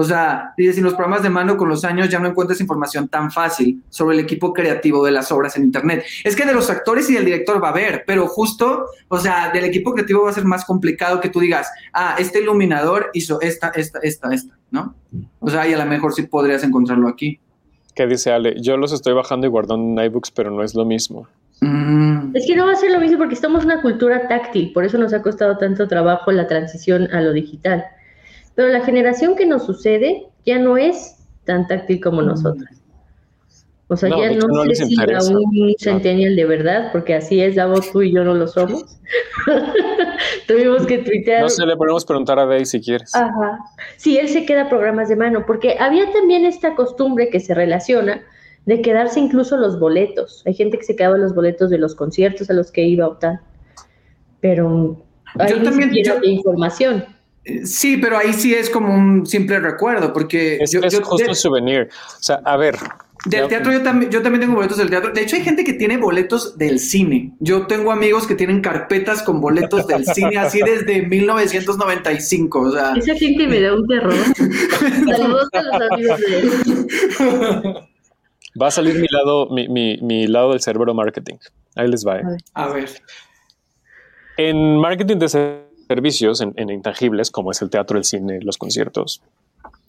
O 0.00 0.04
sea, 0.04 0.54
dices, 0.56 0.78
en 0.78 0.84
los 0.84 0.94
programas 0.94 1.24
de 1.24 1.28
mano 1.28 1.56
con 1.56 1.68
los 1.68 1.84
años 1.84 2.08
ya 2.08 2.20
no 2.20 2.28
encuentras 2.28 2.60
información 2.60 3.08
tan 3.08 3.32
fácil 3.32 3.82
sobre 3.88 4.16
el 4.16 4.22
equipo 4.22 4.52
creativo 4.52 5.04
de 5.04 5.10
las 5.10 5.32
obras 5.32 5.56
en 5.56 5.64
Internet. 5.64 6.04
Es 6.22 6.36
que 6.36 6.46
de 6.46 6.54
los 6.54 6.70
actores 6.70 7.10
y 7.10 7.14
del 7.14 7.24
director 7.24 7.60
va 7.60 7.68
a 7.68 7.72
haber, 7.72 8.04
pero 8.06 8.28
justo, 8.28 8.86
o 9.08 9.18
sea, 9.18 9.50
del 9.50 9.64
equipo 9.64 9.92
creativo 9.94 10.22
va 10.22 10.30
a 10.30 10.34
ser 10.34 10.44
más 10.44 10.64
complicado 10.64 11.20
que 11.20 11.30
tú 11.30 11.40
digas, 11.40 11.68
ah, 11.92 12.14
este 12.16 12.40
iluminador 12.40 13.10
hizo 13.12 13.40
esta, 13.40 13.70
esta, 13.70 13.98
esta, 13.98 14.32
esta, 14.32 14.56
¿no? 14.70 14.94
O 15.40 15.50
sea, 15.50 15.66
y 15.66 15.72
a 15.72 15.78
lo 15.78 15.86
mejor 15.86 16.14
sí 16.14 16.22
podrías 16.22 16.62
encontrarlo 16.62 17.08
aquí. 17.08 17.40
¿Qué 17.96 18.06
dice 18.06 18.30
Ale? 18.30 18.54
Yo 18.60 18.76
los 18.76 18.92
estoy 18.92 19.14
bajando 19.14 19.48
y 19.48 19.50
guardando 19.50 20.00
en 20.00 20.06
iBooks, 20.06 20.30
pero 20.30 20.52
no 20.52 20.62
es 20.62 20.76
lo 20.76 20.84
mismo. 20.84 21.26
Mm. 21.60 22.36
Es 22.36 22.46
que 22.46 22.56
no 22.56 22.66
va 22.66 22.72
a 22.72 22.76
ser 22.76 22.92
lo 22.92 23.00
mismo 23.00 23.18
porque 23.18 23.34
estamos 23.34 23.62
en 23.62 23.72
una 23.72 23.82
cultura 23.82 24.28
táctil, 24.28 24.72
por 24.72 24.84
eso 24.84 24.98
nos 24.98 25.12
ha 25.12 25.22
costado 25.22 25.58
tanto 25.58 25.88
trabajo 25.88 26.30
la 26.30 26.46
transición 26.46 27.08
a 27.12 27.20
lo 27.20 27.32
digital. 27.32 27.84
Pero 28.54 28.68
la 28.68 28.84
generación 28.84 29.36
que 29.36 29.46
nos 29.46 29.66
sucede 29.66 30.26
ya 30.44 30.58
no 30.58 30.76
es 30.76 31.16
tan 31.44 31.66
táctil 31.66 32.00
como 32.00 32.22
mm. 32.22 32.26
nosotras. 32.26 32.78
O 33.90 33.96
sea, 33.96 34.10
ya 34.10 34.30
no, 34.32 34.46
no 34.48 34.64
sé 34.74 34.84
si 34.84 34.96
a 35.00 35.18
un 35.30 35.74
centennial 35.78 36.36
de 36.36 36.44
verdad, 36.44 36.92
porque 36.92 37.14
así 37.14 37.40
es, 37.40 37.56
Davo, 37.56 37.80
tú 37.80 38.02
y 38.02 38.12
yo 38.12 38.22
no 38.22 38.34
lo 38.34 38.46
somos. 38.46 38.84
Tuvimos 40.46 40.86
que 40.86 40.98
tuitear. 40.98 41.42
No 41.42 41.48
sé, 41.48 41.64
le 41.64 41.74
podemos 41.74 42.04
preguntar 42.04 42.38
a 42.38 42.44
Day 42.44 42.66
si 42.66 42.82
quieres. 42.82 43.14
Ajá. 43.14 43.58
Sí, 43.96 44.18
él 44.18 44.28
se 44.28 44.44
queda 44.44 44.68
programas 44.68 45.08
de 45.08 45.16
mano, 45.16 45.46
porque 45.46 45.76
había 45.80 46.12
también 46.12 46.44
esta 46.44 46.74
costumbre 46.74 47.30
que 47.30 47.40
se 47.40 47.54
relaciona 47.54 48.22
de 48.68 48.82
quedarse 48.82 49.18
incluso 49.18 49.56
los 49.56 49.80
boletos. 49.80 50.42
Hay 50.44 50.52
gente 50.52 50.76
que 50.76 50.84
se 50.84 50.94
quedaba 50.94 51.16
los 51.16 51.34
boletos 51.34 51.70
de 51.70 51.78
los 51.78 51.94
conciertos 51.94 52.50
a 52.50 52.52
los 52.52 52.70
que 52.70 52.82
iba 52.82 53.06
a 53.06 53.08
optar. 53.08 53.40
Pero 54.42 55.02
hay 55.38 55.52
yo 55.52 55.62
también, 55.62 55.90
información. 56.22 57.06
Eh, 57.46 57.64
sí, 57.64 57.96
pero 57.96 58.18
ahí 58.18 58.34
sí 58.34 58.52
es 58.52 58.68
como 58.68 58.94
un 58.94 59.24
simple 59.24 59.58
recuerdo, 59.58 60.12
porque... 60.12 60.58
Es, 60.60 60.78
justo 61.02 61.30
un 61.30 61.34
souvenir. 61.34 61.88
O 62.18 62.22
sea, 62.22 62.42
a 62.44 62.58
ver... 62.58 62.76
Del 63.24 63.48
teatro 63.48 63.72
yo 63.72 63.82
también, 63.82 64.12
yo 64.12 64.22
también 64.22 64.42
tengo 64.42 64.54
boletos 64.54 64.76
del 64.76 64.90
teatro. 64.90 65.12
De 65.12 65.22
hecho, 65.22 65.36
hay 65.36 65.42
gente 65.42 65.64
que 65.64 65.72
tiene 65.72 65.96
boletos 65.96 66.56
del 66.56 66.78
cine. 66.78 67.32
Yo 67.40 67.66
tengo 67.66 67.90
amigos 67.90 68.26
que 68.26 68.34
tienen 68.34 68.60
carpetas 68.60 69.22
con 69.22 69.40
boletos 69.40 69.86
del 69.86 70.04
cine 70.04 70.36
así 70.36 70.60
desde 70.60 71.02
1995. 71.08 72.60
O 72.60 72.72
sea, 72.72 72.92
Esa 72.94 73.14
gente 73.14 73.46
me 73.46 73.60
da 73.60 73.74
un 73.74 73.86
terror. 73.88 74.14
Saludos 75.16 75.48
a 75.52 75.62
los 75.62 75.90
amigos 75.90 76.20
de 76.20 77.88
Va 78.60 78.68
a 78.68 78.70
salir 78.70 78.98
mi 78.98 79.06
lado, 79.10 79.48
mi, 79.50 80.26
lado 80.26 80.50
del 80.50 80.60
cerebro 80.60 80.94
marketing. 80.94 81.36
Ahí 81.76 81.88
les 81.88 82.06
va. 82.06 82.18
¿eh? 82.18 82.22
A 82.54 82.68
ver. 82.68 82.90
En 84.36 84.76
marketing 84.76 85.16
de 85.18 85.28
servicios, 85.88 86.40
en, 86.40 86.70
intangibles, 86.70 87.30
como 87.30 87.50
es 87.50 87.60
el 87.62 87.70
teatro, 87.70 87.98
el 87.98 88.04
cine, 88.04 88.40
los 88.40 88.56
conciertos, 88.56 89.22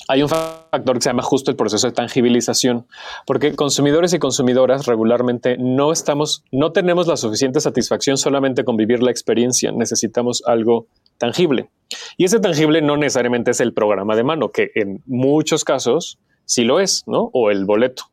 hay 0.08 0.24
un 0.24 0.30
factor 0.30 0.96
que 0.96 1.02
se 1.02 1.10
llama 1.10 1.22
justo 1.22 1.52
el 1.52 1.58
proceso 1.58 1.86
de 1.86 1.94
tangibilización, 1.94 2.88
porque 3.28 3.56
consumidores 3.56 4.12
y 4.14 4.18
consumidoras 4.18 4.88
regularmente 4.88 5.58
no 5.60 5.92
estamos, 5.92 6.44
no 6.52 6.72
tenemos 6.72 7.06
la 7.06 7.16
suficiente 7.16 7.60
satisfacción 7.60 8.18
solamente 8.18 8.64
con 8.64 8.76
vivir 8.76 9.04
la 9.04 9.12
experiencia, 9.12 9.72
necesitamos 9.72 10.42
algo 10.48 10.88
tangible. 11.20 11.70
Y 12.18 12.26
ese 12.26 12.40
tangible 12.40 12.82
no 12.82 12.98
necesariamente 12.98 13.52
es 13.52 13.60
el 13.60 13.74
programa 13.74 14.16
de 14.16 14.24
mano, 14.24 14.50
que 14.50 14.72
en 14.74 15.04
muchos 15.06 15.64
casos 15.64 16.18
sí 16.46 16.64
lo 16.64 16.80
es, 16.80 17.04
¿no? 17.06 17.30
O 17.34 17.52
el 17.52 17.66
boleto. 17.66 18.06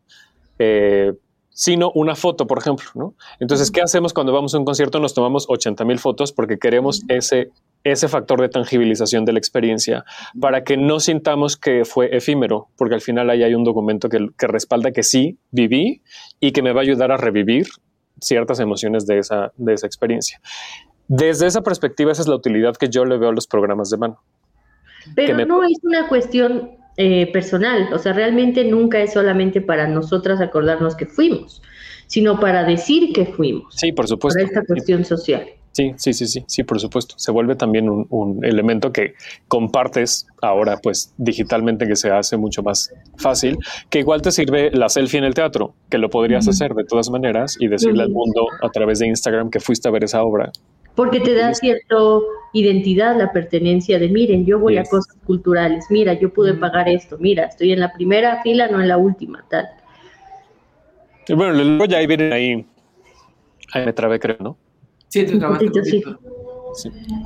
Eh, 0.59 1.13
sino 1.57 1.91
una 1.95 2.15
foto, 2.15 2.47
por 2.47 2.59
ejemplo. 2.59 2.91
¿no? 2.95 3.15
Entonces, 3.41 3.71
¿qué 3.71 3.81
hacemos 3.81 4.13
cuando 4.13 4.33
vamos 4.33 4.55
a 4.55 4.59
un 4.59 4.67
concierto? 4.67 5.01
Nos 5.01 5.15
tomamos 5.15 5.47
80 5.49 5.87
mil 5.87 5.99
fotos 5.99 6.33
porque 6.33 6.59
queremos 6.59 7.03
ese, 7.09 7.51
ese 7.83 8.09
factor 8.09 8.43
de 8.43 8.51
tangibilización 8.51 9.25
de 9.25 9.33
la 9.33 9.39
experiencia 9.39 10.05
para 10.39 10.65
que 10.65 10.77
no 10.77 11.01
sintamos 11.01 11.57
que 11.57 11.87
fue 11.87 12.15
efímero, 12.15 12.69
porque 12.77 12.95
al 12.95 13.01
final 13.01 13.31
ahí 13.31 13.43
hay 13.43 13.55
un 13.55 13.65
documento 13.65 14.11
que, 14.11 14.29
que 14.37 14.47
respalda 14.47 14.93
que 14.93 15.03
sí 15.03 15.39
viví 15.51 16.03
y 16.41 16.53
que 16.53 16.61
me 16.61 16.75
va 16.75 16.81
a 16.81 16.83
ayudar 16.83 17.11
a 17.11 17.17
revivir 17.17 17.67
ciertas 18.21 18.61
emociones 18.61 19.07
de 19.07 19.19
esa, 19.19 19.53
de 19.57 19.73
esa 19.73 19.87
experiencia. 19.87 20.41
Desde 21.09 21.47
esa 21.47 21.63
perspectiva, 21.63 22.13
esa 22.13 22.21
es 22.21 22.29
la 22.29 22.35
utilidad 22.35 22.77
que 22.77 22.91
yo 22.91 23.07
le 23.07 23.17
veo 23.17 23.31
a 23.31 23.33
los 23.33 23.47
programas 23.47 23.89
de 23.89 23.97
mano. 23.97 24.21
Pero 25.15 25.47
no 25.47 25.63
es 25.63 25.79
una 25.83 26.07
cuestión 26.09 26.73
eh, 26.97 27.31
personal, 27.33 27.93
o 27.93 27.99
sea, 27.99 28.13
realmente 28.13 28.65
nunca 28.65 29.01
es 29.01 29.13
solamente 29.13 29.61
para 29.61 29.87
nosotras 29.87 30.41
acordarnos 30.41 30.95
que 30.95 31.07
fuimos, 31.07 31.63
sino 32.07 32.41
para 32.41 32.65
decir 32.65 33.13
que 33.13 33.27
fuimos. 33.27 33.75
Sí, 33.75 33.93
por 33.93 34.09
supuesto. 34.09 34.39
Para 34.39 34.49
esta 34.49 34.65
cuestión 34.65 35.05
social. 35.05 35.47
Sí, 35.77 35.93
sí, 35.99 36.15
sí, 36.15 36.27
sí, 36.27 36.43
sí, 36.47 36.63
por 36.63 36.81
supuesto. 36.81 37.17
Se 37.19 37.31
vuelve 37.31 37.55
también 37.55 37.91
un, 37.91 38.43
elemento 38.43 38.93
que 38.93 39.13
compartes 39.47 40.27
ahora, 40.41 40.79
pues 40.83 41.13
digitalmente, 41.19 41.87
que 41.87 41.97
se 41.97 42.11
hace 42.11 42.39
mucho 42.39 42.63
más 42.63 42.95
fácil, 43.19 43.59
que 43.91 43.99
igual 43.99 44.23
te 44.23 44.33
sirve 44.33 44.71
la 44.71 44.89
selfie 44.89 45.19
en 45.19 45.25
el 45.25 45.35
teatro, 45.35 45.75
que 45.91 45.99
lo 45.99 46.09
podrías 46.09 46.49
hacer 46.49 46.73
de 46.73 46.85
todas 46.85 47.11
maneras 47.11 47.59
y 47.61 47.69
decirle 47.69 48.05
al 48.05 48.09
mundo 48.09 48.47
a 48.63 48.71
través 48.71 49.01
de 49.01 49.09
Instagram 49.09 49.51
que 49.51 49.61
fuiste 49.61 49.87
a 49.87 49.91
ver 49.91 50.05
esa 50.05 50.23
obra. 50.23 50.51
Porque 50.97 51.21
te 51.21 51.35
da 51.35 51.55
cierta 51.55 51.95
identidad, 52.53 53.17
la 53.17 53.31
pertenencia 53.31 53.99
de, 53.99 54.09
miren, 54.09 54.47
yo 54.47 54.59
voy 54.59 54.79
a 54.79 54.85
cosas 54.85 55.15
culturales, 55.25 55.85
mira, 55.91 56.15
yo 56.15 56.33
pude 56.33 56.55
pagar 56.55 56.89
esto, 56.89 57.19
mira, 57.19 57.45
estoy 57.45 57.73
en 57.73 57.81
la 57.81 57.93
primera 57.93 58.43
fila, 58.43 58.67
no 58.69 58.81
en 58.81 58.89
la 58.89 58.97
última, 58.97 59.45
tal. 59.49 59.69
Y 61.29 61.35
bueno, 61.35 61.53
luego 61.53 61.85
ya 61.85 61.99
ahí 61.99 62.07
vienen 62.07 62.33
ahí, 62.33 62.67
ahí 63.73 63.85
me 63.85 63.93
trabé, 63.93 64.19
creo, 64.19 64.37
¿no? 64.41 64.57
Sí, 65.09 65.27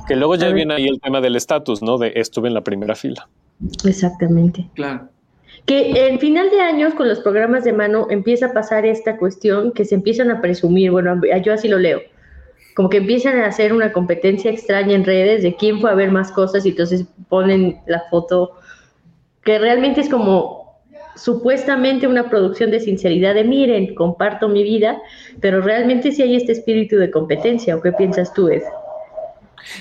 Que 0.07 0.15
luego 0.15 0.35
ya 0.35 0.49
viene 0.49 0.73
ahí 0.73 0.87
el 0.87 0.99
tema 0.99 1.21
del 1.21 1.35
estatus, 1.35 1.81
¿no? 1.81 1.97
De 1.97 2.11
estuve 2.15 2.47
en 2.47 2.53
la 2.53 2.61
primera 2.61 2.95
fila. 2.95 3.27
Exactamente. 3.85 4.69
Claro. 4.75 5.09
Que 5.65 6.07
en 6.07 6.19
final 6.19 6.49
de 6.49 6.61
años 6.61 6.93
con 6.93 7.07
los 7.07 7.19
programas 7.19 7.63
de 7.63 7.73
mano 7.73 8.07
empieza 8.09 8.47
a 8.47 8.53
pasar 8.53 8.85
esta 8.85 9.17
cuestión 9.17 9.71
que 9.71 9.85
se 9.85 9.95
empiezan 9.95 10.31
a 10.31 10.41
presumir, 10.41 10.91
bueno, 10.91 11.21
yo 11.43 11.53
así 11.53 11.67
lo 11.67 11.77
leo, 11.77 12.01
como 12.75 12.89
que 12.89 12.97
empiezan 12.97 13.39
a 13.39 13.47
hacer 13.47 13.73
una 13.73 13.91
competencia 13.91 14.51
extraña 14.51 14.93
en 14.93 15.03
redes 15.03 15.43
de 15.43 15.55
quién 15.55 15.79
fue 15.79 15.91
a 15.91 15.95
ver 15.95 16.11
más 16.11 16.31
cosas 16.31 16.65
y 16.65 16.69
entonces 16.69 17.05
ponen 17.29 17.77
la 17.87 18.03
foto 18.09 18.51
que 19.43 19.59
realmente 19.59 20.01
es 20.01 20.09
como 20.09 20.61
supuestamente 21.15 22.07
una 22.07 22.29
producción 22.29 22.71
de 22.71 22.79
sinceridad 22.79 23.35
de 23.35 23.43
miren, 23.43 23.95
comparto 23.95 24.47
mi 24.47 24.63
vida, 24.63 25.01
pero 25.39 25.61
realmente 25.61 26.11
sí 26.11 26.21
hay 26.21 26.35
este 26.35 26.53
espíritu 26.53 26.97
de 26.97 27.11
competencia, 27.11 27.75
¿o 27.75 27.81
qué 27.81 27.91
piensas 27.91 28.33
tú, 28.33 28.49
Ed? 28.49 28.63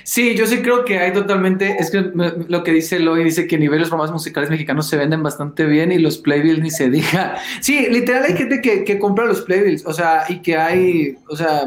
Sí, 0.04 0.34
yo 0.36 0.46
sí 0.46 0.58
creo 0.58 0.84
que 0.84 0.98
hay 0.98 1.12
totalmente, 1.12 1.76
es 1.78 1.90
que 1.90 2.10
lo 2.48 2.62
que 2.62 2.72
dice 2.72 2.98
Loy, 2.98 3.24
dice 3.24 3.46
que 3.46 3.58
niveles 3.58 3.88
programas 3.88 4.12
musicales 4.12 4.50
mexicanos 4.50 4.88
se 4.88 4.96
venden 4.96 5.22
bastante 5.22 5.64
bien 5.64 5.90
y 5.92 5.98
los 5.98 6.18
playbills 6.18 6.60
ni 6.60 6.70
se 6.70 6.90
diga. 6.90 7.36
Sí, 7.60 7.86
literal 7.90 8.24
hay 8.24 8.36
gente 8.36 8.60
que, 8.60 8.84
que 8.84 8.98
compra 8.98 9.24
los 9.24 9.42
playbills, 9.42 9.86
o 9.86 9.92
sea, 9.92 10.24
y 10.28 10.40
que 10.40 10.56
hay, 10.56 11.16
o 11.28 11.36
sea, 11.36 11.64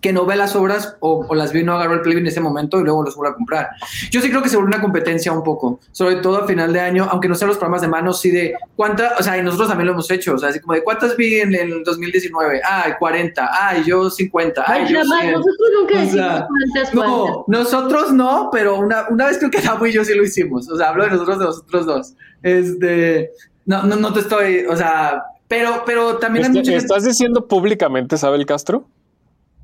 que 0.00 0.12
no 0.12 0.26
ve 0.26 0.36
las 0.36 0.54
obras 0.56 0.96
o, 1.00 1.34
las 1.34 1.52
vio 1.52 1.62
y 1.62 1.64
no 1.64 1.74
agarró 1.74 1.94
el 1.94 2.00
play 2.00 2.16
en 2.16 2.26
ese 2.26 2.40
momento 2.40 2.80
y 2.80 2.84
luego 2.84 3.02
los 3.02 3.16
vuelve 3.16 3.32
a 3.32 3.34
comprar. 3.36 3.70
Yo 4.10 4.20
sí 4.20 4.30
creo 4.30 4.42
que 4.42 4.48
se 4.48 4.56
vuelve 4.56 4.74
una 4.74 4.80
competencia 4.80 5.32
un 5.32 5.42
poco, 5.42 5.80
sobre 5.92 6.16
todo 6.16 6.38
a 6.38 6.46
final 6.46 6.72
de 6.72 6.80
año, 6.80 7.08
aunque 7.10 7.28
no 7.28 7.34
sean 7.34 7.48
los 7.48 7.58
programas 7.58 7.82
de 7.82 7.88
manos, 7.88 8.20
sí 8.20 8.30
de 8.30 8.54
cuántas, 8.74 9.18
o 9.18 9.22
sea, 9.22 9.36
y 9.38 9.42
nosotros 9.42 9.68
también 9.68 9.86
lo 9.86 9.92
hemos 9.92 10.10
hecho, 10.10 10.34
o 10.34 10.38
sea, 10.38 10.50
así 10.50 10.60
como 10.60 10.74
de 10.74 10.82
cuántas 10.82 11.16
vi 11.16 11.40
en 11.40 11.54
el 11.54 11.82
2019, 11.84 12.60
ay, 12.64 12.92
40, 12.98 13.50
ay, 13.52 13.84
yo 13.84 14.10
50, 14.10 14.64
ay, 14.66 14.86
yo 14.88 15.04
nosotros 15.04 15.56
nunca 15.80 16.00
decimos 16.00 16.44
cuántas, 16.48 16.94
No, 16.94 17.44
nosotros 17.48 18.12
no, 18.12 18.50
pero 18.52 18.78
una, 18.78 19.06
una 19.08 19.26
vez 19.26 19.38
creo 19.38 19.50
que 19.50 19.60
Dabu 19.60 19.86
y 19.86 19.92
yo 19.92 20.04
sí 20.04 20.14
lo 20.14 20.24
hicimos, 20.24 20.68
o 20.68 20.76
sea, 20.76 20.90
hablo 20.90 21.04
de 21.04 21.10
nosotros, 21.10 21.38
de 21.38 21.44
nosotros 21.44 21.86
dos. 21.86 22.14
Este, 22.42 23.30
no, 23.64 23.82
no, 23.82 23.96
no 23.96 24.12
te 24.12 24.20
estoy, 24.20 24.66
o 24.68 24.76
sea, 24.76 25.22
pero, 25.48 25.82
pero 25.86 26.16
también 26.18 26.56
hay 26.56 26.74
¿Estás 26.74 27.04
diciendo 27.04 27.46
públicamente, 27.46 28.16
Sabel 28.16 28.46
Castro? 28.46 28.88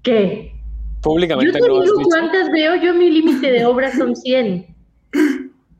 ¿Qué? 0.02 0.52
Públicamente 1.00 1.58
yo 1.58 1.66
te 1.66 1.84
digo 1.84 1.94
cuántas 2.04 2.50
veo, 2.50 2.76
yo 2.76 2.94
mi 2.94 3.10
límite 3.10 3.50
de 3.50 3.64
obras 3.64 3.96
son 3.96 4.14
100. 4.14 4.66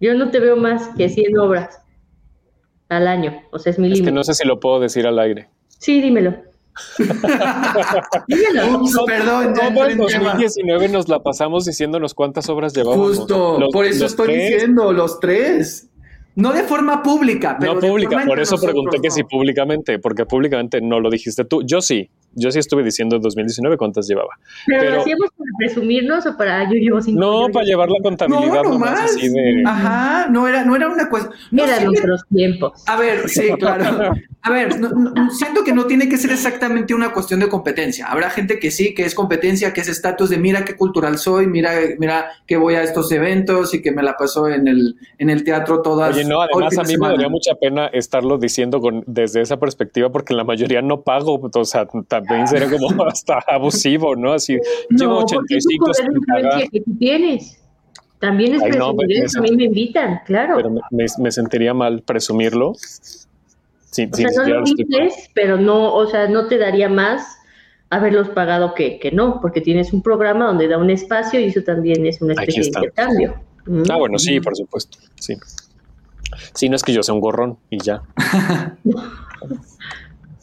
Yo 0.00 0.14
no 0.14 0.30
te 0.30 0.40
veo 0.40 0.56
más 0.56 0.88
que 0.96 1.08
100 1.08 1.38
obras 1.38 1.80
al 2.88 3.06
año, 3.06 3.40
o 3.52 3.58
sea, 3.58 3.70
es 3.70 3.78
mi 3.78 3.84
límite. 3.88 4.02
Es 4.02 4.08
que 4.08 4.12
no 4.12 4.24
sé 4.24 4.34
si 4.34 4.46
lo 4.46 4.58
puedo 4.58 4.80
decir 4.80 5.06
al 5.06 5.18
aire. 5.18 5.48
Sí, 5.78 6.00
dímelo. 6.00 6.34
dímelo. 8.26 8.80
perdón, 9.06 9.54
ya 9.54 9.68
en 9.68 9.98
2019 9.98 10.88
nos 10.88 11.08
la 11.08 11.22
pasamos 11.22 11.64
diciéndonos 11.64 12.14
cuántas 12.14 12.48
obras 12.48 12.74
llevamos. 12.74 13.18
Justo, 13.18 13.58
por 13.72 13.84
eso 13.84 14.06
estoy 14.06 14.34
diciendo, 14.34 14.92
los 14.92 15.20
tres. 15.20 15.88
No 16.34 16.52
de 16.52 16.62
forma 16.62 17.02
pública, 17.02 17.56
pero. 17.60 17.74
No 17.74 17.80
pública, 17.80 18.24
por 18.26 18.40
eso 18.40 18.58
pregunté 18.58 18.98
que 19.00 19.10
si 19.10 19.22
públicamente, 19.22 19.98
porque 19.98 20.24
públicamente 20.24 20.80
no 20.80 20.98
lo 20.98 21.10
dijiste 21.10 21.44
tú. 21.44 21.62
Yo 21.62 21.82
sí, 21.82 22.10
yo 22.34 22.50
sí 22.50 22.58
estuve 22.58 22.82
diciendo 22.82 23.16
en 23.16 23.22
2019 23.22 23.76
cuántas 23.76 24.06
llevaba. 24.06 24.38
¿Pero, 24.66 24.90
lo 24.90 25.00
hacíamos 25.00 25.30
para 25.36 25.50
presumirnos 25.58 26.26
o 26.26 26.36
para 26.36 26.64
yo 26.64 26.74
llevo 26.74 27.00
cinco? 27.00 27.20
No, 27.20 27.48
para 27.52 27.66
llevar 27.66 27.88
la 27.88 28.02
contabilidad. 28.02 28.62
No, 28.62 28.78
más. 28.78 29.00
Así 29.00 29.28
de... 29.28 29.62
Ajá, 29.66 30.28
no 30.28 30.48
era, 30.48 30.64
no 30.64 30.76
era 30.76 30.88
una 30.88 31.08
cuestión. 31.08 31.34
No, 31.50 31.64
otros 31.64 32.24
tiempos. 32.32 32.82
A 32.86 32.96
ver, 32.96 33.28
sí, 33.28 33.50
claro. 33.58 34.14
A 34.44 34.50
ver, 34.50 34.72
siento 35.30 35.62
que 35.62 35.72
no 35.72 35.86
tiene 35.86 36.08
que 36.08 36.16
ser 36.16 36.32
exactamente 36.32 36.94
una 36.94 37.12
cuestión 37.12 37.38
de 37.38 37.48
competencia. 37.48 38.06
Habrá 38.06 38.28
gente 38.28 38.58
que 38.58 38.72
sí, 38.72 38.92
que 38.92 39.04
es 39.04 39.14
competencia, 39.14 39.72
que 39.72 39.82
es 39.82 39.88
estatus 39.88 40.30
de 40.30 40.38
mira 40.38 40.64
qué 40.64 40.74
cultural 40.74 41.18
soy, 41.18 41.46
mira, 41.46 41.74
mira 41.98 42.26
que 42.44 42.56
voy 42.56 42.74
a 42.74 42.82
estos 42.82 43.12
eventos 43.12 43.72
y 43.72 43.80
que 43.80 43.92
me 43.92 44.02
la 44.02 44.16
paso 44.16 44.48
en 44.48 44.66
el, 44.66 44.96
en 45.18 45.30
el 45.30 45.44
teatro 45.44 45.80
todas. 45.80 46.16
Oye, 46.16 46.24
no, 46.24 46.40
además 46.40 46.76
a 46.76 46.82
mí 46.82 46.96
me 46.96 47.08
daría 47.08 47.28
mucha 47.28 47.54
pena 47.54 47.86
estarlo 47.86 48.36
diciendo 48.36 48.80
con, 48.80 49.04
desde 49.06 49.42
esa 49.42 49.60
perspectiva 49.60 50.10
porque 50.10 50.34
la 50.34 50.42
mayoría 50.42 50.82
no 50.82 51.02
pago, 51.02 51.40
o 51.54 51.64
sea, 51.64 51.86
también 52.08 52.21
sería 52.46 52.70
como 52.70 53.04
hasta 53.06 53.38
abusivo, 53.48 54.16
¿no? 54.16 54.32
Así, 54.32 54.58
llevo 54.90 55.18
85 55.18 55.90
es 55.90 56.68
que 56.70 56.80
tú 56.80 56.96
tienes. 56.98 57.58
También 58.18 58.54
es 58.54 58.62
presumir, 58.62 59.24
a 59.36 59.40
mí 59.40 59.50
me 59.56 59.64
invitan, 59.64 60.20
claro. 60.24 60.54
Pero 60.56 60.70
me, 60.70 61.06
me 61.18 61.32
sentiría 61.32 61.74
mal 61.74 62.02
presumirlo 62.02 62.74
Sí, 63.92 64.08
o 64.10 64.16
sea, 64.16 64.30
no 64.34 64.48
lo 64.48 64.64
dices, 64.64 65.30
pero 65.34 65.58
no, 65.58 65.94
o 65.94 66.06
sea, 66.06 66.26
no 66.26 66.46
te 66.48 66.56
daría 66.56 66.88
más 66.88 67.36
haberlos 67.90 68.30
pagado 68.30 68.72
que, 68.72 68.98
que 68.98 69.12
no, 69.12 69.38
porque 69.42 69.60
tienes 69.60 69.92
un 69.92 70.00
programa 70.00 70.46
donde 70.46 70.66
da 70.66 70.78
un 70.78 70.88
espacio 70.88 71.38
y 71.38 71.44
eso 71.44 71.62
también 71.62 72.06
es 72.06 72.22
una 72.22 72.32
especie 72.32 72.62
de 72.62 72.68
intercambio. 72.68 73.34
Ah, 73.90 73.98
bueno, 73.98 74.18
sí, 74.18 74.40
por 74.40 74.56
supuesto, 74.56 74.96
sí. 75.16 75.36
Sí, 76.54 76.70
no 76.70 76.76
es 76.76 76.82
que 76.82 76.94
yo 76.94 77.02
sea 77.02 77.14
un 77.14 77.20
gorrón 77.20 77.58
y 77.68 77.82
ya. 77.82 78.02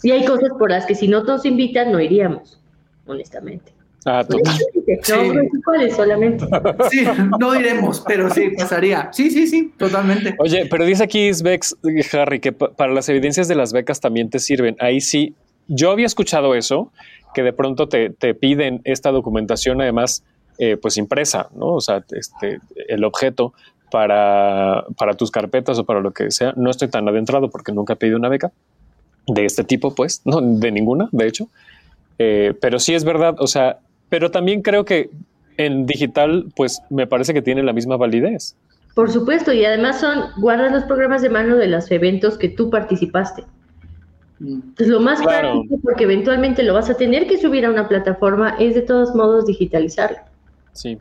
sí 0.02 0.12
hay 0.12 0.26
cosas 0.26 0.50
por 0.58 0.72
las 0.72 0.86
que 0.86 0.96
si 0.96 1.08
no 1.08 1.24
nos 1.24 1.46
invitan 1.46 1.92
no 1.92 2.00
iríamos, 2.00 2.60
honestamente. 3.06 3.80
Ah, 4.06 4.24
total. 4.28 4.56
Sí. 5.04 5.92
solamente. 5.96 6.46
Sí, 6.90 7.06
no 7.40 7.60
iremos, 7.60 8.04
pero 8.08 8.30
sí, 8.30 8.52
pasaría. 8.58 9.10
Sí, 9.12 9.30
sí, 9.30 9.48
sí, 9.48 9.74
totalmente. 9.78 10.36
Oye, 10.40 10.68
pero 10.70 10.86
dice 10.86 11.04
aquí 11.04 11.34
Svex, 11.34 11.76
Harry, 12.14 12.40
que 12.40 12.52
para 12.52 12.92
las 12.94 13.10
evidencias 13.10 13.48
de 13.48 13.56
las 13.56 13.74
becas 13.74 14.00
también 14.00 14.30
te 14.30 14.40
sirven. 14.40 14.76
Ahí 14.80 15.02
sí, 15.02 15.36
yo 15.68 15.92
había 15.92 16.06
escuchado 16.06 16.56
eso, 16.56 16.92
que 17.34 17.44
de 17.44 17.54
pronto 17.54 17.88
te, 17.88 18.10
piden 18.34 18.82
esta 18.86 19.12
documentación, 19.12 19.82
además, 19.82 20.24
eh, 20.58 20.78
pues 20.78 20.98
impresa, 20.98 21.50
¿no? 21.54 21.74
O 21.74 21.82
sea, 21.82 22.04
este, 22.12 22.60
el 22.88 23.04
objeto 23.04 23.54
para, 23.92 24.86
para 24.98 25.14
tus 25.14 25.30
carpetas 25.32 25.78
o 25.78 25.86
para 25.86 26.00
lo 26.00 26.12
que 26.12 26.32
sea. 26.32 26.54
No 26.56 26.70
estoy 26.70 26.88
tan 26.88 27.08
adentrado 27.08 27.50
porque 27.50 27.72
nunca 27.72 27.94
he 27.94 27.96
pedido 27.98 28.18
una 28.18 28.30
beca 28.30 28.52
de 29.34 29.46
este 29.46 29.64
tipo, 29.64 29.94
pues, 29.96 30.22
no, 30.26 30.42
de 30.42 30.72
ninguna, 30.72 31.10
de 31.12 31.28
hecho. 31.28 31.50
Eh, 32.18 32.54
pero 32.60 32.80
sí 32.80 32.94
es 32.94 33.04
verdad, 33.04 33.36
o 33.40 33.48
sea, 33.48 33.80
pero 34.10 34.32
también 34.32 34.62
creo 34.62 34.86
que 34.86 35.10
en 35.58 35.86
digital, 35.86 36.48
pues 36.56 36.82
me 36.90 37.08
parece 37.08 37.34
que 37.34 37.42
tiene 37.42 37.64
la 37.64 37.74
misma 37.74 37.98
validez. 37.98 38.56
Por 38.96 39.12
supuesto, 39.12 39.54
y 39.54 39.64
además 39.64 40.00
son, 40.00 40.26
guardas 40.38 40.72
los 40.72 40.84
programas 40.84 41.22
de 41.22 41.30
mano 41.30 41.56
de 41.56 41.68
los 41.68 41.90
eventos 41.92 42.38
que 42.38 42.50
tú 42.50 42.70
participaste. 42.70 43.44
Entonces, 44.42 44.88
lo 44.88 45.02
más 45.02 45.22
claro. 45.22 45.64
porque 45.84 46.06
eventualmente 46.06 46.64
lo 46.64 46.74
vas 46.74 46.90
a 46.90 46.96
tener 46.96 47.28
que 47.28 47.38
subir 47.38 47.66
a 47.66 47.70
una 47.70 47.88
plataforma, 47.88 48.56
es 48.60 48.74
de 48.74 48.82
todos 48.82 49.14
modos 49.14 49.46
digitalizarlo. 49.46 50.18
Sí. 50.72 50.98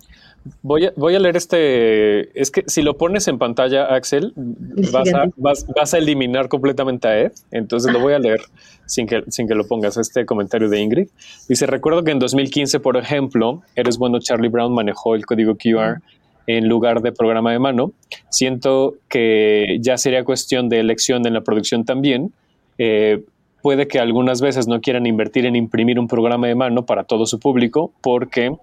Voy 0.63 0.87
a, 0.87 0.93
voy 0.97 1.15
a 1.15 1.19
leer 1.19 1.37
este. 1.37 2.41
Es 2.41 2.51
que 2.51 2.65
si 2.67 2.83
lo 2.83 2.97
pones 2.97 3.29
en 3.29 3.39
pantalla, 3.39 3.87
Axel, 3.95 4.33
vas 4.37 5.13
a, 5.13 5.27
vas, 5.37 5.95
a 5.95 5.99
eliminar 5.99 6.49
completamente 6.49 7.09
a 7.09 7.19
Ed. 7.21 7.33
Entonces 7.51 7.93
lo 7.93 8.01
voy 8.01 8.15
a 8.15 8.19
leer 8.19 8.41
sin 8.87 9.07
que, 9.07 9.25
sin 9.29 9.47
que 9.47 9.55
lo 9.55 9.67
pongas. 9.67 9.97
Este 9.97 10.25
comentario 10.25 10.69
de 10.69 10.81
Ingrid 10.81 11.09
dice: 11.49 11.67
Recuerdo 11.67 12.03
que 12.05 12.13
en 12.13 12.19
2015, 12.19 12.81
por 12.81 12.97
ejemplo, 12.97 13.63
Eres 13.77 13.99
Bueno 13.99 14.21
Charlie 14.21 14.49
Brown 14.49 14.73
manejó 14.73 15.15
el 15.15 15.27
código 15.27 15.57
QR 15.57 16.01
en 16.47 16.67
lugar 16.67 17.03
de 17.03 17.13
programa 17.13 17.53
de 17.53 17.59
mano. 17.59 17.93
Siento 18.31 18.95
que 19.09 19.79
ya 19.81 19.99
sería 19.99 20.25
cuestión 20.25 20.69
de 20.69 20.81
elección 20.81 21.27
en 21.27 21.35
la 21.35 21.43
producción 21.43 21.85
también. 21.85 22.33
Eh, 22.79 23.23
puede 23.63 23.87
que 23.87 23.99
algunas 23.99 24.41
veces 24.41 24.67
no 24.67 24.81
quieran 24.81 25.07
invertir 25.07 25.45
en 25.45 25.57
imprimir 25.57 25.99
un 25.99 26.09
programa 26.09 26.47
de 26.47 26.55
mano 26.55 26.87
para 26.87 27.05
todo 27.05 27.27
su 27.27 27.39
público 27.39 27.93
porque 28.01 28.57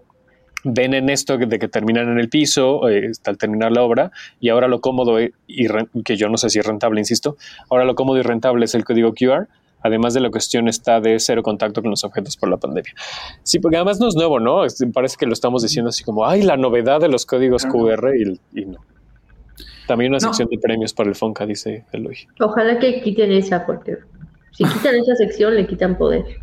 ven 0.65 0.93
en 0.95 1.09
esto 1.09 1.37
de 1.37 1.59
que 1.59 1.67
terminan 1.67 2.09
en 2.09 2.19
el 2.19 2.27
piso 2.27 2.89
eh, 2.89 3.11
al 3.25 3.37
terminar 3.37 3.71
la 3.71 3.83
obra 3.83 4.11
y 4.39 4.49
ahora 4.49 4.67
lo 4.67 4.81
cómodo 4.81 5.21
y 5.21 5.31
que 6.03 6.17
yo 6.17 6.27
no 6.27 6.37
sé 6.37 6.49
si 6.49 6.59
es 6.59 6.65
rentable, 6.65 6.99
insisto, 6.99 7.37
ahora 7.69 7.85
lo 7.85 7.95
cómodo 7.95 8.17
y 8.17 8.23
rentable 8.23 8.65
es 8.65 8.75
el 8.75 8.83
código 8.83 9.13
QR. 9.13 9.47
Además 9.81 10.15
de 10.15 10.19
la 10.19 10.31
cuestión 10.31 10.67
está 10.67 10.99
de 10.99 11.19
cero 11.19 11.43
contacto 11.43 11.83
con 11.83 11.91
los 11.91 12.03
objetos 12.03 12.35
por 12.37 12.49
la 12.49 12.57
pandemia. 12.57 12.91
Sí, 13.43 13.59
porque 13.59 13.75
además 13.77 13.99
no 13.99 14.07
es 14.07 14.15
nuevo, 14.15 14.39
¿no? 14.39 14.63
parece 14.91 15.15
que 15.15 15.27
lo 15.27 15.33
estamos 15.33 15.61
diciendo 15.61 15.89
así 15.89 16.03
como, 16.03 16.25
ay, 16.25 16.41
la 16.41 16.57
novedad 16.57 16.99
de 16.99 17.07
los 17.07 17.27
códigos 17.27 17.67
QR 17.67 18.13
y, 18.15 18.65
no. 18.65 18.79
También 19.87 20.11
una 20.11 20.19
sección 20.19 20.49
de 20.49 20.57
premios 20.57 20.91
para 20.91 21.09
el 21.09 21.15
Fonca, 21.15 21.45
dice 21.45 21.85
Eloy. 21.91 22.17
Ojalá 22.39 22.79
que 22.79 23.01
quiten 23.01 23.31
esa, 23.31 23.67
porque 23.67 23.97
si 24.53 24.63
quitan 24.63 24.95
esa 24.95 25.15
sección, 25.15 25.53
le 25.53 25.67
quitan 25.67 25.95
poder. 25.95 26.39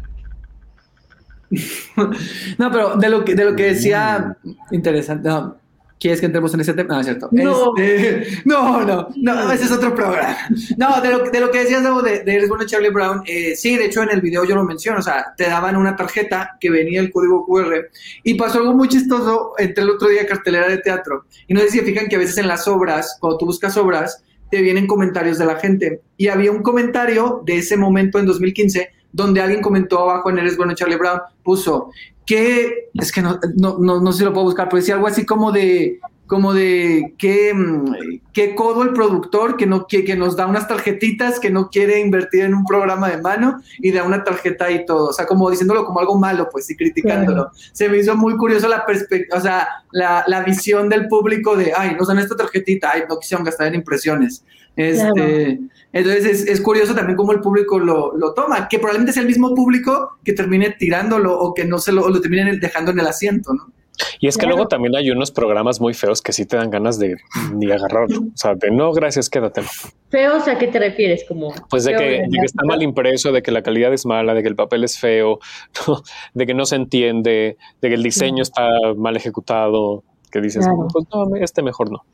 no, 2.59 2.71
pero 2.71 2.97
de 2.97 3.09
lo 3.09 3.25
que, 3.25 3.35
de 3.35 3.45
lo 3.45 3.55
que 3.55 3.65
decía, 3.65 4.37
interesante, 4.71 5.29
no, 5.29 5.57
¿Quieres 6.03 6.19
que 6.19 6.27
entremos 6.27 6.53
en 6.53 6.61
ese 6.61 6.75
tema? 6.75 6.95
No, 6.95 7.01
es 7.01 7.07
cierto. 7.07 7.29
No, 7.31 7.77
este, 7.77 8.27
no, 8.45 8.85
no, 8.85 9.09
no, 9.15 9.53
ese 9.53 9.67
es 9.67 9.71
otro 9.71 9.95
programa. 9.95 10.37
No, 10.77 11.01
de 11.01 11.11
lo, 11.11 11.31
de 11.31 11.39
lo 11.39 11.49
que 11.53 11.61
decías 11.61 11.81
de, 11.81 12.25
de, 12.25 12.49
bueno 12.49 12.67
Charlie 12.67 12.91
Brown, 12.91 13.23
eh, 13.25 13.55
sí, 13.55 13.77
de 13.77 13.85
hecho 13.85 14.03
en 14.03 14.11
el 14.11 14.21
video 14.21 14.45
yo 14.45 14.57
lo 14.57 14.65
menciono, 14.65 14.99
o 14.99 15.03
sea, 15.03 15.33
te 15.37 15.45
daban 15.45 15.77
una 15.77 15.95
tarjeta 15.95 16.57
que 16.59 16.71
venía 16.71 16.99
el 16.99 17.13
código 17.13 17.47
QR 17.47 17.89
y 18.25 18.35
pasó 18.35 18.59
algo 18.59 18.75
muy 18.75 18.89
chistoso 18.89 19.53
entre 19.59 19.85
el 19.85 19.91
otro 19.91 20.09
día 20.09 20.27
cartelera 20.27 20.67
de 20.67 20.79
teatro. 20.79 21.27
Y 21.47 21.55
no 21.55 21.61
sé 21.61 21.71
si 21.71 21.81
fijan 21.83 22.09
que 22.09 22.17
a 22.17 22.19
veces 22.19 22.37
en 22.39 22.49
las 22.49 22.67
obras, 22.67 23.17
cuando 23.21 23.39
tú 23.39 23.47
buscas 23.47 23.77
obras, 23.77 24.25
te 24.51 24.61
vienen 24.61 24.89
comentarios 24.89 25.39
de 25.39 25.47
la 25.47 25.61
gente. 25.61 26.01
Y 26.17 26.27
había 26.27 26.51
un 26.51 26.65
comentario 26.65 27.45
de 27.47 27.59
ese 27.59 27.77
momento 27.77 28.19
en 28.19 28.27
2015 28.27 28.91
donde 29.13 29.41
alguien 29.41 29.63
comentó 29.63 30.01
abajo 30.01 30.31
en 30.31 30.39
Eres 30.39 30.57
Bueno 30.57 30.75
Charlie 30.75 30.97
Brown, 30.97 31.21
puso, 31.43 31.91
que, 32.27 32.89
es 32.95 33.13
que 33.13 33.23
no, 33.23 33.39
no, 33.57 33.79
no, 33.79 34.01
no 34.01 34.13
sé 34.13 34.19
si 34.19 34.25
lo 34.25 34.33
puedo 34.33 34.47
buscar, 34.47 34.69
pero 34.69 34.79
decía 34.79 34.95
algo 34.95 35.07
así 35.07 35.27
como 35.27 35.53
de, 35.53 36.01
como 36.33 36.55
de 36.55 37.15
qué, 37.19 37.53
mm, 37.53 38.21
qué 38.33 38.55
codo 38.55 38.83
el 38.85 38.95
productor 38.95 39.59
que, 39.59 39.67
no, 39.67 39.87
que, 39.87 40.03
que 40.03 40.17
nos 40.17 40.35
da 40.35 40.47
unas 40.47 40.67
tarjetitas 40.67 41.39
que 41.39 41.51
no 41.51 41.69
quiere 41.69 42.01
invertir 42.01 42.45
en 42.45 42.55
un 42.55 42.65
programa 42.65 43.11
de 43.11 43.21
mano 43.21 43.61
y 43.81 43.93
da 43.93 44.05
una 44.05 44.25
tarjeta 44.25 44.71
y 44.71 44.87
todo, 44.87 45.11
o 45.11 45.13
sea, 45.13 45.27
como 45.27 45.51
diciéndolo 45.51 45.85
como 45.85 46.01
algo 46.01 46.19
malo, 46.19 46.49
pues, 46.51 46.71
y 46.71 46.77
criticándolo. 46.77 47.51
Se 47.73 47.87
me 47.89 47.99
hizo 47.99 48.17
muy 48.17 48.37
curioso 48.39 48.67
la 48.67 48.87
perspectiva, 48.87 49.37
o 49.37 49.43
sea, 49.43 49.69
la, 49.91 50.25
la, 50.27 50.43
visión 50.43 50.89
del 50.89 51.07
público 51.09 51.55
de, 51.55 51.73
ay, 51.77 51.97
nos 51.99 52.09
dan 52.09 52.19
esta 52.19 52.35
tarjetita, 52.35 52.93
ay, 52.95 53.03
no 53.09 53.19
quisieron 53.19 53.45
gastar 53.45 53.67
en 53.67 53.75
impresiones. 53.75 54.43
Este, 54.77 55.61
Entonces 55.93 56.25
es, 56.25 56.49
es, 56.49 56.61
curioso 56.61 56.95
también 56.95 57.17
cómo 57.17 57.33
el 57.33 57.41
público 57.41 57.79
lo, 57.79 58.17
lo, 58.17 58.33
toma, 58.33 58.69
que 58.69 58.79
probablemente 58.79 59.11
es 59.11 59.17
el 59.19 59.27
mismo 59.27 59.55
público 59.55 60.19
que 60.25 60.33
termine 60.33 60.71
tirándolo 60.71 61.39
o 61.39 61.53
que 61.53 61.65
no 61.65 61.79
se 61.79 61.93
lo, 61.93 62.09
lo 62.09 62.21
terminen 62.21 62.59
dejando 62.59 62.91
en 62.91 63.01
el 63.01 63.07
asiento, 63.07 63.53
¿no? 63.53 63.73
Y 64.21 64.29
es 64.29 64.39
que 64.39 64.47
luego 64.47 64.69
también 64.69 64.97
hay 64.97 65.11
unos 65.11 65.31
programas 65.31 65.81
muy 65.81 65.95
feos 65.95 66.23
que 66.23 66.33
sí 66.33 66.47
te 66.47 66.57
dan 66.57 66.71
ganas 66.71 66.99
de 66.99 67.17
ni 67.55 67.71
agarrarlo. 67.71 68.21
O 68.21 68.37
sea, 68.37 68.55
de 68.55 68.71
no, 68.71 68.93
gracias, 68.93 69.29
quédatelo. 69.29 69.69
¿Feos 70.11 70.49
a 70.49 70.59
qué 70.59 70.69
te 70.69 70.79
refieres? 70.79 71.25
Como 71.27 71.53
pues 71.69 71.85
de 71.85 71.95
que, 71.95 72.05
de 72.05 72.29
que, 72.31 72.47
está 72.47 72.65
mal 72.65 72.83
impreso, 72.83 73.33
de 73.33 73.43
que 73.43 73.51
la 73.53 73.63
calidad 73.63 73.93
es 73.93 74.07
mala, 74.07 74.35
de 74.35 74.43
que 74.43 74.49
el 74.49 74.57
papel 74.57 74.85
es 74.85 74.99
feo, 74.99 75.39
de 76.35 76.47
que 76.47 76.55
no 76.55 76.67
se 76.67 76.77
entiende, 76.77 77.57
de 77.81 77.89
que 77.89 77.95
el 77.95 78.03
diseño 78.03 78.43
está 78.43 78.69
mal 78.97 79.17
ejecutado, 79.17 80.05
que 80.31 80.41
dices, 80.41 80.67
pues 80.93 81.05
no, 81.13 81.37
este 81.37 81.63
mejor 81.63 81.91
no. 81.91 82.05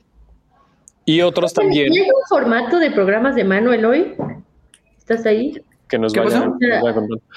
Y 1.09 1.23
otros 1.23 1.55
también. 1.55 1.91
¿Hay 1.91 2.01
un 2.01 2.27
formato 2.29 2.79
de 2.79 2.91
programas 2.91 3.35
de 3.35 3.43
mano, 3.43 3.73
Eloy? 3.73 4.15
¿Estás 4.99 5.25
ahí? 5.25 5.59
Que 5.89 5.99
nos 5.99 6.13
vayan, 6.13 6.59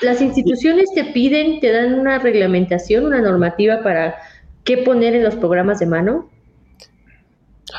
Las 0.01 0.21
instituciones 0.21 0.89
te 0.93 1.05
piden, 1.05 1.61
te 1.61 1.71
dan 1.71 1.97
una 1.97 2.19
reglamentación, 2.19 3.05
una 3.05 3.21
normativa 3.21 3.81
para 3.81 4.15
qué 4.65 4.79
poner 4.79 5.15
en 5.15 5.23
los 5.23 5.37
programas 5.37 5.79
de 5.79 5.85
mano. 5.85 6.29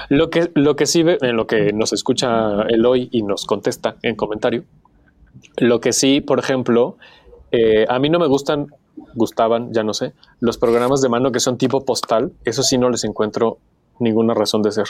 Lo 0.08 0.30
que, 0.30 0.50
lo 0.54 0.76
que 0.76 0.86
sí, 0.86 1.04
en 1.06 1.36
lo 1.36 1.46
que 1.46 1.74
nos 1.74 1.92
escucha 1.92 2.62
Eloy 2.70 3.10
y 3.12 3.22
nos 3.22 3.44
contesta 3.44 3.96
en 4.00 4.16
comentario, 4.16 4.64
lo 5.58 5.82
que 5.82 5.92
sí, 5.92 6.22
por 6.22 6.38
ejemplo, 6.38 6.96
eh, 7.50 7.84
a 7.86 7.98
mí 7.98 8.08
no 8.08 8.18
me 8.18 8.28
gustan, 8.28 8.68
gustaban, 9.12 9.74
ya 9.74 9.82
no 9.82 9.92
sé, 9.92 10.14
los 10.40 10.56
programas 10.56 11.02
de 11.02 11.10
mano 11.10 11.32
que 11.32 11.40
son 11.40 11.58
tipo 11.58 11.84
postal, 11.84 12.32
eso 12.46 12.62
sí 12.62 12.78
no 12.78 12.88
les 12.88 13.04
encuentro 13.04 13.58
ninguna 13.98 14.32
razón 14.32 14.62
de 14.62 14.72
ser. 14.72 14.86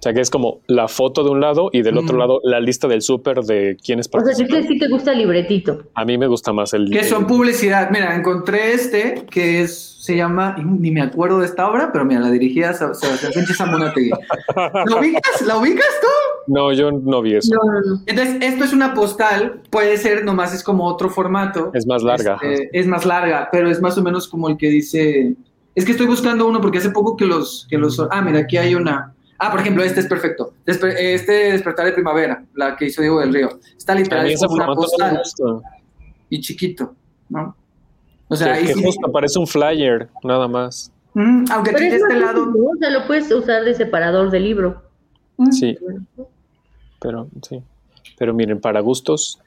O 0.00 0.02
sea, 0.02 0.14
que 0.14 0.20
es 0.20 0.30
como 0.30 0.62
la 0.66 0.88
foto 0.88 1.22
de 1.22 1.28
un 1.28 1.42
lado 1.42 1.68
y 1.72 1.82
del 1.82 1.98
otro 1.98 2.16
lado 2.16 2.40
la 2.42 2.58
lista 2.58 2.88
del 2.88 3.02
súper 3.02 3.42
de 3.42 3.76
quiénes 3.84 4.08
participan. 4.08 4.50
O 4.50 4.62
sea, 4.62 4.68
sí 4.68 4.78
te 4.78 4.88
gusta 4.88 5.12
el 5.12 5.18
libretito. 5.18 5.82
A 5.94 6.06
mí 6.06 6.16
me 6.16 6.26
gusta 6.26 6.54
más 6.54 6.72
el... 6.72 6.88
Que 6.90 7.04
son 7.04 7.26
publicidad. 7.26 7.90
Mira, 7.90 8.16
encontré 8.16 8.72
este 8.72 9.26
que 9.30 9.60
es 9.60 9.90
se 10.00 10.16
llama, 10.16 10.56
ni 10.56 10.90
me 10.90 11.02
acuerdo 11.02 11.40
de 11.40 11.46
esta 11.46 11.68
obra, 11.68 11.90
pero 11.92 12.06
mira, 12.06 12.20
la 12.20 12.30
dirigía 12.30 12.72
Sebastián 12.72 13.18
Sánchez 13.34 13.54
Zamonategui. 13.58 14.10
¿La 14.56 14.96
ubicas? 14.98 15.42
¿La 15.42 15.58
ubicas 15.58 15.86
tú? 16.00 16.06
No, 16.46 16.72
yo 16.72 16.90
no 16.90 17.20
vi 17.20 17.34
eso. 17.34 17.54
No, 17.54 17.70
no, 17.70 17.80
no. 17.80 18.02
Entonces, 18.06 18.38
esto 18.40 18.64
es 18.64 18.72
una 18.72 18.94
postal, 18.94 19.60
puede 19.68 19.98
ser, 19.98 20.24
nomás 20.24 20.54
es 20.54 20.64
como 20.64 20.86
otro 20.86 21.10
formato. 21.10 21.70
Es 21.74 21.86
más 21.86 22.02
larga. 22.02 22.38
Este, 22.40 22.70
es 22.72 22.86
más 22.86 23.04
larga, 23.04 23.50
pero 23.52 23.70
es 23.70 23.82
más 23.82 23.98
o 23.98 24.02
menos 24.02 24.26
como 24.26 24.48
el 24.48 24.56
que 24.56 24.68
dice... 24.68 25.34
Es 25.74 25.84
que 25.84 25.92
estoy 25.92 26.06
buscando 26.06 26.46
uno 26.48 26.62
porque 26.62 26.78
hace 26.78 26.90
poco 26.90 27.14
que 27.14 27.26
los... 27.26 27.66
Que 27.68 27.76
los 27.76 28.00
ah, 28.10 28.22
mira, 28.22 28.38
aquí 28.40 28.56
hay 28.56 28.74
una... 28.74 29.14
Ah, 29.42 29.50
por 29.50 29.60
ejemplo, 29.60 29.82
este 29.82 30.00
es 30.00 30.06
perfecto. 30.06 30.52
este 30.66 31.32
Despertar 31.52 31.86
de 31.86 31.92
Primavera, 31.92 32.44
la 32.54 32.76
que 32.76 32.84
hizo 32.84 33.00
Diego 33.00 33.20
del 33.20 33.32
Río. 33.32 33.58
Está 33.74 33.94
literal 33.94 34.30
como 34.38 34.54
una 34.54 34.66
postal 34.66 35.22
y 36.28 36.40
chiquito, 36.42 36.94
¿no? 37.30 37.56
O 38.28 38.36
sea, 38.36 38.58
que, 38.60 38.74
justo 38.74 39.10
parece 39.10 39.38
un 39.38 39.46
flyer, 39.46 40.10
nada 40.22 40.46
más. 40.46 40.92
Mm, 41.14 41.46
aunque 41.52 41.72
tiene 41.72 41.96
este 41.96 42.16
lado. 42.16 42.52
O 42.52 42.76
sea, 42.78 42.90
lo 42.90 43.06
puedes 43.06 43.32
usar 43.32 43.64
de 43.64 43.74
separador 43.74 44.30
de 44.30 44.40
libro. 44.40 44.82
Mm. 45.38 45.52
Sí. 45.52 45.78
Pero, 47.00 47.28
sí. 47.40 47.62
Pero 48.18 48.34
miren, 48.34 48.60
para 48.60 48.80
gustos, 48.80 49.40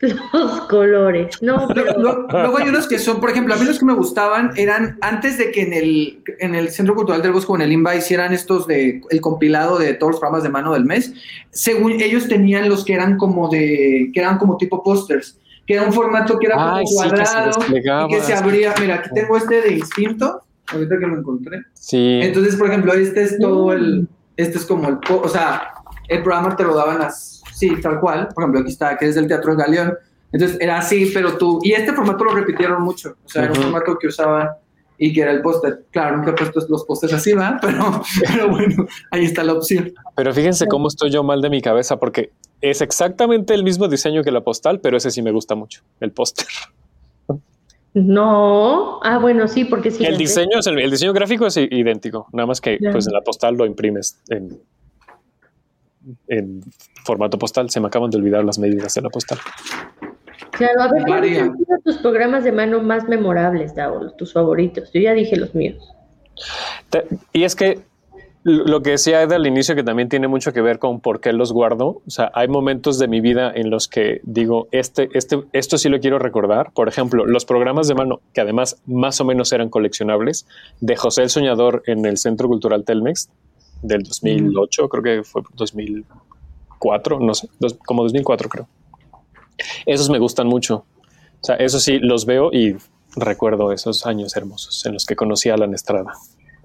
los 0.32 0.60
colores. 0.62 1.42
No, 1.42 1.68
pero... 1.74 1.98
luego, 1.98 2.58
hay 2.58 2.68
unos 2.68 2.88
que 2.88 2.98
son, 2.98 3.20
por 3.20 3.30
ejemplo, 3.30 3.54
a 3.54 3.58
mí 3.58 3.64
los 3.64 3.78
que 3.78 3.84
me 3.84 3.92
gustaban 3.92 4.52
eran 4.56 4.96
antes 5.02 5.36
de 5.36 5.50
que 5.50 5.62
en 5.62 5.72
el, 5.74 6.22
en 6.38 6.54
el 6.54 6.70
Centro 6.70 6.94
Cultural 6.94 7.22
del 7.22 7.32
Bosco, 7.32 7.54
en 7.54 7.62
el 7.62 7.72
INBA, 7.72 7.96
hicieran 7.96 8.32
estos 8.32 8.66
de 8.66 9.02
el 9.10 9.20
compilado 9.20 9.78
de 9.78 9.94
todos 9.94 10.12
los 10.12 10.20
programas 10.20 10.42
de 10.42 10.48
mano 10.48 10.72
del 10.72 10.84
mes. 10.84 11.12
Según 11.50 12.00
ellos 12.00 12.28
tenían 12.28 12.68
los 12.68 12.84
que 12.84 12.94
eran 12.94 13.18
como 13.18 13.48
de, 13.48 14.10
que 14.12 14.20
eran 14.20 14.38
como 14.38 14.56
tipo 14.56 14.82
pósters, 14.82 15.38
que 15.66 15.74
era 15.74 15.82
un 15.82 15.92
formato 15.92 16.38
que 16.38 16.46
era 16.46 16.56
como 16.56 16.82
cuadrado 16.84 17.50
y 17.68 18.14
que 18.14 18.20
se 18.22 18.32
abría. 18.32 18.74
Mira, 18.80 18.96
aquí 18.96 19.10
tengo 19.14 19.36
este 19.36 19.60
de 19.60 19.74
instinto, 19.74 20.40
ahorita 20.72 20.98
que 20.98 21.06
lo 21.06 21.18
encontré. 21.18 21.60
Sí. 21.74 22.20
Entonces, 22.22 22.56
por 22.56 22.68
ejemplo, 22.68 22.94
este 22.94 23.22
es 23.22 23.38
todo 23.38 23.72
el, 23.72 24.08
este 24.36 24.56
es 24.56 24.64
como 24.64 24.88
el, 24.88 24.98
o 25.10 25.28
sea, 25.28 25.74
el 26.08 26.22
programa 26.22 26.56
te 26.56 26.64
lo 26.64 26.74
daban 26.74 27.00
las 27.00 27.39
Sí, 27.60 27.78
tal 27.82 28.00
cual. 28.00 28.28
Por 28.34 28.42
ejemplo, 28.42 28.60
aquí 28.60 28.70
está, 28.70 28.96
que 28.96 29.06
es 29.06 29.14
del 29.14 29.28
Teatro 29.28 29.54
Galeón. 29.54 29.94
Entonces 30.32 30.56
era 30.60 30.78
así, 30.78 31.10
pero 31.12 31.36
tú. 31.36 31.58
Y 31.62 31.72
este 31.72 31.92
formato 31.92 32.24
lo 32.24 32.34
repitieron 32.34 32.82
mucho. 32.82 33.16
O 33.22 33.28
sea, 33.28 33.44
era 33.44 33.52
un 33.52 33.58
formato 33.58 33.98
que 33.98 34.06
usaban 34.06 34.48
y 34.96 35.12
que 35.12 35.20
era 35.20 35.32
el 35.32 35.42
póster. 35.42 35.84
Claro, 35.90 36.16
nunca 36.16 36.30
he 36.30 36.34
puesto 36.34 36.64
los 36.70 36.84
pósters 36.86 37.12
así, 37.12 37.34
¿verdad? 37.34 37.58
Pero, 37.62 38.02
pero 38.26 38.48
bueno, 38.48 38.86
ahí 39.10 39.26
está 39.26 39.44
la 39.44 39.52
opción. 39.52 39.92
Pero 40.16 40.32
fíjense 40.32 40.66
cómo 40.68 40.88
estoy 40.88 41.10
yo 41.10 41.22
mal 41.22 41.42
de 41.42 41.50
mi 41.50 41.60
cabeza, 41.60 41.98
porque 41.98 42.30
es 42.62 42.80
exactamente 42.80 43.52
el 43.52 43.62
mismo 43.62 43.88
diseño 43.88 44.22
que 44.22 44.30
la 44.30 44.40
postal, 44.40 44.80
pero 44.80 44.96
ese 44.96 45.10
sí 45.10 45.20
me 45.20 45.32
gusta 45.32 45.54
mucho, 45.54 45.82
el 46.00 46.12
póster. 46.12 46.46
No, 47.92 49.00
ah, 49.02 49.18
bueno, 49.18 49.48
sí, 49.48 49.64
porque 49.64 49.90
sí. 49.90 50.04
El 50.04 50.16
diseño, 50.16 50.58
el, 50.64 50.78
el, 50.78 50.90
diseño 50.90 51.12
gráfico 51.12 51.46
es 51.46 51.56
idéntico, 51.56 52.26
nada 52.32 52.46
más 52.46 52.60
que 52.60 52.78
pues 52.92 53.06
en 53.06 53.12
la 53.12 53.20
postal 53.22 53.56
lo 53.56 53.66
imprimes 53.66 54.20
en, 54.28 54.60
en 56.28 56.60
formato 57.04 57.38
postal. 57.38 57.70
Se 57.70 57.80
me 57.80 57.88
acaban 57.88 58.10
de 58.10 58.18
olvidar 58.18 58.44
las 58.44 58.58
medidas 58.58 58.94
de 58.94 59.02
la 59.02 59.10
postal. 59.10 59.38
Claro, 60.52 60.82
a 60.82 60.88
ver, 60.88 61.04
¿cuáles 61.06 61.38
son 61.38 61.82
tus 61.84 61.98
programas 61.98 62.44
de 62.44 62.52
mano 62.52 62.82
más 62.82 63.08
memorables, 63.08 63.72
tus 64.18 64.32
favoritos? 64.32 64.90
Yo 64.92 65.00
ya 65.00 65.14
dije 65.14 65.36
los 65.36 65.54
míos. 65.54 65.94
y 67.32 67.44
es 67.44 67.54
que 67.54 67.78
lo 68.42 68.82
que 68.82 68.90
decía 68.90 69.22
Ed 69.22 69.32
al 69.32 69.46
inicio, 69.46 69.74
que 69.74 69.82
también 69.82 70.08
tiene 70.08 70.26
mucho 70.26 70.52
que 70.52 70.62
ver 70.62 70.78
con 70.78 71.00
por 71.00 71.20
qué 71.20 71.32
los 71.32 71.52
guardo. 71.52 72.00
O 72.06 72.10
sea, 72.10 72.30
hay 72.34 72.48
momentos 72.48 72.98
de 72.98 73.06
mi 73.06 73.20
vida 73.20 73.52
en 73.54 73.68
los 73.68 73.86
que 73.86 74.20
digo, 74.24 74.68
este, 74.72 75.10
este, 75.12 75.40
esto 75.52 75.76
sí 75.76 75.90
lo 75.90 76.00
quiero 76.00 76.18
recordar. 76.18 76.72
Por 76.72 76.88
ejemplo, 76.88 77.26
los 77.26 77.44
programas 77.44 77.86
de 77.86 77.94
mano, 77.94 78.20
que 78.32 78.40
además 78.40 78.80
más 78.86 79.20
o 79.20 79.26
menos 79.26 79.52
eran 79.52 79.68
coleccionables, 79.68 80.46
de 80.80 80.96
José 80.96 81.22
el 81.22 81.30
Soñador 81.30 81.82
en 81.86 82.06
el 82.06 82.16
Centro 82.16 82.48
Cultural 82.48 82.84
Telmex, 82.84 83.28
del 83.82 84.02
2008, 84.02 84.88
creo 84.88 85.02
que 85.02 85.22
fue 85.24 85.42
2004, 85.54 87.20
no 87.20 87.34
sé, 87.34 87.48
como 87.84 88.02
2004 88.02 88.48
creo. 88.48 88.68
Esos 89.86 90.10
me 90.10 90.18
gustan 90.18 90.46
mucho. 90.46 90.84
O 91.40 91.44
sea, 91.44 91.56
eso 91.56 91.80
sí, 91.80 91.98
los 91.98 92.26
veo 92.26 92.50
y 92.52 92.76
recuerdo 93.16 93.72
esos 93.72 94.06
años 94.06 94.36
hermosos 94.36 94.84
en 94.86 94.92
los 94.94 95.06
que 95.06 95.16
conocí 95.16 95.48
a 95.48 95.54
Alan 95.54 95.74
Estrada. 95.74 96.12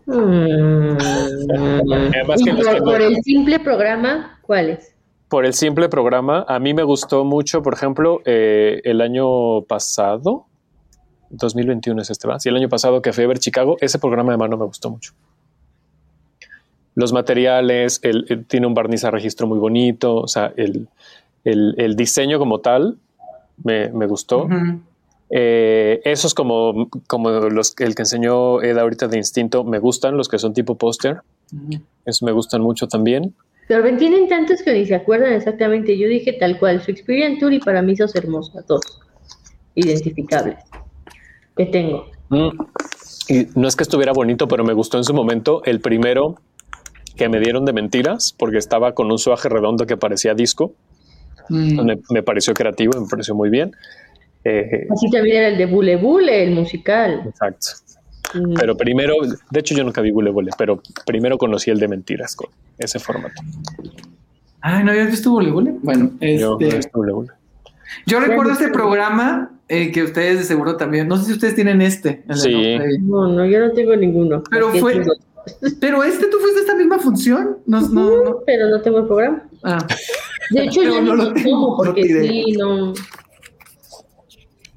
Mm. 0.06 0.98
por, 2.84 3.02
el 3.02 3.16
simple 3.24 3.60
programa, 3.60 4.40
¿cuáles? 4.42 4.94
Por 5.30 5.46
el 5.46 5.54
simple 5.54 5.90
programa, 5.90 6.46
a 6.48 6.60
mí 6.60 6.74
me 6.74 6.84
gustó 6.84 7.24
mucho, 7.24 7.64
por 7.64 7.74
ejemplo, 7.74 8.22
eh, 8.26 8.82
el 8.84 9.02
año 9.02 9.64
pasado, 9.64 10.46
2021 11.30 12.02
es 12.02 12.10
este, 12.12 12.28
¿va? 12.28 12.40
Sí, 12.40 12.50
el 12.50 12.56
año 12.56 12.70
pasado 12.70 13.02
que 13.02 13.12
fui 13.12 13.24
a 13.24 13.28
ver 13.28 13.40
Chicago, 13.40 13.78
ese 13.82 13.98
programa 13.98 14.32
de 14.32 14.38
mano 14.38 14.58
me 14.58 14.66
gustó 14.66 14.92
mucho 14.92 15.14
los 16.96 17.14
materiales, 17.14 18.00
el, 18.04 18.46
tiene 18.48 18.68
un 18.68 18.74
barniz 18.74 19.04
a 19.04 19.12
registro 19.12 19.48
muy 19.48 19.60
bonito, 19.60 20.16
o 20.16 20.28
sea, 20.28 20.54
el, 20.56 20.88
diseño 21.96 22.40
como 22.40 22.60
tal 22.60 22.98
me, 23.64 23.90
gustó. 24.08 24.48
Eh, 25.30 26.02
esos 26.06 26.34
como, 26.34 26.90
como 27.08 27.30
los, 27.30 27.76
el 27.80 27.96
que 27.96 28.04
enseñó 28.04 28.62
Ed 28.62 28.78
ahorita 28.78 29.08
de 29.08 29.18
instinto 29.18 29.64
me 29.64 29.80
gustan, 29.80 30.18
los 30.18 30.30
que 30.30 30.40
son 30.40 30.54
tipo 30.54 30.76
póster, 30.76 31.22
esos 32.06 32.24
me 32.24 32.32
gustan 32.32 32.62
mucho 32.62 32.88
también. 32.88 33.36
Pero 33.68 33.98
tienen 33.98 34.28
tantos 34.28 34.62
que 34.62 34.74
ni 34.74 34.86
se 34.86 34.96
acuerdan 34.96 35.34
exactamente. 35.34 35.98
Yo 35.98 36.08
dije 36.08 36.34
tal 36.34 36.60
cual, 36.60 36.80
Shakespearean 36.80 37.40
Tour 37.40 37.52
y 37.52 37.60
para 37.60 37.82
mí 37.82 37.96
sos 37.96 38.16
hermosa, 38.16 38.62
todos 38.64 39.02
identificables 39.74 40.58
que 41.58 41.66
tengo. 41.66 42.06
Mm. 42.30 42.50
Y 43.28 43.48
no 43.56 43.68
es 43.68 43.76
que 43.76 43.84
estuviera 43.84 44.14
bonito, 44.14 44.48
pero 44.48 44.64
me 44.64 44.74
gustó 44.74 44.98
en 44.98 45.04
su 45.04 45.14
momento 45.14 45.64
el 45.66 45.80
primero 45.80 46.36
que 47.16 47.30
me 47.30 47.40
dieron 47.40 47.66
de 47.66 47.74
mentiras, 47.74 48.36
porque 48.38 48.58
estaba 48.58 48.94
con 48.94 49.12
un 49.12 49.18
suaje 49.18 49.50
redondo 49.50 49.86
que 49.86 49.98
parecía 49.98 50.34
disco. 50.34 50.74
Mm. 51.50 51.92
Me, 52.10 52.24
pareció 52.24 52.54
creativo, 52.54 53.00
me 53.00 53.08
pareció 53.08 53.36
muy 53.36 53.50
bien. 53.50 53.72
Eh, 54.44 54.88
Así 54.92 55.10
también 55.10 55.38
era 55.38 55.48
el 55.50 55.58
de 55.58 55.66
Bule 55.66 55.96
Bule, 55.96 56.44
el 56.44 56.52
musical. 56.52 57.24
Exacto. 57.26 57.68
Mm. 58.34 58.54
Pero 58.56 58.76
primero, 58.76 59.14
de 59.50 59.60
hecho 59.60 59.76
yo 59.76 59.84
nunca 59.84 60.02
vi 60.02 60.12
Bule 60.12 60.32
Bule, 60.32 60.52
pero 60.58 60.82
primero 61.06 61.38
conocí 61.38 61.72
el 61.72 61.80
de 61.80 61.88
mentiras 61.88 62.36
con 62.36 62.50
ese 62.78 63.00
formato. 63.00 63.42
Ah, 64.62 64.84
¿no 64.84 64.92
habías 64.92 65.12
visto 65.12 65.32
Bule 65.32 65.52
Bule? 65.52 65.76
Bueno, 65.82 66.12
este... 66.20 66.40
yo 66.40 66.58
no 66.60 66.68
he 66.68 66.76
visto 66.76 66.98
Bule 66.98 67.14
Bule. 67.14 67.30
Yo 68.08 68.20
recuerdo 68.20 68.54
este 68.54 68.70
programa 68.70 69.52
eh, 69.68 69.92
que 69.92 70.04
ustedes 70.04 70.40
de 70.40 70.44
seguro 70.44 70.76
también. 70.76 71.08
No 71.08 71.18
sé 71.18 71.26
si 71.26 71.34
ustedes 71.34 71.56
tienen 71.56 71.82
este. 71.82 72.24
sí. 72.34 72.78
No, 73.02 73.28
no, 73.28 73.46
yo 73.46 73.60
no 73.60 73.72
tengo 73.72 73.96
ninguno. 73.96 74.44
Pero 74.50 74.70
fue. 74.72 75.02
Pero 75.80 76.04
este, 76.04 76.28
¿tú 76.28 76.38
fuiste 76.40 76.60
a 76.60 76.62
esta 76.62 76.76
misma 76.76 77.00
función? 77.00 77.58
No, 77.66 77.82
no, 77.82 78.40
Pero 78.46 78.70
no 78.70 78.82
tengo 78.82 79.00
el 79.00 79.08
programa. 79.08 79.44
Ah. 79.64 79.86
De 80.52 80.66
hecho, 80.66 80.84
yo 80.84 81.02
no 81.02 81.16
lo 81.16 81.34
tengo 81.34 81.76
porque 81.78 82.04
sí, 82.04 82.52
no. 82.54 82.94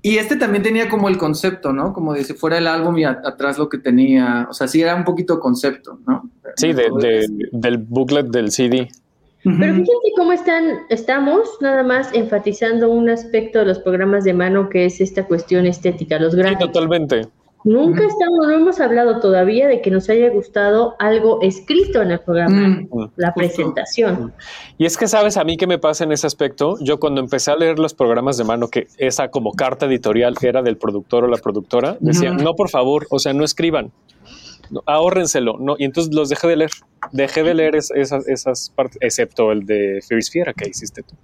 Y 0.00 0.16
este 0.16 0.37
también 0.37 0.62
tenía 0.62 0.88
como 0.88 1.09
el 1.09 1.18
concepto, 1.18 1.72
¿no? 1.72 1.92
Como 1.92 2.14
de 2.14 2.24
si 2.24 2.33
fuera 2.33 2.59
el 2.59 2.66
álbum 2.66 2.96
y 2.98 3.04
atrás 3.04 3.59
lo 3.59 3.68
que 3.68 3.78
tenía. 3.78 4.46
O 4.48 4.54
sea, 4.54 4.68
sí 4.68 4.81
era 4.81 4.94
un 4.94 5.04
poquito 5.04 5.40
concepto, 5.40 5.98
¿no? 6.07 6.31
Sí, 6.57 6.72
del 6.72 7.78
booklet 7.78 8.28
del 8.28 8.50
CD. 8.50 8.88
Pero 9.44 9.74
fíjense 9.74 9.92
cómo 10.16 10.33
están, 10.33 10.81
estamos 10.88 11.48
nada 11.61 11.83
más 11.83 12.12
enfatizando 12.12 12.90
un 12.90 13.09
aspecto 13.09 13.61
de 13.61 13.66
los 13.66 13.78
programas 13.78 14.24
de 14.24 14.35
mano 14.35 14.68
que 14.68 14.85
es 14.85 15.00
esta 15.00 15.26
cuestión 15.26 15.66
estética, 15.66 16.18
los 16.18 16.35
grandes. 16.35 16.59
Sí, 16.61 16.66
totalmente. 16.66 17.28
Nunca 17.68 18.02
estamos, 18.07 18.46
no 18.46 18.50
hemos 18.50 18.81
hablado 18.81 19.20
todavía 19.20 19.68
de 19.68 19.83
que 19.83 19.90
nos 19.90 20.09
haya 20.09 20.31
gustado 20.31 20.96
algo 20.98 21.40
escrito 21.42 22.00
en 22.00 22.12
el 22.12 22.20
programa, 22.20 22.87
mm. 22.90 23.11
la 23.16 23.35
presentación. 23.35 24.33
Y 24.78 24.87
es 24.87 24.96
que 24.96 25.07
sabes 25.07 25.37
a 25.37 25.44
mí 25.44 25.59
qué 25.59 25.66
me 25.66 25.78
pasa 25.78 26.04
en 26.04 26.12
ese 26.12 26.26
aspecto. 26.26 26.76
Yo 26.81 26.98
cuando 26.98 27.20
empecé 27.20 27.50
a 27.50 27.57
leer 27.57 27.78
los 27.78 27.92
programas 27.92 28.38
de 28.38 28.44
mano, 28.44 28.68
que 28.68 28.88
esa 28.96 29.31
como 29.31 29.52
carta 29.52 29.85
editorial 29.85 30.35
era 30.40 30.62
del 30.62 30.78
productor 30.78 31.24
o 31.24 31.28
la 31.28 31.37
productora, 31.37 31.98
decía, 32.00 32.33
no, 32.33 32.54
por 32.54 32.70
favor, 32.70 33.07
o 33.11 33.18
sea, 33.18 33.35
no 33.35 33.44
escriban 33.44 33.92
ahórrenselo, 34.87 35.59
¿no? 35.59 35.76
Y 35.78 35.85
entonces 35.85 36.14
los 36.14 36.31
dejé 36.31 36.48
de 36.48 36.57
leer. 36.57 36.70
Dejé 37.12 37.42
de 37.42 37.54
leer 37.54 37.76
esas, 37.76 38.26
esas 38.28 38.70
partes, 38.74 38.98
excepto 39.02 39.52
el 39.52 39.66
de 39.66 40.00
Fiera 40.31 40.54
que 40.54 40.70
hiciste 40.70 41.02
tú. 41.02 41.14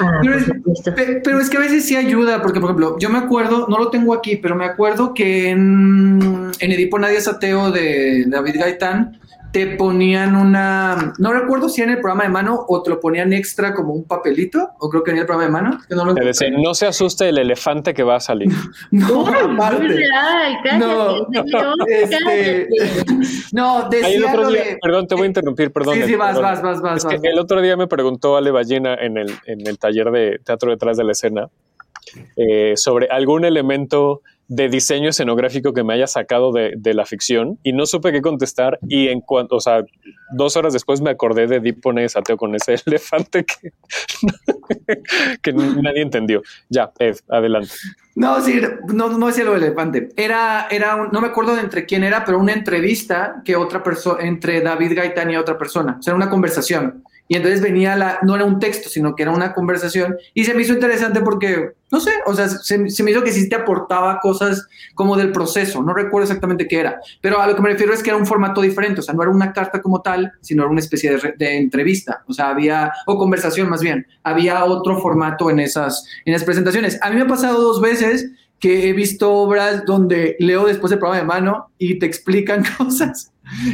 Ah, 0.00 0.20
pero, 0.22 1.40
es, 1.40 1.50
que 1.50 1.56
a 1.56 1.60
veces 1.60 1.84
sí 1.84 1.96
ayuda, 1.96 2.42
porque 2.42 2.60
por 2.60 2.70
ejemplo, 2.70 2.98
yo 2.98 3.08
me 3.10 3.18
acuerdo, 3.18 3.66
no 3.68 3.78
lo 3.78 3.90
tengo 3.90 4.12
aquí, 4.12 4.36
pero 4.36 4.56
me 4.56 4.64
acuerdo 4.64 5.14
que 5.14 5.50
en, 5.50 6.50
en 6.58 6.72
Edipo 6.72 6.98
Nadie 6.98 7.18
es 7.18 7.28
Ateo 7.28 7.70
de 7.70 8.24
David 8.26 8.56
Gaitán, 8.58 9.20
te 9.54 9.68
ponían 9.76 10.34
una, 10.34 11.14
no 11.16 11.32
recuerdo 11.32 11.68
si 11.68 11.80
en 11.80 11.90
el 11.90 12.00
programa 12.00 12.24
de 12.24 12.28
mano 12.28 12.64
o 12.66 12.82
te 12.82 12.90
lo 12.90 12.98
ponían 12.98 13.32
extra 13.32 13.72
como 13.72 13.92
un 13.92 14.02
papelito, 14.02 14.70
o 14.80 14.90
creo 14.90 15.04
que 15.04 15.12
en 15.12 15.18
el 15.18 15.26
programa 15.26 15.44
de 15.44 15.52
mano. 15.52 15.80
no, 15.90 16.12
no 16.60 16.74
se 16.74 16.88
asuste 16.88 17.28
el 17.28 17.38
elefante 17.38 17.94
que 17.94 18.02
va 18.02 18.16
a 18.16 18.20
salir. 18.20 18.48
no, 18.90 19.24
aparte. 19.24 20.08
no, 20.76 21.28
este, 21.86 22.68
no, 23.52 23.88
decía 23.88 24.34
Perdón, 24.82 25.06
te 25.06 25.14
voy 25.14 25.22
a 25.22 25.26
interrumpir, 25.26 25.72
perdón. 25.72 25.94
Sí, 25.94 26.02
sí, 26.02 26.16
vas, 26.16 26.40
vas, 26.40 26.60
vas, 26.60 26.82
vas, 26.82 27.06
El 27.22 27.38
otro 27.38 27.62
día 27.62 27.76
me 27.76 27.86
preguntó 27.86 28.36
Ale 28.36 28.50
Ballena 28.50 28.96
en 28.96 29.18
el, 29.18 29.32
en 29.46 29.64
el 29.68 29.78
taller 29.78 30.10
de 30.10 30.40
teatro 30.44 30.72
detrás 30.72 30.96
de 30.96 31.04
la 31.04 31.12
escena 31.12 31.48
eh, 32.36 32.72
sobre 32.76 33.06
algún 33.06 33.44
elemento 33.44 34.22
de 34.48 34.68
diseño 34.68 35.08
escenográfico 35.08 35.72
que 35.72 35.84
me 35.84 35.94
haya 35.94 36.06
sacado 36.06 36.52
de, 36.52 36.94
la 36.94 37.06
ficción 37.06 37.58
y 37.62 37.72
no 37.72 37.86
supe 37.86 38.12
qué 38.12 38.20
contestar 38.20 38.78
y 38.88 39.08
en 39.08 39.20
cuanto, 39.20 39.56
o 39.56 39.60
sea, 39.60 39.84
dos 40.32 40.56
horas 40.56 40.72
después 40.72 41.00
me 41.00 41.10
acordé 41.10 41.46
de 41.46 41.60
Deep 41.60 41.80
Sateo 42.08 42.36
con 42.36 42.54
ese 42.54 42.76
elefante 42.86 43.44
que, 43.44 43.72
que 45.42 45.52
nadie 45.52 46.02
entendió. 46.02 46.42
Ya, 46.68 46.92
Ed, 46.98 47.16
adelante. 47.28 47.72
No, 48.16 48.40
sí, 48.40 48.60
no, 48.92 49.08
no 49.08 49.30
lo 49.30 49.32
del 49.32 49.48
elefante. 49.64 50.10
Era, 50.16 50.68
era 50.70 51.08
no 51.10 51.20
me 51.20 51.28
acuerdo 51.28 51.56
de 51.56 51.62
entre 51.62 51.84
quién 51.84 52.04
era, 52.04 52.24
pero 52.24 52.38
una 52.38 52.52
entrevista 52.52 53.42
que 53.44 53.56
otra 53.56 53.82
persona, 53.82 54.22
entre 54.22 54.60
David 54.60 54.92
Gaitán 54.94 55.30
y 55.30 55.36
otra 55.36 55.58
persona. 55.58 55.96
O 55.98 56.02
sea, 56.02 56.14
una 56.14 56.30
conversación. 56.30 57.02
Y 57.26 57.36
entonces 57.36 57.62
venía 57.62 57.96
la, 57.96 58.18
no 58.22 58.34
era 58.34 58.44
un 58.44 58.58
texto, 58.58 58.88
sino 58.88 59.14
que 59.14 59.22
era 59.22 59.32
una 59.32 59.54
conversación. 59.54 60.16
Y 60.34 60.44
se 60.44 60.54
me 60.54 60.62
hizo 60.62 60.74
interesante 60.74 61.20
porque, 61.22 61.72
no 61.90 62.00
sé, 62.00 62.12
o 62.26 62.34
sea, 62.34 62.48
se, 62.48 62.78
me 62.78 63.10
hizo 63.10 63.24
que 63.24 63.32
sí 63.32 63.48
te 63.48 63.56
aportaba 63.56 64.20
cosas 64.20 64.66
como 64.94 65.16
del 65.16 65.32
proceso. 65.32 65.82
No 65.82 65.94
recuerdo 65.94 66.24
exactamente 66.24 66.68
qué 66.68 66.80
era. 66.80 67.00
Pero 67.22 67.40
a 67.40 67.46
lo 67.46 67.56
que 67.56 67.62
me 67.62 67.70
refiero 67.70 67.94
es 67.94 68.02
que 68.02 68.10
era 68.10 68.18
un 68.18 68.26
formato 68.26 68.60
diferente. 68.60 69.00
O 69.00 69.02
sea, 69.02 69.14
no 69.14 69.22
era 69.22 69.30
una 69.30 69.52
carta 69.52 69.80
como 69.80 70.02
tal, 70.02 70.32
sino 70.42 70.62
era 70.64 70.70
una 70.70 70.80
especie 70.80 71.18
de, 71.38 71.56
entrevista. 71.56 72.22
O 72.28 72.34
sea, 72.34 72.50
había, 72.50 72.92
o 73.06 73.16
conversación 73.16 73.70
más 73.70 73.80
bien. 73.80 74.06
Había 74.22 74.64
otro 74.64 75.00
formato 75.00 75.48
en 75.50 75.60
esas, 75.60 76.06
en 76.26 76.34
esas 76.34 76.44
presentaciones. 76.44 76.98
A 77.00 77.08
mí 77.08 77.16
me 77.16 77.22
ha 77.22 77.26
pasado 77.26 77.60
dos 77.62 77.80
veces 77.80 78.30
que 78.60 78.88
he 78.88 78.92
visto 78.92 79.32
obras 79.32 79.84
donde 79.86 80.36
leo 80.38 80.66
después 80.66 80.92
el 80.92 80.98
programa 80.98 81.20
de 81.20 81.26
mano 81.26 81.70
y 81.78 81.98
te 81.98 82.06
explican 82.06 82.64
cosas 82.78 83.30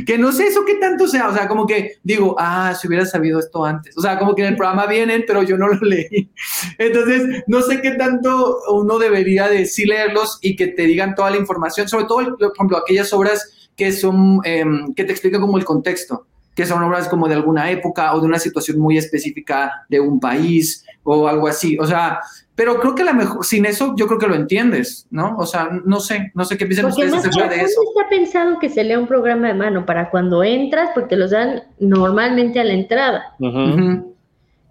que 0.06 0.18
no 0.18 0.32
sé 0.32 0.46
eso 0.46 0.64
qué 0.64 0.74
tanto 0.74 1.06
sea, 1.08 1.28
o 1.28 1.34
sea, 1.34 1.48
como 1.48 1.66
que 1.66 1.98
digo, 2.02 2.36
ah, 2.38 2.74
si 2.78 2.88
hubiera 2.88 3.06
sabido 3.06 3.38
esto 3.38 3.64
antes, 3.64 3.96
o 3.96 4.00
sea, 4.00 4.18
como 4.18 4.34
que 4.34 4.42
en 4.42 4.48
el 4.48 4.56
programa 4.56 4.86
vienen, 4.86 5.24
pero 5.26 5.42
yo 5.42 5.56
no 5.56 5.68
lo 5.68 5.80
leí. 5.80 6.30
Entonces, 6.78 7.44
no 7.46 7.62
sé 7.62 7.80
qué 7.80 7.92
tanto 7.92 8.58
uno 8.70 8.98
debería 8.98 9.48
de 9.48 9.66
sí 9.66 9.84
leerlos 9.84 10.38
y 10.42 10.56
que 10.56 10.68
te 10.68 10.82
digan 10.82 11.14
toda 11.14 11.30
la 11.30 11.36
información, 11.36 11.88
sobre 11.88 12.04
todo, 12.04 12.36
por 12.36 12.52
ejemplo, 12.54 12.76
aquellas 12.76 13.12
obras 13.12 13.70
que 13.76 13.92
son, 13.92 14.40
em, 14.44 14.94
que 14.94 15.04
te 15.04 15.12
explican 15.12 15.40
como 15.40 15.58
el 15.58 15.64
contexto, 15.64 16.26
que 16.54 16.66
son 16.66 16.82
obras 16.82 17.08
como 17.08 17.28
de 17.28 17.34
alguna 17.34 17.70
época 17.70 18.14
o 18.14 18.20
de 18.20 18.26
una 18.26 18.38
situación 18.38 18.78
muy 18.78 18.98
específica 18.98 19.86
de 19.88 20.00
un 20.00 20.20
país 20.20 20.84
o 21.02 21.26
algo 21.26 21.48
así, 21.48 21.78
o 21.78 21.86
sea, 21.86 22.20
pero 22.60 22.78
creo 22.78 22.94
que 22.94 23.04
la 23.04 23.14
mejor, 23.14 23.42
sin 23.42 23.64
eso 23.64 23.94
yo 23.96 24.06
creo 24.06 24.18
que 24.18 24.26
lo 24.26 24.34
entiendes, 24.34 25.06
¿no? 25.10 25.34
O 25.38 25.46
sea, 25.46 25.70
no 25.86 25.98
sé, 25.98 26.30
no 26.34 26.44
sé 26.44 26.58
qué 26.58 26.66
piensan 26.66 26.90
ustedes 26.90 27.14
acerca 27.14 27.48
de 27.48 27.62
eso. 27.62 27.80
está 27.96 28.08
pensado 28.10 28.58
que 28.58 28.68
se 28.68 28.84
lea 28.84 28.98
un 28.98 29.06
programa 29.06 29.48
de 29.48 29.54
mano 29.54 29.86
para 29.86 30.10
cuando 30.10 30.44
entras, 30.44 30.90
porque 30.94 31.16
los 31.16 31.30
dan 31.30 31.62
normalmente 31.78 32.60
a 32.60 32.64
la 32.64 32.74
entrada. 32.74 33.34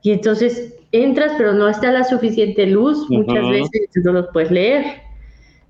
Y 0.03 0.11
entonces 0.11 0.75
entras, 0.91 1.31
pero 1.35 1.53
no 1.53 1.67
está 1.67 1.91
la 1.91 2.03
suficiente 2.03 2.67
luz, 2.67 3.09
muchas 3.09 3.49
veces 3.49 3.89
no 4.03 4.13
los 4.13 4.27
puedes 4.33 4.51
leer. 4.51 5.01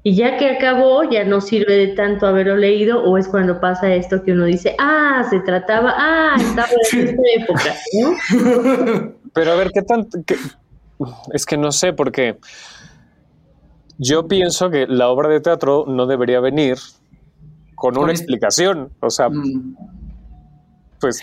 Y 0.04 0.16
ya 0.16 0.38
que 0.38 0.50
acabó, 0.50 1.10
ya 1.10 1.26
no 1.26 1.40
sirve 1.40 1.76
de 1.76 1.88
tanto 1.90 2.26
haberlo 2.28 2.58
leído, 2.58 3.04
o 3.04 3.18
es 3.18 3.28
cuando 3.28 3.60
pasa 3.62 3.94
esto 3.94 4.24
que 4.24 4.32
uno 4.32 4.46
dice, 4.46 4.76
ah, 4.80 5.26
se 5.30 5.40
trataba, 5.42 5.94
ah, 5.98 6.36
estaba 6.38 6.68
en 6.92 7.00
esta 7.08 7.22
época, 7.38 7.76
¿no? 8.02 9.14
Pero 9.34 9.52
a 9.52 9.56
ver, 9.56 9.72
¿qué 9.72 9.82
tanto, 9.82 10.18
es 11.34 11.46
que 11.46 11.58
no 11.58 11.72
sé, 11.72 11.94
porque 11.94 12.38
yo 13.98 14.28
pienso 14.28 14.70
que 14.70 14.88
la 14.88 15.10
obra 15.10 15.30
de 15.30 15.42
teatro 15.42 15.86
no 15.88 16.08
debería 16.08 16.40
venir 16.40 16.78
con 17.80 17.98
una 17.98 18.12
explicación. 18.12 18.92
O 19.00 19.10
sea, 19.10 19.30
mm. 19.30 19.76
pues. 21.00 21.22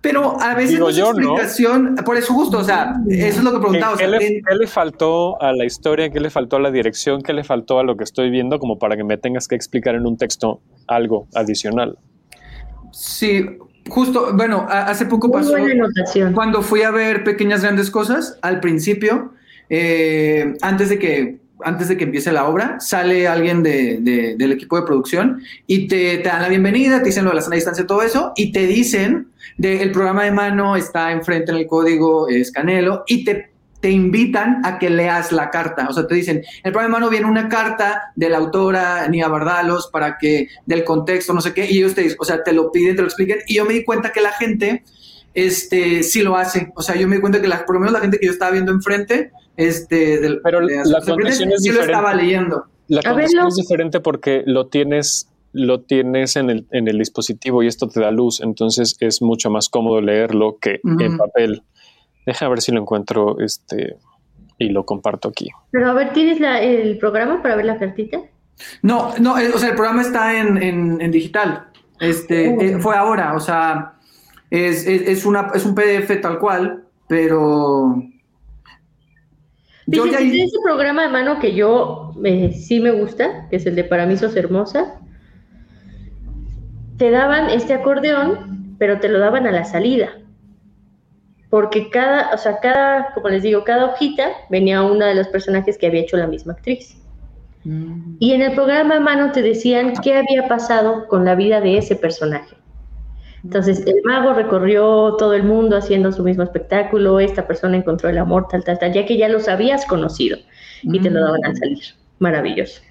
Pero 0.00 0.40
a 0.40 0.54
veces 0.54 0.70
digo 0.72 0.90
yo, 0.90 1.10
explicación, 1.10 1.96
por 2.04 2.16
eso 2.16 2.32
justo, 2.32 2.58
o 2.58 2.64
sea, 2.64 2.94
eso 3.08 3.38
es 3.38 3.44
lo 3.44 3.52
que 3.52 3.58
preguntaba. 3.58 3.96
¿Qué, 3.96 4.06
le, 4.06 4.66
faltó 4.68 5.40
a 5.42 5.52
la 5.52 5.64
historia? 5.64 6.08
¿Qué 6.10 6.20
le 6.20 6.30
faltó 6.30 6.56
a 6.56 6.60
la 6.60 6.70
dirección? 6.70 7.20
¿Qué 7.20 7.32
le 7.32 7.42
faltó 7.42 7.80
a 7.80 7.82
lo 7.82 7.96
que 7.96 8.04
estoy 8.04 8.30
viendo 8.30 8.60
como 8.60 8.78
para 8.78 8.96
que 8.96 9.02
me 9.02 9.18
tengas 9.18 9.48
que 9.48 9.56
explicar 9.56 9.96
en 9.96 10.06
un 10.06 10.16
texto 10.16 10.60
algo 10.86 11.26
adicional? 11.34 11.98
Sí, 12.92 13.44
Justo, 13.88 14.32
bueno, 14.34 14.66
hace 14.68 15.06
poco 15.06 15.30
pasó 15.30 15.54
cuando 16.34 16.62
fui 16.62 16.82
a 16.82 16.90
ver 16.90 17.24
Pequeñas 17.24 17.62
Grandes 17.62 17.90
Cosas, 17.90 18.38
al 18.42 18.60
principio, 18.60 19.32
eh, 19.70 20.54
antes 20.62 20.88
de 20.88 20.98
que 20.98 21.38
antes 21.64 21.88
de 21.88 21.96
que 21.96 22.04
empiece 22.04 22.30
la 22.30 22.46
obra, 22.46 22.78
sale 22.78 23.26
alguien 23.26 23.64
de, 23.64 24.36
del 24.38 24.52
equipo 24.52 24.76
de 24.76 24.86
producción 24.86 25.42
y 25.66 25.88
te, 25.88 26.18
te, 26.18 26.28
dan 26.28 26.42
la 26.42 26.48
bienvenida, 26.48 27.00
te 27.00 27.06
dicen 27.06 27.24
lo 27.24 27.30
de 27.30 27.36
la 27.36 27.42
sana 27.42 27.56
distancia, 27.56 27.84
todo 27.84 28.02
eso, 28.02 28.32
y 28.36 28.52
te 28.52 28.66
dicen 28.66 29.28
de, 29.56 29.82
el 29.82 29.90
programa 29.90 30.24
de 30.24 30.30
mano 30.30 30.76
está 30.76 31.10
enfrente 31.10 31.50
en 31.50 31.58
el 31.58 31.66
código, 31.66 32.28
es 32.28 32.52
Canelo, 32.52 33.02
y 33.08 33.24
te 33.24 33.50
te 33.80 33.90
invitan 33.90 34.60
a 34.64 34.78
que 34.78 34.90
leas 34.90 35.32
la 35.32 35.50
carta. 35.50 35.86
O 35.88 35.92
sea, 35.92 36.06
te 36.06 36.14
dicen, 36.14 36.42
el 36.64 36.72
programa 36.72 36.98
no 36.98 37.10
viene 37.10 37.26
una 37.26 37.48
carta 37.48 38.12
de 38.16 38.28
la 38.28 38.38
autora 38.38 39.06
Nia 39.08 39.28
Bardalos 39.28 39.88
para 39.92 40.18
que, 40.18 40.48
del 40.66 40.84
contexto, 40.84 41.32
no 41.32 41.40
sé 41.40 41.54
qué, 41.54 41.70
y 41.70 41.78
ellos 41.78 41.94
te 41.94 42.02
dicen, 42.02 42.18
o 42.20 42.24
sea, 42.24 42.42
te 42.42 42.52
lo 42.52 42.72
piden, 42.72 42.96
te 42.96 43.02
lo 43.02 43.08
expliquen, 43.08 43.38
y 43.46 43.54
yo 43.54 43.64
me 43.64 43.74
di 43.74 43.84
cuenta 43.84 44.10
que 44.10 44.20
la 44.20 44.32
gente, 44.32 44.82
este, 45.34 46.02
sí 46.02 46.22
lo 46.22 46.36
hace. 46.36 46.72
O 46.74 46.82
sea, 46.82 46.96
yo 46.96 47.06
me 47.06 47.16
di 47.16 47.20
cuenta 47.20 47.40
que 47.40 47.48
la, 47.48 47.64
por 47.64 47.76
lo 47.76 47.80
menos 47.80 47.92
la 47.92 48.00
gente 48.00 48.18
que 48.18 48.26
yo 48.26 48.32
estaba 48.32 48.50
viendo 48.50 48.72
enfrente, 48.72 49.30
este, 49.56 50.18
del, 50.20 50.40
Pero 50.42 50.60
la 50.60 51.00
contestación 51.00 51.52
es 51.52 51.62
sí 51.62 51.68
diferente. 51.70 51.72
lo 51.72 51.82
estaba 51.82 52.14
leyendo. 52.14 52.64
La 52.88 53.02
contestación 53.02 53.46
es 53.46 53.54
diferente 53.54 54.00
porque 54.00 54.42
lo 54.46 54.66
tienes 54.66 55.28
lo 55.52 55.80
tienes 55.80 56.36
en 56.36 56.50
el, 56.50 56.66
en 56.72 56.88
el 56.88 56.98
dispositivo 56.98 57.62
y 57.62 57.66
esto 57.66 57.88
te 57.88 58.00
da 58.00 58.10
luz, 58.10 58.40
entonces 58.40 58.96
es 59.00 59.22
mucho 59.22 59.50
más 59.50 59.68
cómodo 59.70 60.00
leerlo 60.00 60.58
que 60.60 60.80
en 60.84 61.16
papel. 61.16 61.62
Deja 62.28 62.46
ver 62.46 62.60
si 62.60 62.72
lo 62.72 62.82
encuentro 62.82 63.40
este 63.40 63.96
y 64.58 64.68
lo 64.68 64.84
comparto 64.84 65.30
aquí. 65.30 65.48
Pero 65.70 65.88
a 65.88 65.94
ver, 65.94 66.12
¿tienes 66.12 66.38
el 66.42 66.98
programa 66.98 67.40
para 67.40 67.56
ver 67.56 67.64
la 67.64 67.78
cartita? 67.78 68.20
No, 68.82 69.16
no, 69.18 69.32
o 69.32 69.58
sea, 69.58 69.70
el 69.70 69.74
programa 69.74 70.02
está 70.02 70.38
en, 70.38 71.10
digital. 71.10 71.68
Este, 71.98 72.50
oh. 72.50 72.60
eh, 72.60 72.78
fue 72.80 72.96
ahora, 72.96 73.34
o 73.34 73.40
sea, 73.40 73.94
es, 74.50 74.86
es, 74.86 75.24
una, 75.24 75.52
es 75.54 75.64
un 75.64 75.74
PDF 75.74 76.20
tal 76.20 76.38
cual, 76.38 76.84
pero... 77.06 77.96
Yo 79.86 80.04
ya... 80.04 80.18
ese 80.18 80.58
programa 80.62 81.04
de 81.04 81.08
mano 81.08 81.38
que 81.38 81.54
yo 81.54 82.12
eh, 82.24 82.52
sí 82.52 82.78
me 82.78 82.90
gusta, 82.90 83.48
que 83.48 83.56
es 83.56 83.64
el 83.64 83.74
de 83.74 83.84
Para 83.84 84.04
mí 84.04 84.18
sos 84.18 84.36
hermosa, 84.36 85.00
te 86.98 87.10
daban 87.10 87.48
este 87.48 87.72
acordeón, 87.72 88.76
pero 88.78 89.00
te 89.00 89.08
lo 89.08 89.18
daban 89.18 89.46
a 89.46 89.50
la 89.50 89.64
salida. 89.64 90.10
Porque 91.50 91.88
cada, 91.90 92.34
o 92.34 92.38
sea, 92.38 92.58
cada, 92.60 93.12
como 93.14 93.28
les 93.28 93.42
digo, 93.42 93.64
cada 93.64 93.86
hojita 93.86 94.28
venía 94.50 94.82
una 94.82 95.06
de 95.06 95.14
los 95.14 95.28
personajes 95.28 95.78
que 95.78 95.86
había 95.86 96.02
hecho 96.02 96.16
la 96.16 96.26
misma 96.26 96.52
actriz. 96.52 96.96
Mm. 97.64 98.16
Y 98.18 98.32
en 98.32 98.42
el 98.42 98.52
programa 98.52 99.00
mano 99.00 99.32
te 99.32 99.42
decían 99.42 99.94
qué 100.02 100.16
había 100.16 100.46
pasado 100.46 101.06
con 101.08 101.24
la 101.24 101.34
vida 101.34 101.60
de 101.60 101.78
ese 101.78 101.96
personaje. 101.96 102.54
Entonces, 103.44 103.86
el 103.86 104.02
mago 104.04 104.34
recorrió 104.34 105.14
todo 105.16 105.32
el 105.32 105.44
mundo 105.44 105.76
haciendo 105.76 106.10
su 106.12 106.22
mismo 106.24 106.42
espectáculo, 106.42 107.20
esta 107.20 107.46
persona 107.46 107.76
encontró 107.76 108.08
el 108.08 108.18
amor, 108.18 108.48
tal, 108.50 108.64
tal, 108.64 108.78
tal, 108.78 108.92
ya 108.92 109.06
que 109.06 109.16
ya 109.16 109.28
los 109.28 109.48
habías 109.48 109.86
conocido 109.86 110.38
y 110.82 111.00
te 111.00 111.08
lo 111.08 111.20
daban 111.20 111.44
al 111.44 111.56
salir. 111.56 111.84
Maravilloso. 112.18 112.82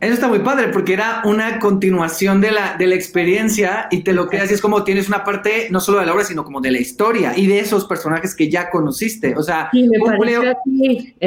Eso 0.00 0.14
está 0.14 0.28
muy 0.28 0.40
padre 0.40 0.68
porque 0.68 0.92
era 0.92 1.22
una 1.24 1.58
continuación 1.58 2.40
de 2.40 2.50
la, 2.52 2.76
de 2.76 2.86
la 2.86 2.94
experiencia 2.94 3.88
y 3.90 4.02
te 4.02 4.12
lo 4.12 4.28
que 4.28 4.38
así 4.38 4.54
es 4.54 4.60
como 4.60 4.84
tienes 4.84 5.08
una 5.08 5.24
parte 5.24 5.68
no 5.70 5.80
solo 5.80 5.98
de 5.98 6.06
la 6.06 6.12
obra, 6.12 6.24
sino 6.24 6.44
como 6.44 6.60
de 6.60 6.70
la 6.70 6.78
historia 6.78 7.36
y 7.36 7.46
de 7.46 7.60
esos 7.60 7.84
personajes 7.84 8.34
que 8.34 8.48
ya 8.48 8.70
conociste. 8.70 9.34
O 9.36 9.42
sea, 9.42 9.70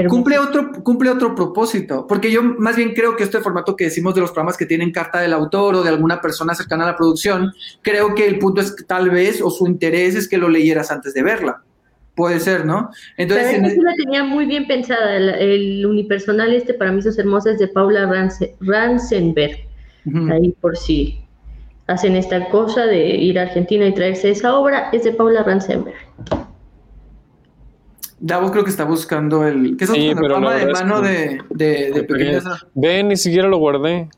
cumple, 0.09 0.39
otro, 0.39 0.71
cumple 0.83 1.09
otro 1.09 1.35
propósito. 1.35 2.05
Porque 2.07 2.31
yo 2.31 2.43
más 2.43 2.75
bien 2.75 2.93
creo 2.93 3.15
que 3.15 3.23
este 3.23 3.39
formato 3.39 3.75
que 3.75 3.85
decimos 3.85 4.15
de 4.15 4.21
los 4.21 4.31
programas 4.31 4.57
que 4.57 4.65
tienen 4.65 4.91
carta 4.91 5.19
del 5.19 5.33
autor 5.33 5.75
o 5.75 5.83
de 5.83 5.89
alguna 5.89 6.21
persona 6.21 6.55
cercana 6.55 6.83
a 6.83 6.87
la 6.87 6.97
producción, 6.97 7.53
creo 7.81 8.15
que 8.15 8.25
el 8.25 8.39
punto 8.39 8.61
es 8.61 8.73
que 8.73 8.83
tal 8.83 9.09
vez 9.09 9.41
o 9.41 9.49
su 9.49 9.67
interés 9.67 10.15
es 10.15 10.27
que 10.27 10.37
lo 10.37 10.49
leyeras 10.49 10.91
antes 10.91 11.13
de 11.13 11.23
verla. 11.23 11.61
Puede 12.15 12.39
ser, 12.39 12.65
¿no? 12.65 12.89
Entonces, 13.17 13.47
Pero 13.51 13.67
en 13.67 13.83
la 13.83 13.93
tenía 13.95 14.23
muy 14.23 14.45
bien 14.45 14.67
pensada. 14.67 15.15
El, 15.17 15.85
unipersonal 15.85 16.53
este 16.53 16.73
para 16.73 16.91
mí 16.91 17.01
sus 17.01 17.19
hermosas 17.19 17.59
de 17.59 17.67
Paula 17.67 18.09
Ransenberg. 18.61 19.57
Ahí 20.31 20.51
por 20.61 20.77
si 20.77 21.19
hacen 21.87 22.15
esta 22.15 22.49
cosa 22.49 22.85
de 22.85 23.07
ir 23.07 23.37
a 23.37 23.43
Argentina 23.43 23.85
y 23.85 23.93
traerse 23.93 24.31
esa 24.31 24.57
obra, 24.57 24.89
es 24.91 25.03
de 25.03 25.11
Paula 25.11 25.43
Ransenberg. 25.43 25.97
Davo 28.19 28.49
creo 28.49 28.63
que 28.63 28.69
está 28.69 28.85
buscando 28.85 29.45
el... 29.45 29.75
¿Qué 29.77 29.83
es 29.83 29.89
sí, 29.89 30.07
el 30.07 30.15
programa 30.15 30.55
de 30.55 30.71
mano 30.71 31.01
de, 31.01 31.41
de, 31.49 31.91
de 31.91 32.03
pequeñas? 32.03 32.45
Ven, 32.73 33.09
ni 33.09 33.17
siquiera 33.17 33.47
lo 33.47 33.57
guardé. 33.57 34.09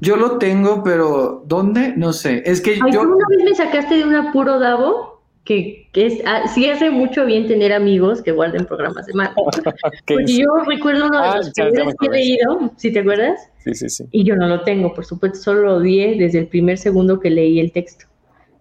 Yo 0.00 0.16
lo 0.16 0.38
tengo, 0.38 0.82
pero 0.82 1.42
¿dónde? 1.46 1.92
No 1.96 2.12
sé. 2.12 2.42
Es 2.46 2.60
que 2.60 2.78
yo... 2.78 3.02
¿Una 3.02 3.26
vez 3.28 3.44
me 3.44 3.54
sacaste 3.54 3.96
de 3.96 4.04
un 4.04 4.14
apuro, 4.14 4.58
Davo? 4.58 5.17
Que, 5.48 5.88
es, 5.94 6.20
ah, 6.26 6.42
sí 6.46 6.68
hace 6.68 6.90
mucho 6.90 7.24
bien 7.24 7.48
tener 7.48 7.72
amigos 7.72 8.20
que 8.20 8.32
guarden 8.32 8.66
programas 8.66 9.06
de 9.06 9.14
mano. 9.14 9.32
Porque 10.06 10.26
yo 10.26 10.46
recuerdo 10.66 11.06
uno 11.06 11.22
de 11.22 11.26
ah, 11.26 11.36
los 11.38 11.50
primeros 11.52 11.94
que 11.98 12.06
he 12.06 12.10
leído, 12.10 12.72
¿sí 12.76 12.92
te 12.92 12.98
acuerdas? 12.98 13.48
Sí, 13.64 13.74
sí, 13.74 13.88
sí. 13.88 14.04
Y 14.10 14.24
yo 14.24 14.36
no 14.36 14.46
lo 14.46 14.62
tengo, 14.62 14.92
por 14.92 15.06
supuesto, 15.06 15.38
solo 15.38 15.62
lo 15.62 15.76
odié 15.76 16.16
desde 16.18 16.40
el 16.40 16.48
primer 16.48 16.76
segundo 16.76 17.18
que 17.18 17.30
leí 17.30 17.60
el 17.60 17.72
texto. 17.72 18.04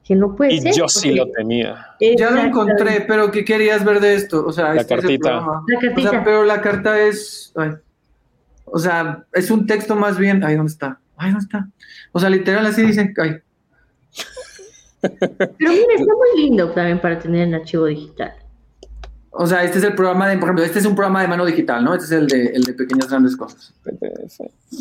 Que 0.05 0.15
no 0.15 0.33
puede 0.33 0.53
y 0.53 0.71
yo 0.71 0.87
sí 0.87 1.13
lo 1.13 1.29
tenía. 1.31 1.87
Ya 2.17 2.31
lo 2.31 2.39
encontré, 2.39 3.01
pero 3.05 3.29
¿qué 3.31 3.43
querías 3.43 3.83
ver 3.83 3.99
de 3.99 4.15
esto? 4.15 4.45
O 4.45 4.53
sea, 4.53 4.73
la 4.73 4.87
cartita. 4.87 5.45
La 5.67 5.79
cartita. 5.81 6.07
O 6.07 6.11
sea, 6.11 6.23
pero 6.23 6.45
la 6.45 6.61
carta 6.61 7.01
es. 7.01 7.53
o 8.63 8.79
sea, 8.79 9.25
es 9.33 9.51
un 9.51 9.67
texto 9.67 9.97
más 9.97 10.17
bien. 10.17 10.41
Ahí, 10.45 10.55
¿dónde 10.55 10.71
está? 10.71 11.01
Ahí, 11.17 11.31
¿dónde 11.31 11.43
está? 11.43 11.67
O 12.13 12.21
sea, 12.21 12.29
literal 12.29 12.65
así 12.65 12.83
dicen. 12.83 13.13
Ay, 13.17 13.41
pero 15.01 15.71
mira, 15.71 15.93
está 15.95 16.13
muy 16.15 16.41
lindo 16.43 16.69
también 16.71 16.99
para 16.99 17.19
tener 17.19 17.47
en 17.47 17.55
archivo 17.55 17.85
digital. 17.85 18.33
O 19.31 19.45
sea, 19.45 19.63
este 19.63 19.77
es 19.77 19.83
el 19.83 19.93
programa 19.93 20.27
de, 20.27 20.37
por 20.37 20.45
ejemplo, 20.45 20.63
este 20.63 20.79
es 20.79 20.85
un 20.85 20.95
programa 20.95 21.21
de 21.21 21.27
mano 21.27 21.45
digital, 21.45 21.83
¿no? 21.83 21.93
Este 21.93 22.05
es 22.05 22.11
el 22.11 22.27
de, 22.27 22.45
el 22.47 22.63
de 22.63 22.73
pequeñas 22.73 23.09
grandes 23.09 23.37
cosas. 23.37 23.73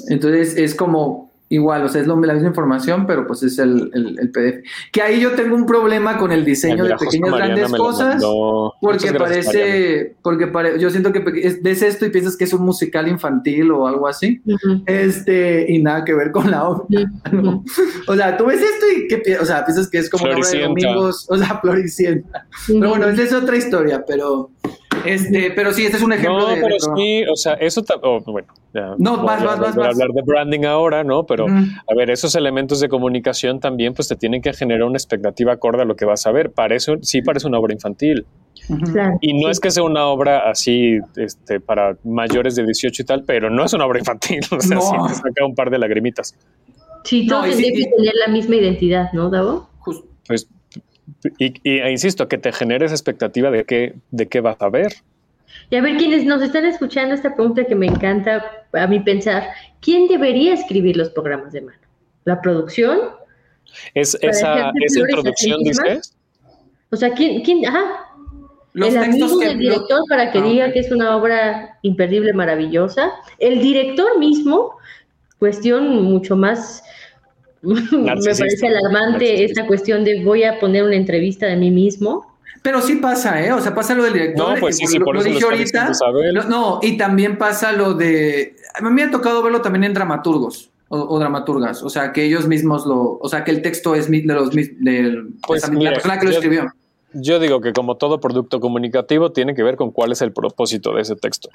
Entonces 0.08 0.56
es 0.56 0.74
como, 0.74 1.30
Igual, 1.48 1.84
o 1.84 1.88
sea, 1.88 2.00
es 2.00 2.08
lo, 2.08 2.20
la 2.20 2.32
misma 2.32 2.48
información, 2.48 3.06
pero 3.06 3.24
pues 3.24 3.44
es 3.44 3.58
el, 3.60 3.90
el, 3.94 4.30
PDF. 4.30 4.66
Que 4.90 5.00
ahí 5.00 5.20
yo 5.20 5.32
tengo 5.32 5.54
un 5.54 5.64
problema 5.64 6.18
con 6.18 6.32
el 6.32 6.44
diseño 6.44 6.84
de 6.84 6.96
pequeñas 6.96 7.36
grandes 7.36 7.72
cosas, 7.72 8.20
porque 8.80 9.12
parece, 9.12 10.16
porque 10.22 10.50
yo 10.80 10.90
siento 10.90 11.12
que 11.12 11.20
ves 11.20 11.82
esto 11.82 12.04
y 12.04 12.10
piensas 12.10 12.36
que 12.36 12.44
es 12.44 12.52
un 12.52 12.64
musical 12.64 13.06
infantil 13.06 13.70
o 13.70 13.86
algo 13.86 14.08
así, 14.08 14.42
este, 14.86 15.66
y 15.72 15.80
nada 15.80 16.04
que 16.04 16.14
ver 16.14 16.32
con 16.32 16.50
la 16.50 16.68
obra. 16.68 16.84
O 18.08 18.16
sea, 18.16 18.36
tú 18.36 18.46
ves 18.46 18.60
esto 18.60 18.86
y 18.96 19.06
que, 19.06 19.38
o 19.38 19.44
sea, 19.44 19.64
piensas 19.64 19.88
que 19.88 19.98
es 19.98 20.10
como 20.10 20.24
una 20.24 20.36
obra 20.36 20.50
de 20.50 20.62
domingos, 20.62 21.26
o 21.28 21.36
sea, 21.36 21.58
floricienta. 21.62 22.46
Pero 22.66 22.88
bueno, 22.88 23.06
esa 23.06 23.22
es 23.22 23.32
otra 23.32 23.56
historia, 23.56 24.04
pero 24.04 24.50
este, 25.06 25.50
pero 25.50 25.72
sí, 25.72 25.84
este 25.84 25.96
es 25.98 26.02
un 26.02 26.12
ejemplo 26.12 26.40
no, 26.40 26.54
pero 26.54 26.76
sí, 26.96 27.24
o 27.24 27.36
sea, 27.36 27.54
eso, 27.54 27.82
oh, 28.02 28.20
bueno, 28.20 28.48
no, 28.98 29.22
vas, 29.22 29.42
vas, 29.42 29.58
vas, 29.58 29.76
hablar 29.76 30.10
de 30.12 30.22
branding 30.24 30.64
ahora, 30.64 31.04
¿no? 31.04 31.24
Pero, 31.24 31.46
a 31.46 31.94
ver, 31.96 32.10
esos 32.10 32.34
elementos 32.34 32.80
de 32.80 32.88
comunicación 32.88 33.60
también, 33.60 33.94
pues 33.94 34.08
te 34.08 34.16
tienen 34.16 34.42
que 34.42 34.52
generar 34.52 34.84
una 34.84 34.96
expectativa 34.96 35.52
acorde 35.52 35.82
a 35.82 35.84
lo 35.84 35.96
que 35.96 36.04
vas 36.04 36.26
a 36.26 36.32
ver. 36.32 36.50
Parece, 36.50 36.98
sí 37.02 37.22
parece 37.22 37.46
una 37.46 37.58
obra 37.58 37.72
infantil. 37.72 38.26
y 39.20 39.34
no 39.40 39.50
es 39.50 39.60
que 39.60 39.70
sea 39.70 39.82
una 39.82 40.06
obra 40.06 40.50
así 40.50 40.98
este, 41.16 41.60
para 41.60 41.96
mayores 42.04 42.56
de 42.56 42.64
18 42.64 43.02
y 43.02 43.04
tal, 43.04 43.24
pero 43.24 43.50
no 43.50 43.64
es 43.64 43.72
una 43.72 43.86
obra 43.86 43.98
infantil. 43.98 44.40
O 44.50 44.60
sea, 44.60 44.80
sí 44.80 44.96
te 45.08 45.14
saca 45.14 45.44
un 45.44 45.54
par 45.54 45.70
de 45.70 45.78
lagrimitas. 45.78 46.34
Sí, 47.04 47.26
todos 47.26 47.46
no, 47.46 47.56
que 47.56 47.72
tener 47.72 48.14
la 48.26 48.32
misma 48.32 48.56
identidad, 48.56 49.12
¿no, 49.12 49.30
Davo? 49.30 49.68
Pues 50.26 50.48
y, 51.38 51.54
e 51.64 51.90
insisto, 51.90 52.28
que 52.28 52.38
te 52.38 52.52
generes 52.52 52.92
expectativa 52.92 53.50
de 53.50 53.64
qué, 53.64 53.94
de 54.10 54.28
qué 54.28 54.40
vas 54.40 54.56
a 54.60 54.68
ver. 54.68 54.92
Y 55.70 55.76
a 55.76 55.82
ver, 55.82 55.96
quienes 55.96 56.24
nos 56.24 56.42
están 56.42 56.64
escuchando 56.64 57.14
esta 57.14 57.34
pregunta 57.34 57.64
que 57.64 57.74
me 57.74 57.86
encanta 57.86 58.44
a 58.72 58.86
mí 58.86 59.00
pensar, 59.00 59.48
¿quién 59.80 60.06
debería 60.08 60.54
escribir 60.54 60.96
los 60.96 61.10
programas 61.10 61.52
de 61.52 61.62
mano? 61.62 61.78
¿La 62.24 62.40
producción? 62.40 62.98
¿Es 63.94 64.16
esa, 64.20 64.72
¿es 64.74 64.98
producción, 65.10 65.62
dices? 65.62 66.14
O 66.90 66.96
sea, 66.96 67.12
¿quién? 67.12 67.42
quién 67.42 67.66
ajá. 67.66 68.06
el 68.74 68.96
amigo 68.96 69.38
del 69.38 69.58
director 69.58 70.00
para 70.08 70.30
que 70.30 70.38
ah, 70.38 70.42
diga 70.42 70.72
que 70.72 70.80
es 70.80 70.92
una 70.92 71.16
obra 71.16 71.78
imperdible, 71.82 72.32
maravillosa. 72.32 73.10
El 73.38 73.60
director 73.60 74.18
mismo, 74.18 74.76
cuestión 75.38 76.04
mucho 76.04 76.36
más 76.36 76.82
me 77.92 78.14
parece 78.14 78.66
alarmante 78.66 79.44
esta 79.44 79.66
cuestión 79.66 80.04
de 80.04 80.22
voy 80.22 80.44
a 80.44 80.58
poner 80.58 80.84
una 80.84 80.96
entrevista 80.96 81.46
de 81.46 81.56
mí 81.56 81.70
mismo. 81.70 82.26
Pero 82.62 82.80
sí 82.80 82.96
pasa, 82.96 83.44
¿eh? 83.44 83.52
O 83.52 83.60
sea, 83.60 83.74
pasa 83.74 83.94
lo 83.94 84.02
del 84.04 84.12
director. 84.12 84.54
No, 84.54 84.60
pues 84.60 84.76
sí, 84.76 84.86
sí, 84.86 84.98
por 84.98 85.14
lo, 85.14 85.22
dije 85.22 85.44
ahorita. 85.44 85.92
no, 86.48 86.80
y 86.82 86.96
también 86.96 87.38
pasa 87.38 87.72
lo 87.72 87.94
de. 87.94 88.56
A 88.74 88.82
mí 88.82 88.90
me 88.90 89.04
ha 89.04 89.10
tocado 89.10 89.42
verlo 89.42 89.62
también 89.62 89.84
en 89.84 89.94
dramaturgos 89.94 90.70
o, 90.88 91.18
dramaturgas. 91.18 91.82
O 91.82 91.90
sea, 91.90 92.12
que 92.12 92.24
ellos 92.24 92.46
mismos 92.48 92.86
lo. 92.86 93.18
O 93.20 93.28
sea, 93.28 93.44
que 93.44 93.52
el 93.52 93.62
texto 93.62 93.94
es 93.94 94.10
de 94.10 94.22
los 94.24 94.50
de 94.50 95.24
pues, 95.46 95.68
la 95.72 95.90
persona 95.92 96.18
que 96.18 96.26
lo 96.26 96.32
escribió. 96.32 96.72
Yo 97.12 97.38
digo 97.38 97.60
que, 97.60 97.72
como 97.72 97.96
todo 97.96 98.20
producto 98.20 98.60
comunicativo, 98.60 99.30
tiene 99.30 99.54
que 99.54 99.62
ver 99.62 99.76
con 99.76 99.90
cuál 99.90 100.12
es 100.12 100.20
el 100.20 100.32
propósito 100.32 100.92
de 100.94 101.02
ese 101.02 101.16
texto. 101.16 101.48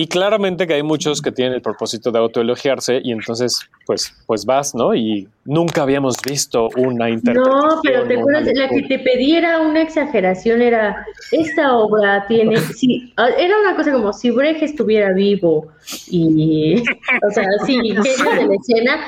Y 0.00 0.06
claramente 0.06 0.66
que 0.66 0.72
hay 0.72 0.82
muchos 0.82 1.20
que 1.20 1.30
tienen 1.30 1.52
el 1.52 1.60
propósito 1.60 2.10
de 2.10 2.18
autoelogiarse 2.18 3.02
y 3.04 3.12
entonces 3.12 3.68
pues, 3.84 4.14
pues 4.26 4.46
vas, 4.46 4.74
¿no? 4.74 4.94
Y 4.94 5.28
nunca 5.44 5.82
habíamos 5.82 6.16
visto 6.26 6.70
una 6.78 7.10
interpretación. 7.10 7.68
No, 7.68 7.80
pero 7.82 8.08
te 8.08 8.18
acuerdas, 8.18 8.48
la 8.54 8.68
que 8.70 8.80
te 8.88 8.98
pediera 9.00 9.60
una 9.60 9.82
exageración 9.82 10.62
era, 10.62 11.04
esta 11.32 11.76
obra 11.76 12.24
tiene, 12.28 12.56
sí, 12.56 13.12
ah, 13.18 13.28
era 13.38 13.54
una 13.60 13.76
cosa 13.76 13.92
como 13.92 14.10
si 14.14 14.30
Brecht 14.30 14.62
estuviera 14.62 15.12
vivo 15.12 15.68
y, 16.08 16.82
o 17.28 17.30
sea, 17.34 17.44
sí, 17.66 17.74
genio 17.74 18.02
de 18.02 18.46
la 18.46 18.54
escena 18.54 19.00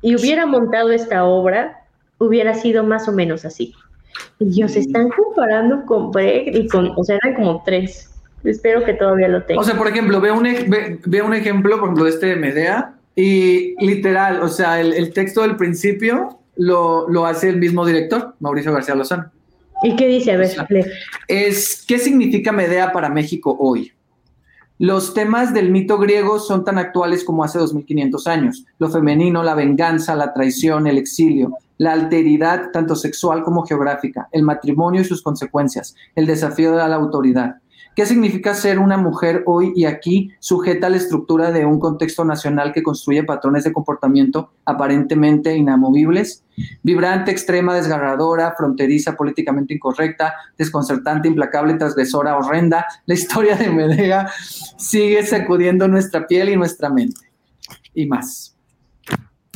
y 0.00 0.14
hubiera 0.14 0.46
montado 0.46 0.92
esta 0.92 1.24
obra, 1.24 1.80
hubiera 2.18 2.54
sido 2.54 2.84
más 2.84 3.08
o 3.08 3.12
menos 3.12 3.44
así. 3.44 3.74
Y 4.38 4.60
ellos 4.60 4.76
están 4.76 5.08
comparando 5.08 5.84
con 5.86 6.12
Brecht 6.12 6.54
y 6.54 6.68
con, 6.68 6.92
o 6.96 7.02
sea, 7.02 7.18
eran 7.20 7.34
como 7.34 7.64
tres. 7.64 8.12
Espero 8.46 8.84
que 8.84 8.94
todavía 8.94 9.28
lo 9.28 9.42
tenga. 9.44 9.60
O 9.60 9.64
sea, 9.64 9.76
por 9.76 9.88
ejemplo, 9.88 10.20
veo 10.20 10.34
un, 10.34 10.44
ve, 11.04 11.22
un 11.22 11.34
ejemplo, 11.34 11.76
por 11.78 11.84
ejemplo, 11.84 12.04
de 12.04 12.10
este 12.10 12.26
de 12.26 12.36
Medea, 12.36 12.94
y 13.14 13.74
literal, 13.84 14.42
o 14.42 14.48
sea, 14.48 14.80
el, 14.80 15.12
texto 15.12 15.42
del 15.42 15.56
principio 15.56 16.38
lo, 16.56 17.08
lo, 17.08 17.26
hace 17.26 17.48
el 17.48 17.56
mismo 17.56 17.84
director, 17.86 18.34
Mauricio 18.40 18.72
García 18.72 18.94
Lozano. 18.94 19.30
¿Y 19.82 19.96
qué 19.96 20.06
dice? 20.06 20.32
A 20.32 20.36
ver, 20.36 20.50
es, 21.28 21.84
¿qué 21.86 21.98
significa 21.98 22.52
Medea 22.52 22.92
para 22.92 23.08
México 23.08 23.56
hoy? 23.58 23.92
Los 24.78 25.14
temas 25.14 25.54
del 25.54 25.70
mito 25.70 25.96
griego 25.96 26.38
son 26.38 26.62
tan 26.62 26.76
actuales 26.76 27.24
como 27.24 27.42
hace 27.42 27.58
2500 27.58 28.26
años. 28.26 28.64
Lo 28.78 28.90
femenino, 28.90 29.42
la 29.42 29.54
venganza, 29.54 30.14
la 30.14 30.34
traición, 30.34 30.86
el 30.86 30.98
exilio, 30.98 31.56
la 31.78 31.92
alteridad 31.92 32.70
tanto 32.72 32.94
sexual 32.94 33.42
como 33.42 33.64
geográfica, 33.64 34.28
el 34.32 34.42
matrimonio 34.42 35.00
y 35.00 35.04
sus 35.04 35.22
consecuencias, 35.22 35.94
el 36.14 36.26
desafío 36.26 36.72
de 36.72 36.76
la 36.76 36.94
autoridad. 36.94 37.56
¿Qué 37.96 38.04
significa 38.04 38.52
ser 38.52 38.78
una 38.78 38.98
mujer 38.98 39.42
hoy 39.46 39.72
y 39.74 39.86
aquí 39.86 40.30
sujeta 40.38 40.88
a 40.88 40.90
la 40.90 40.98
estructura 40.98 41.50
de 41.50 41.64
un 41.64 41.80
contexto 41.80 42.26
nacional 42.26 42.74
que 42.74 42.82
construye 42.82 43.24
patrones 43.24 43.64
de 43.64 43.72
comportamiento 43.72 44.52
aparentemente 44.66 45.56
inamovibles? 45.56 46.44
Vibrante, 46.82 47.30
extrema, 47.30 47.74
desgarradora, 47.74 48.52
fronteriza, 48.54 49.16
políticamente 49.16 49.72
incorrecta, 49.72 50.34
desconcertante, 50.58 51.26
implacable, 51.26 51.72
transgresora, 51.72 52.36
horrenda, 52.36 52.84
la 53.06 53.14
historia 53.14 53.56
de 53.56 53.70
Medea 53.70 54.28
sigue 54.76 55.24
sacudiendo 55.24 55.88
nuestra 55.88 56.26
piel 56.26 56.50
y 56.50 56.56
nuestra 56.56 56.90
mente. 56.90 57.22
Y 57.94 58.04
más. 58.04 58.58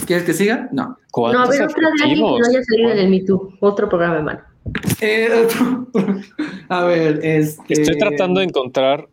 ¿Quieres 0.06 0.24
que 0.24 0.32
siga? 0.32 0.66
No. 0.72 0.96
No, 1.14 1.40
a 1.40 1.46
ver, 1.46 1.64
otra 1.64 1.90
de 1.90 2.08
que 2.08 2.16
no 2.16 2.36
haya 2.36 2.64
salido 2.64 2.90
en 2.90 2.98
el 3.00 3.10
Me 3.10 3.22
Otro 3.60 3.86
programa, 3.86 4.16
hermano. 4.16 4.49
Eh, 5.00 5.48
a 6.68 6.84
ver, 6.84 7.20
este... 7.22 7.82
Estoy 7.82 7.98
tratando 7.98 8.40
de 8.40 8.46
encontrar 8.46 9.08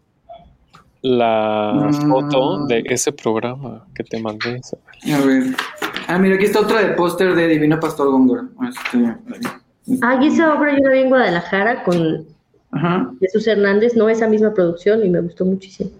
la 1.02 1.90
mm. 1.92 2.10
foto 2.10 2.66
de 2.66 2.84
ese 2.86 3.12
programa 3.12 3.86
que 3.96 4.04
te 4.04 4.20
mandé. 4.20 4.62
A 5.14 5.26
ver. 5.26 5.56
Ah, 6.08 6.18
mira, 6.18 6.36
aquí 6.36 6.46
está 6.46 6.62
otra 6.62 6.82
de 6.82 6.94
póster 6.96 7.36
de 7.36 7.48
Divino 7.48 7.80
Pastor 7.80 8.10
Góngora. 8.12 8.46
Este, 8.68 9.16
ah, 10.02 10.20
y 10.22 10.28
esa 10.28 10.54
obra 10.54 10.74
yo 10.74 10.84
la 10.84 10.94
vi 10.94 11.00
en 11.00 11.10
Guadalajara 11.10 11.84
con 11.84 12.26
Jesús 13.20 13.48
Hernández, 13.48 13.96
no 13.96 14.10
esa 14.10 14.28
misma 14.28 14.54
producción 14.54 15.06
y 15.06 15.10
me 15.10 15.22
gustó 15.22 15.46
muchísimo. 15.46 15.92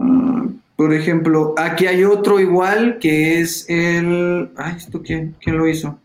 Ah, 0.00 0.46
por 0.76 0.92
ejemplo, 0.92 1.54
aquí 1.56 1.86
hay 1.86 2.04
otro 2.04 2.40
igual 2.40 2.98
que 2.98 3.40
es 3.40 3.68
el. 3.68 4.50
Ay, 4.56 4.74
¿esto 4.76 5.02
quién? 5.02 5.34
¿Quién 5.40 5.58
lo 5.58 5.68
hizo? 5.68 5.98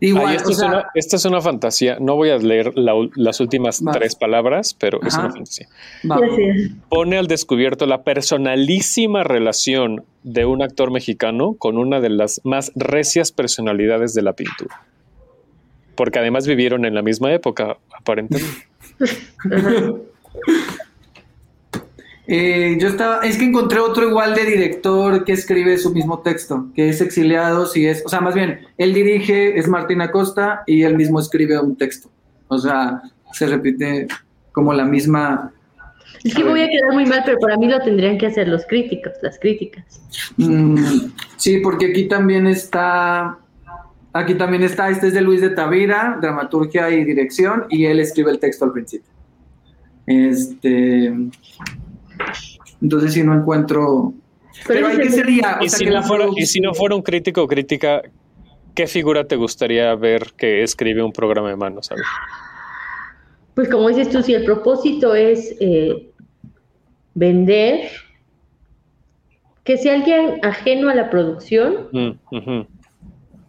Igual, 0.00 0.36
esta 0.94 1.16
es 1.16 1.24
una 1.24 1.40
fantasía. 1.40 1.98
No 2.00 2.16
voy 2.16 2.30
a 2.30 2.38
leer 2.38 2.72
las 2.76 3.40
últimas 3.40 3.82
tres 3.92 4.14
palabras, 4.14 4.74
pero 4.74 5.00
es 5.02 5.14
una 5.16 5.30
fantasía. 5.30 5.68
Pone 6.88 7.18
al 7.18 7.26
descubierto 7.26 7.86
la 7.86 8.02
personalísima 8.02 9.24
relación 9.24 10.04
de 10.22 10.44
un 10.44 10.62
actor 10.62 10.90
mexicano 10.90 11.54
con 11.54 11.78
una 11.78 12.00
de 12.00 12.10
las 12.10 12.40
más 12.44 12.72
recias 12.74 13.32
personalidades 13.32 14.14
de 14.14 14.22
la 14.22 14.34
pintura. 14.34 14.82
Porque 15.94 16.18
además 16.18 16.46
vivieron 16.46 16.84
en 16.84 16.94
la 16.94 17.02
misma 17.02 17.32
época, 17.32 17.76
aparentemente. 17.92 18.68
Eh, 22.30 22.76
yo 22.78 22.88
estaba, 22.88 23.20
es 23.20 23.38
que 23.38 23.46
encontré 23.46 23.80
otro 23.80 24.06
igual 24.06 24.34
de 24.34 24.44
director 24.44 25.24
que 25.24 25.32
escribe 25.32 25.78
su 25.78 25.94
mismo 25.94 26.20
texto, 26.20 26.68
que 26.74 26.90
es 26.90 27.00
exiliado, 27.00 27.64
si 27.64 27.86
es, 27.86 28.04
o 28.04 28.08
sea, 28.10 28.20
más 28.20 28.34
bien, 28.34 28.66
él 28.76 28.92
dirige, 28.92 29.58
es 29.58 29.66
Martín 29.66 30.02
Acosta 30.02 30.62
y 30.66 30.82
él 30.82 30.94
mismo 30.94 31.20
escribe 31.20 31.58
un 31.58 31.74
texto. 31.74 32.10
O 32.48 32.58
sea, 32.58 33.00
se 33.32 33.46
repite 33.46 34.08
como 34.52 34.74
la 34.74 34.84
misma. 34.84 35.54
Es 36.22 36.34
que 36.34 36.44
voy 36.44 36.60
a 36.60 36.68
quedar 36.68 36.92
muy 36.92 37.06
mal, 37.06 37.22
pero 37.24 37.38
para 37.38 37.56
mí 37.56 37.66
lo 37.66 37.80
tendrían 37.80 38.18
que 38.18 38.26
hacer 38.26 38.46
los 38.46 38.66
críticos, 38.66 39.14
las 39.22 39.38
críticas. 39.38 40.02
Mm, 40.36 40.76
sí, 41.38 41.60
porque 41.60 41.86
aquí 41.86 42.08
también 42.08 42.46
está, 42.46 43.38
aquí 44.12 44.34
también 44.34 44.64
está, 44.64 44.90
este 44.90 45.06
es 45.06 45.14
de 45.14 45.22
Luis 45.22 45.40
de 45.40 45.50
Tavira, 45.50 46.18
dramaturgia 46.20 46.90
y 46.90 47.04
dirección, 47.04 47.64
y 47.70 47.86
él 47.86 48.00
escribe 48.00 48.32
el 48.32 48.38
texto 48.38 48.66
al 48.66 48.72
principio. 48.72 49.10
Este, 50.06 51.12
entonces, 52.80 53.12
si 53.12 53.22
no 53.22 53.34
encuentro. 53.34 54.12
Pero, 54.66 54.88
¿qué 54.96 55.10
sería? 55.10 55.58
¿Y, 55.60 55.68
si 55.68 55.86
no 55.86 56.02
fuera, 56.02 56.26
y 56.36 56.46
si 56.46 56.60
no 56.60 56.74
fuera 56.74 56.94
un 56.94 57.02
crítico 57.02 57.42
o 57.42 57.46
crítica, 57.46 58.02
¿qué 58.74 58.86
figura 58.86 59.24
te 59.24 59.36
gustaría 59.36 59.94
ver 59.94 60.32
que 60.36 60.62
escribe 60.62 61.02
un 61.02 61.12
programa 61.12 61.48
de 61.50 61.56
manos? 61.56 61.90
Pues, 63.54 63.68
como 63.68 63.88
dices 63.88 64.10
tú, 64.10 64.22
si 64.22 64.34
el 64.34 64.44
propósito 64.44 65.14
es 65.14 65.56
eh, 65.60 66.10
vender, 67.14 67.90
que 69.64 69.76
sea 69.76 69.94
alguien 69.94 70.38
ajeno 70.42 70.88
a 70.88 70.94
la 70.94 71.10
producción, 71.10 71.88
mm, 71.92 72.60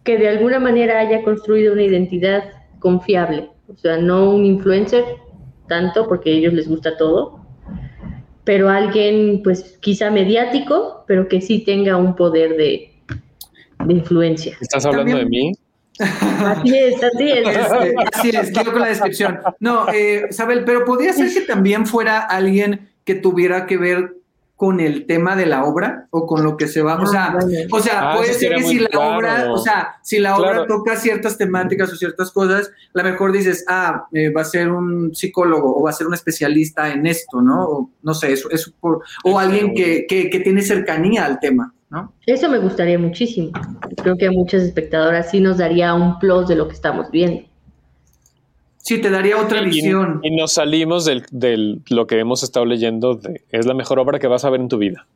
que 0.04 0.18
de 0.18 0.28
alguna 0.28 0.58
manera 0.58 0.98
haya 0.98 1.22
construido 1.22 1.72
una 1.72 1.82
identidad 1.82 2.44
confiable. 2.80 3.50
O 3.68 3.76
sea, 3.76 3.98
no 3.98 4.30
un 4.30 4.44
influencer 4.44 5.04
tanto, 5.68 6.08
porque 6.08 6.30
a 6.30 6.34
ellos 6.34 6.52
les 6.52 6.68
gusta 6.68 6.96
todo, 6.96 7.39
pero 8.50 8.68
alguien 8.68 9.42
pues 9.44 9.78
quizá 9.78 10.10
mediático, 10.10 11.04
pero 11.06 11.28
que 11.28 11.40
sí 11.40 11.60
tenga 11.60 11.96
un 11.96 12.16
poder 12.16 12.56
de, 12.56 12.92
influencia. 13.88 14.58
¿Estás 14.60 14.84
hablando 14.86 15.18
de 15.18 15.24
mí? 15.24 15.52
Así 16.00 16.76
es, 16.76 17.00
así 17.00 17.30
es. 17.30 17.46
Este, 17.46 17.94
así 18.12 18.30
es, 18.30 18.50
quiero 18.50 18.72
con 18.72 18.80
la 18.80 18.88
descripción. 18.88 19.38
No, 19.60 19.88
eh, 19.92 20.24
Isabel, 20.30 20.64
pero 20.64 20.84
podría 20.84 21.12
ser 21.12 21.32
que 21.32 21.42
también 21.42 21.86
fuera 21.86 22.22
alguien 22.22 22.90
que 23.04 23.14
tuviera 23.14 23.66
que 23.66 23.76
ver 23.76 24.16
con 24.60 24.78
el 24.78 25.06
tema 25.06 25.36
de 25.36 25.46
la 25.46 25.64
obra 25.64 26.06
o 26.10 26.26
con 26.26 26.44
lo 26.44 26.58
que 26.58 26.68
se 26.68 26.82
va, 26.82 27.00
o 27.00 27.06
sea, 27.06 27.28
ah, 27.28 27.38
o 27.72 27.80
sea, 27.80 28.10
ah, 28.10 28.16
puede 28.18 28.34
ser 28.34 28.56
que 28.56 28.62
si 28.62 28.78
la 28.78 28.88
obra, 28.92 29.50
o 29.50 29.56
sea, 29.56 29.94
si 30.02 30.18
la 30.18 30.36
obra 30.36 30.66
toca 30.66 30.96
ciertas 30.96 31.38
temáticas 31.38 31.90
o 31.90 31.96
ciertas 31.96 32.30
cosas, 32.30 32.70
a 32.94 32.98
lo 32.98 33.04
mejor 33.04 33.32
dices, 33.32 33.64
ah, 33.68 34.06
eh, 34.12 34.28
va 34.28 34.42
a 34.42 34.44
ser 34.44 34.70
un 34.70 35.14
psicólogo 35.14 35.78
o 35.78 35.84
va 35.84 35.88
a 35.88 35.94
ser 35.94 36.06
un 36.06 36.12
especialista 36.12 36.92
en 36.92 37.06
esto, 37.06 37.40
¿no? 37.40 37.64
O 37.64 37.90
no 38.02 38.12
sé, 38.12 38.32
eso, 38.32 38.50
eso 38.50 38.70
por, 38.78 39.02
o 39.24 39.38
alguien 39.38 39.74
que, 39.74 40.04
que, 40.06 40.28
que 40.28 40.40
tiene 40.40 40.60
cercanía 40.60 41.24
al 41.24 41.40
tema. 41.40 41.72
¿No? 41.88 42.12
Eso 42.26 42.50
me 42.50 42.58
gustaría 42.58 42.98
muchísimo. 42.98 43.52
Creo 43.96 44.18
que 44.18 44.26
a 44.26 44.30
muchas 44.30 44.62
espectadoras 44.62 45.30
sí 45.30 45.40
nos 45.40 45.56
daría 45.56 45.94
un 45.94 46.18
plus 46.18 46.48
de 46.48 46.56
lo 46.56 46.68
que 46.68 46.74
estamos 46.74 47.10
viendo. 47.10 47.49
Sí, 48.82 48.98
te 48.98 49.10
daría 49.10 49.38
otra 49.38 49.60
visión. 49.60 50.20
Y, 50.22 50.34
nos 50.34 50.54
salimos 50.54 51.04
del, 51.04 51.82
lo 51.90 52.06
que 52.06 52.18
hemos 52.18 52.42
estado 52.42 52.64
leyendo 52.64 53.14
de 53.14 53.42
es 53.50 53.66
la 53.66 53.74
mejor 53.74 53.98
obra 53.98 54.18
que 54.18 54.26
vas 54.26 54.44
a 54.44 54.50
ver 54.50 54.60
en 54.60 54.68
tu 54.68 54.78
vida. 54.78 55.06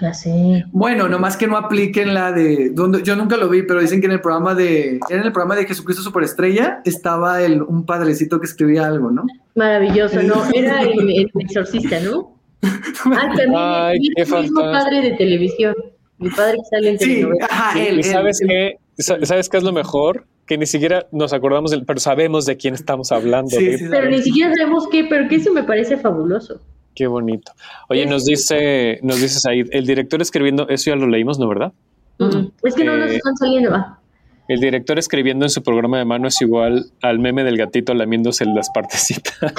Ya 0.00 0.12
sé. 0.12 0.64
Bueno, 0.72 1.08
nomás 1.08 1.36
que 1.36 1.46
no 1.46 1.56
apliquen 1.56 2.14
la 2.14 2.32
de. 2.32 2.70
Donde, 2.70 3.04
yo 3.04 3.14
nunca 3.14 3.36
lo 3.36 3.48
vi, 3.48 3.62
pero 3.62 3.80
dicen 3.80 4.00
que 4.00 4.06
en 4.06 4.12
el 4.12 4.20
programa 4.20 4.54
de. 4.54 4.98
en 5.08 5.20
el 5.20 5.30
programa 5.30 5.54
de 5.54 5.66
Jesucristo 5.66 6.02
Superestrella 6.02 6.80
estaba 6.84 7.40
el, 7.42 7.62
un 7.62 7.86
padrecito 7.86 8.40
que 8.40 8.46
escribía 8.46 8.86
algo, 8.86 9.12
¿no? 9.12 9.24
Maravilloso, 9.54 10.20
¿no? 10.22 10.42
Era 10.52 10.82
el, 10.82 11.30
exorcista, 11.38 12.00
¿no? 12.00 12.32
Ah, 13.06 13.28
también 13.36 13.52
Ay, 13.56 13.98
el 14.16 14.42
mismo 14.42 14.62
padre 14.62 15.02
de 15.02 15.10
televisión. 15.12 15.74
Mi 16.18 16.30
padre 16.30 16.56
que 16.56 16.64
sale 16.70 16.90
en 16.90 16.98
sí, 16.98 17.24
Ajá, 17.42 17.78
él, 17.78 18.00
¿Y 18.00 18.02
sabes 18.02 18.40
qué? 18.40 18.78
¿Sabes 18.96 19.48
qué 19.48 19.58
es 19.58 19.62
lo 19.62 19.72
mejor? 19.72 20.26
Que 20.46 20.58
ni 20.58 20.66
siquiera 20.66 21.06
nos 21.12 21.32
acordamos, 21.32 21.70
del, 21.70 21.84
pero 21.84 22.00
sabemos 22.00 22.46
de 22.46 22.56
quién 22.56 22.74
estamos 22.74 23.12
hablando. 23.12 23.56
pero 23.90 24.08
ni 24.10 24.22
siquiera 24.22 24.54
sabemos 24.54 24.88
qué, 24.90 25.04
pero 25.04 25.28
que 25.28 25.36
eso 25.36 25.52
me 25.52 25.62
parece 25.62 25.96
fabuloso. 25.96 26.60
Qué 26.94 27.06
bonito. 27.06 27.52
Oye, 27.88 28.06
nos 28.06 28.24
dice, 28.24 29.00
nos 29.02 29.20
dices 29.20 29.44
ahí, 29.46 29.64
el 29.70 29.86
director 29.86 30.22
escribiendo, 30.22 30.68
eso 30.68 30.90
ya 30.90 30.96
lo 30.96 31.08
leímos, 31.08 31.38
¿no, 31.38 31.48
verdad? 31.48 31.72
Mm, 32.18 32.46
es 32.62 32.74
que 32.74 32.84
no 32.84 32.96
nos 32.96 33.10
eh, 33.10 33.16
están 33.16 33.36
saliendo, 33.36 33.70
va. 33.72 33.98
El 34.46 34.60
director 34.60 34.98
escribiendo 34.98 35.46
en 35.46 35.50
su 35.50 35.62
programa 35.62 35.98
de 35.98 36.04
mano 36.04 36.28
es 36.28 36.40
igual 36.42 36.86
al 37.00 37.18
meme 37.18 37.44
del 37.44 37.56
gatito 37.56 37.94
lamiéndose 37.94 38.44
las 38.44 38.68
partecitas. 38.70 39.34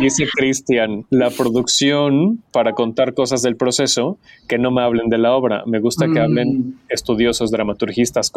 Dice 0.00 0.26
Cristian, 0.34 1.06
la 1.10 1.30
producción 1.30 2.42
para 2.52 2.72
contar 2.72 3.14
cosas 3.14 3.42
del 3.42 3.56
proceso, 3.56 4.18
que 4.48 4.58
no 4.58 4.72
me 4.72 4.82
hablen 4.82 5.08
de 5.08 5.18
la 5.18 5.36
obra. 5.36 5.62
Me 5.66 5.78
gusta 5.78 6.06
que 6.12 6.18
hablen 6.18 6.48
mm. 6.48 6.78
estudiosos, 6.88 7.52
dramaturgistas, 7.52 8.32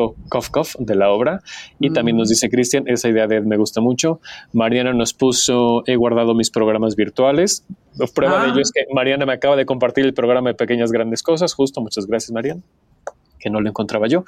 de 0.79 0.95
la 0.95 1.09
obra. 1.09 1.41
Y 1.79 1.91
también 1.91 2.17
nos 2.17 2.29
mm. 2.29 2.31
dice 2.31 2.49
Cristian, 2.49 2.83
esa 2.87 3.09
idea 3.09 3.25
de 3.25 3.41
me 3.41 3.57
gusta 3.57 3.81
mucho. 3.81 4.19
Mariana 4.53 4.93
nos 4.93 5.13
puso, 5.13 5.83
he 5.87 5.95
guardado 5.95 6.35
mis 6.35 6.51
programas 6.51 6.95
virtuales. 6.95 7.65
Prueba 8.13 8.43
de 8.43 8.49
ah. 8.49 8.51
ello 8.51 8.61
es 8.61 8.71
que 8.71 8.85
Mariana 8.93 9.25
me 9.25 9.33
acaba 9.33 9.55
de 9.55 9.65
compartir 9.65 10.05
el 10.05 10.13
programa 10.13 10.49
de 10.49 10.55
Pequeñas 10.55 10.91
Grandes 10.91 11.23
Cosas. 11.23 11.55
Justo, 11.55 11.81
muchas 11.81 12.05
gracias, 12.05 12.31
Mariana 12.31 12.61
que 13.41 13.49
no 13.49 13.59
lo 13.59 13.69
encontraba 13.69 14.07
yo. 14.07 14.23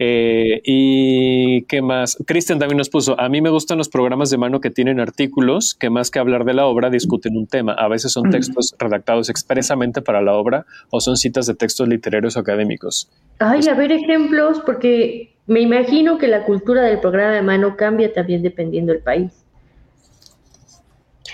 Eh, 0.00 0.60
y 0.64 1.62
qué 1.62 1.82
más, 1.82 2.16
Cristian 2.24 2.58
también 2.58 2.78
nos 2.78 2.88
puso, 2.88 3.18
a 3.18 3.28
mí 3.28 3.40
me 3.40 3.50
gustan 3.50 3.78
los 3.78 3.88
programas 3.88 4.30
de 4.30 4.38
mano 4.38 4.60
que 4.60 4.70
tienen 4.70 5.00
artículos 5.00 5.74
que 5.74 5.90
más 5.90 6.10
que 6.10 6.20
hablar 6.20 6.44
de 6.44 6.54
la 6.54 6.66
obra 6.66 6.88
discuten 6.90 7.36
un 7.36 7.46
tema. 7.46 7.72
A 7.72 7.88
veces 7.88 8.12
son 8.12 8.30
textos 8.30 8.74
redactados 8.78 9.28
expresamente 9.28 10.00
para 10.02 10.22
la 10.22 10.34
obra 10.34 10.66
o 10.90 11.00
son 11.00 11.16
citas 11.16 11.46
de 11.46 11.54
textos 11.54 11.88
literarios 11.88 12.36
o 12.36 12.40
académicos. 12.40 13.10
Ay, 13.40 13.66
a 13.68 13.74
ver 13.74 13.90
ejemplos, 13.90 14.60
porque 14.64 15.34
me 15.46 15.60
imagino 15.60 16.18
que 16.18 16.28
la 16.28 16.44
cultura 16.44 16.82
del 16.82 17.00
programa 17.00 17.32
de 17.32 17.42
mano 17.42 17.76
cambia 17.76 18.12
también 18.12 18.42
dependiendo 18.42 18.92
del 18.92 19.02
país. 19.02 19.32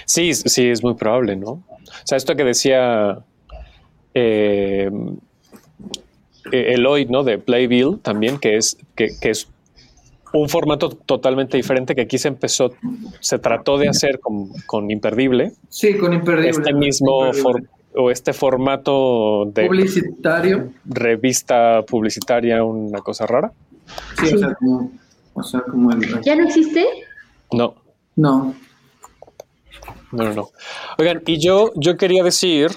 Sí, 0.06 0.34
sí, 0.34 0.68
es 0.68 0.82
muy 0.82 0.94
probable, 0.94 1.36
¿no? 1.36 1.50
O 1.50 1.66
sea, 2.04 2.16
esto 2.16 2.34
que 2.34 2.44
decía... 2.44 3.18
Eh, 4.14 4.90
eh, 6.52 6.74
Eloy, 6.74 7.06
¿no? 7.06 7.24
De 7.24 7.38
Playbill 7.38 7.98
también, 8.00 8.38
que 8.38 8.56
es, 8.56 8.76
que, 8.94 9.10
es 9.22 9.48
un 10.32 10.48
formato 10.48 10.90
totalmente 10.90 11.56
diferente 11.56 11.94
que 11.94 12.02
aquí 12.02 12.18
se 12.18 12.28
empezó, 12.28 12.74
se 13.20 13.38
trató 13.38 13.78
de 13.78 13.88
hacer 13.88 14.20
con, 14.20 14.90
Imperdible. 14.90 15.52
Sí, 15.68 15.96
con 15.96 16.12
Imperdible. 16.12 16.50
Este 16.50 16.72
mismo 16.72 17.30
o 17.96 18.10
este 18.10 18.32
formato 18.32 19.44
de 19.46 19.66
publicitario, 19.66 20.72
revista 20.84 21.82
publicitaria, 21.82 22.64
una 22.64 22.98
cosa 22.98 23.26
rara. 23.26 23.52
Sí, 24.20 24.34
O, 25.34 25.42
sea, 25.42 25.60
como, 25.60 25.92
el... 25.92 26.20
¿Ya 26.22 26.34
no 26.34 26.44
existe? 26.44 26.84
No. 27.52 27.74
No. 28.16 28.54
No, 30.10 30.32
no, 30.32 30.50
Oigan, 30.98 31.22
y 31.26 31.44
yo, 31.44 31.72
yo 31.74 31.96
quería 31.96 32.22
decir 32.22 32.70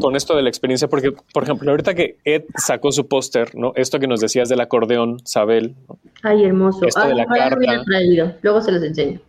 con 0.00 0.16
esto 0.16 0.34
de 0.34 0.42
la 0.42 0.48
experiencia, 0.48 0.88
porque, 0.88 1.12
por 1.32 1.42
ejemplo, 1.42 1.70
ahorita 1.70 1.94
que 1.94 2.18
Ed 2.24 2.44
sacó 2.56 2.92
su 2.92 3.06
póster, 3.06 3.54
¿no? 3.54 3.72
Esto 3.76 3.98
que 3.98 4.06
nos 4.06 4.20
decías 4.20 4.48
del 4.48 4.60
acordeón, 4.60 5.18
Sabel. 5.24 5.74
Ay, 6.22 6.44
hermoso. 6.44 6.84
Esto 6.86 7.06
de 7.06 7.14
la 7.14 7.26
carta. 7.26 8.36
Luego 8.42 8.60
se 8.60 8.72
los 8.72 8.82
enseño. 8.82 9.20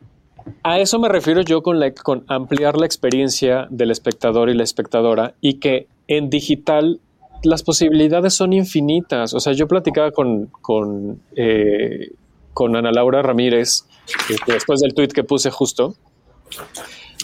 A 0.63 0.79
eso 0.79 0.99
me 0.99 1.09
refiero 1.09 1.41
yo 1.41 1.61
con, 1.61 1.79
la, 1.79 1.93
con 1.93 2.23
ampliar 2.27 2.77
la 2.77 2.85
experiencia 2.85 3.67
del 3.69 3.91
espectador 3.91 4.49
y 4.49 4.55
la 4.55 4.63
espectadora 4.63 5.35
y 5.41 5.55
que 5.55 5.87
en 6.07 6.29
digital 6.29 6.99
las 7.43 7.63
posibilidades 7.63 8.33
son 8.33 8.53
infinitas. 8.53 9.33
O 9.33 9.39
sea, 9.39 9.53
yo 9.53 9.67
platicaba 9.67 10.11
con, 10.11 10.47
con, 10.61 11.21
eh, 11.35 12.11
con 12.53 12.75
Ana 12.75 12.91
Laura 12.91 13.21
Ramírez 13.21 13.85
este, 14.29 14.53
después 14.53 14.79
del 14.81 14.93
tweet 14.93 15.09
que 15.09 15.23
puse 15.23 15.49
justo. 15.49 15.95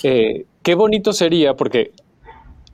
Eh, 0.04 0.46
qué 0.62 0.76
bonito 0.76 1.14
sería, 1.14 1.56
porque 1.56 1.92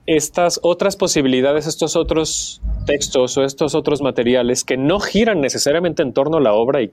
estas 0.06 0.58
otras 0.62 0.96
posibilidades, 0.96 1.66
estos 1.66 1.96
otros 1.96 2.60
textos 2.86 3.36
o 3.38 3.44
estos 3.44 3.74
otros 3.74 4.02
materiales 4.02 4.64
que 4.64 4.76
no 4.76 4.98
giran 5.00 5.40
necesariamente 5.40 6.02
en 6.02 6.12
torno 6.12 6.38
a 6.38 6.40
la 6.40 6.54
obra 6.54 6.82
y 6.82 6.90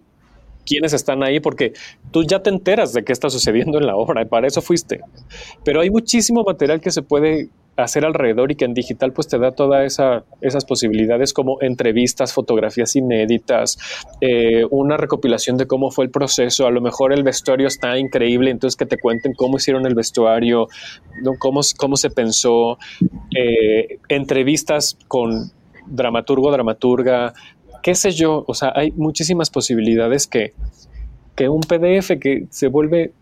quiénes 0.65 0.93
están 0.93 1.23
ahí, 1.23 1.39
porque 1.39 1.73
tú 2.11 2.23
ya 2.23 2.41
te 2.43 2.49
enteras 2.51 2.93
de 2.93 3.03
qué 3.03 3.11
está 3.11 3.29
sucediendo 3.29 3.79
en 3.79 3.87
la 3.87 3.95
obra, 3.95 4.21
y 4.21 4.25
para 4.25 4.47
eso 4.47 4.61
fuiste. 4.61 5.01
Pero 5.63 5.81
hay 5.81 5.89
muchísimo 5.89 6.43
material 6.43 6.79
que 6.79 6.91
se 6.91 7.01
puede 7.01 7.49
hacer 7.83 8.05
alrededor 8.05 8.51
y 8.51 8.55
que 8.55 8.65
en 8.65 8.73
digital 8.73 9.13
pues 9.13 9.27
te 9.27 9.37
da 9.37 9.51
todas 9.51 9.85
esa, 9.85 10.23
esas 10.41 10.65
posibilidades 10.65 11.33
como 11.33 11.61
entrevistas, 11.61 12.33
fotografías 12.33 12.95
inéditas, 12.95 13.77
eh, 14.21 14.65
una 14.69 14.97
recopilación 14.97 15.57
de 15.57 15.67
cómo 15.67 15.91
fue 15.91 16.05
el 16.05 16.11
proceso, 16.11 16.67
a 16.67 16.71
lo 16.71 16.81
mejor 16.81 17.13
el 17.13 17.23
vestuario 17.23 17.67
está 17.67 17.97
increíble, 17.97 18.51
entonces 18.51 18.77
que 18.77 18.85
te 18.85 18.97
cuenten 18.97 19.33
cómo 19.33 19.57
hicieron 19.57 19.85
el 19.85 19.95
vestuario, 19.95 20.67
cómo, 21.39 21.61
cómo 21.77 21.95
se 21.95 22.09
pensó, 22.09 22.77
eh, 23.35 23.99
entrevistas 24.09 24.97
con 25.07 25.51
dramaturgo, 25.87 26.51
dramaturga, 26.51 27.33
qué 27.81 27.95
sé 27.95 28.11
yo, 28.11 28.43
o 28.47 28.53
sea, 28.53 28.71
hay 28.75 28.91
muchísimas 28.91 29.49
posibilidades 29.49 30.27
que, 30.27 30.53
que 31.35 31.49
un 31.49 31.61
PDF 31.61 32.19
que 32.19 32.45
se 32.49 32.67
vuelve 32.67 33.13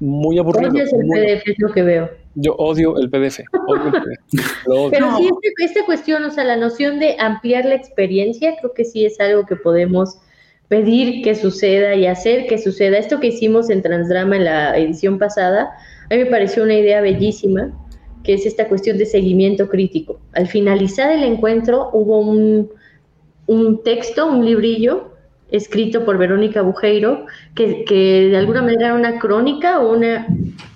muy 0.00 0.38
aburrido. 0.38 0.72
el 0.74 0.88
PDF, 0.88 1.48
es 1.48 1.58
lo 1.58 1.72
que 1.72 1.82
veo. 1.82 2.10
Yo 2.34 2.54
odio 2.54 2.96
el 2.98 3.08
PDF. 3.10 3.40
Pero 4.90 5.16
sí, 5.16 5.30
este, 5.42 5.64
esta 5.64 5.84
cuestión, 5.86 6.24
o 6.24 6.30
sea, 6.30 6.44
la 6.44 6.56
noción 6.56 6.98
de 6.98 7.16
ampliar 7.18 7.64
la 7.64 7.74
experiencia, 7.74 8.56
creo 8.60 8.72
que 8.74 8.84
sí 8.84 9.04
es 9.04 9.20
algo 9.20 9.46
que 9.46 9.56
podemos 9.56 10.18
pedir 10.68 11.22
que 11.22 11.34
suceda 11.34 11.94
y 11.94 12.06
hacer 12.06 12.46
que 12.46 12.58
suceda. 12.58 12.98
Esto 12.98 13.20
que 13.20 13.28
hicimos 13.28 13.70
en 13.70 13.82
Transdrama 13.82 14.36
en 14.36 14.44
la 14.44 14.76
edición 14.76 15.18
pasada, 15.18 15.70
a 16.10 16.14
mí 16.14 16.24
me 16.24 16.30
pareció 16.30 16.64
una 16.64 16.74
idea 16.74 17.00
bellísima, 17.00 17.72
que 18.24 18.34
es 18.34 18.46
esta 18.46 18.68
cuestión 18.68 18.98
de 18.98 19.06
seguimiento 19.06 19.68
crítico. 19.68 20.18
Al 20.32 20.48
finalizar 20.48 21.12
el 21.12 21.22
encuentro 21.22 21.90
hubo 21.92 22.18
un, 22.20 22.70
un 23.46 23.82
texto, 23.84 24.26
un 24.26 24.44
librillo 24.44 25.13
escrito 25.50 26.04
por 26.04 26.18
Verónica 26.18 26.62
Bujeiro, 26.62 27.26
que, 27.54 27.84
que 27.84 28.28
de 28.30 28.36
alguna 28.36 28.62
manera 28.62 28.86
era 28.86 28.94
una 28.94 29.18
crónica 29.18 29.80
o 29.80 29.92
una 29.92 30.26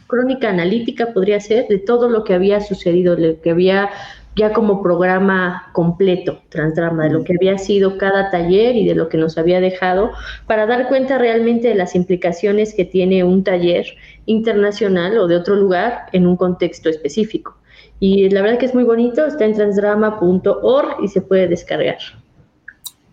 crónica 0.09 0.49
analítica 0.49 1.13
podría 1.13 1.39
ser 1.39 1.69
de 1.69 1.79
todo 1.79 2.09
lo 2.09 2.25
que 2.25 2.35
había 2.35 2.61
sucedido, 2.61 3.17
lo 3.17 3.41
que 3.41 3.51
había 3.51 3.91
ya 4.39 4.53
como 4.53 4.83
programa 4.83 5.69
completo, 5.73 6.41
Transdrama, 6.49 7.05
de 7.05 7.11
lo 7.11 7.25
que 7.25 7.35
había 7.35 7.59
sido 7.59 7.99
cada 7.99 8.31
taller 8.31 8.77
y 8.77 8.87
de 8.87 8.95
lo 8.95 9.09
que 9.09 9.19
nos 9.19 9.37
había 9.37 9.61
dejado, 9.61 10.13
para 10.47 10.65
dar 10.65 10.87
cuenta 10.87 11.19
realmente 11.19 11.69
de 11.69 11.75
las 11.75 11.97
implicaciones 11.97 12.73
que 12.73 12.85
tiene 12.85 13.25
un 13.25 13.43
taller 13.43 13.87
internacional 14.27 15.19
o 15.19 15.27
de 15.27 15.37
otro 15.37 15.57
lugar 15.57 16.07
en 16.13 16.27
un 16.27 16.37
contexto 16.37 16.89
específico. 16.89 17.57
Y 17.99 18.31
la 18.31 18.43
verdad 18.43 18.59
que 18.59 18.67
es 18.67 18.75
muy 18.75 18.85
bonito, 18.85 19.27
está 19.27 19.45
en 19.45 19.55
transdrama.org 19.55 21.03
y 21.03 21.09
se 21.09 21.21
puede 21.21 21.49
descargar. 21.49 21.99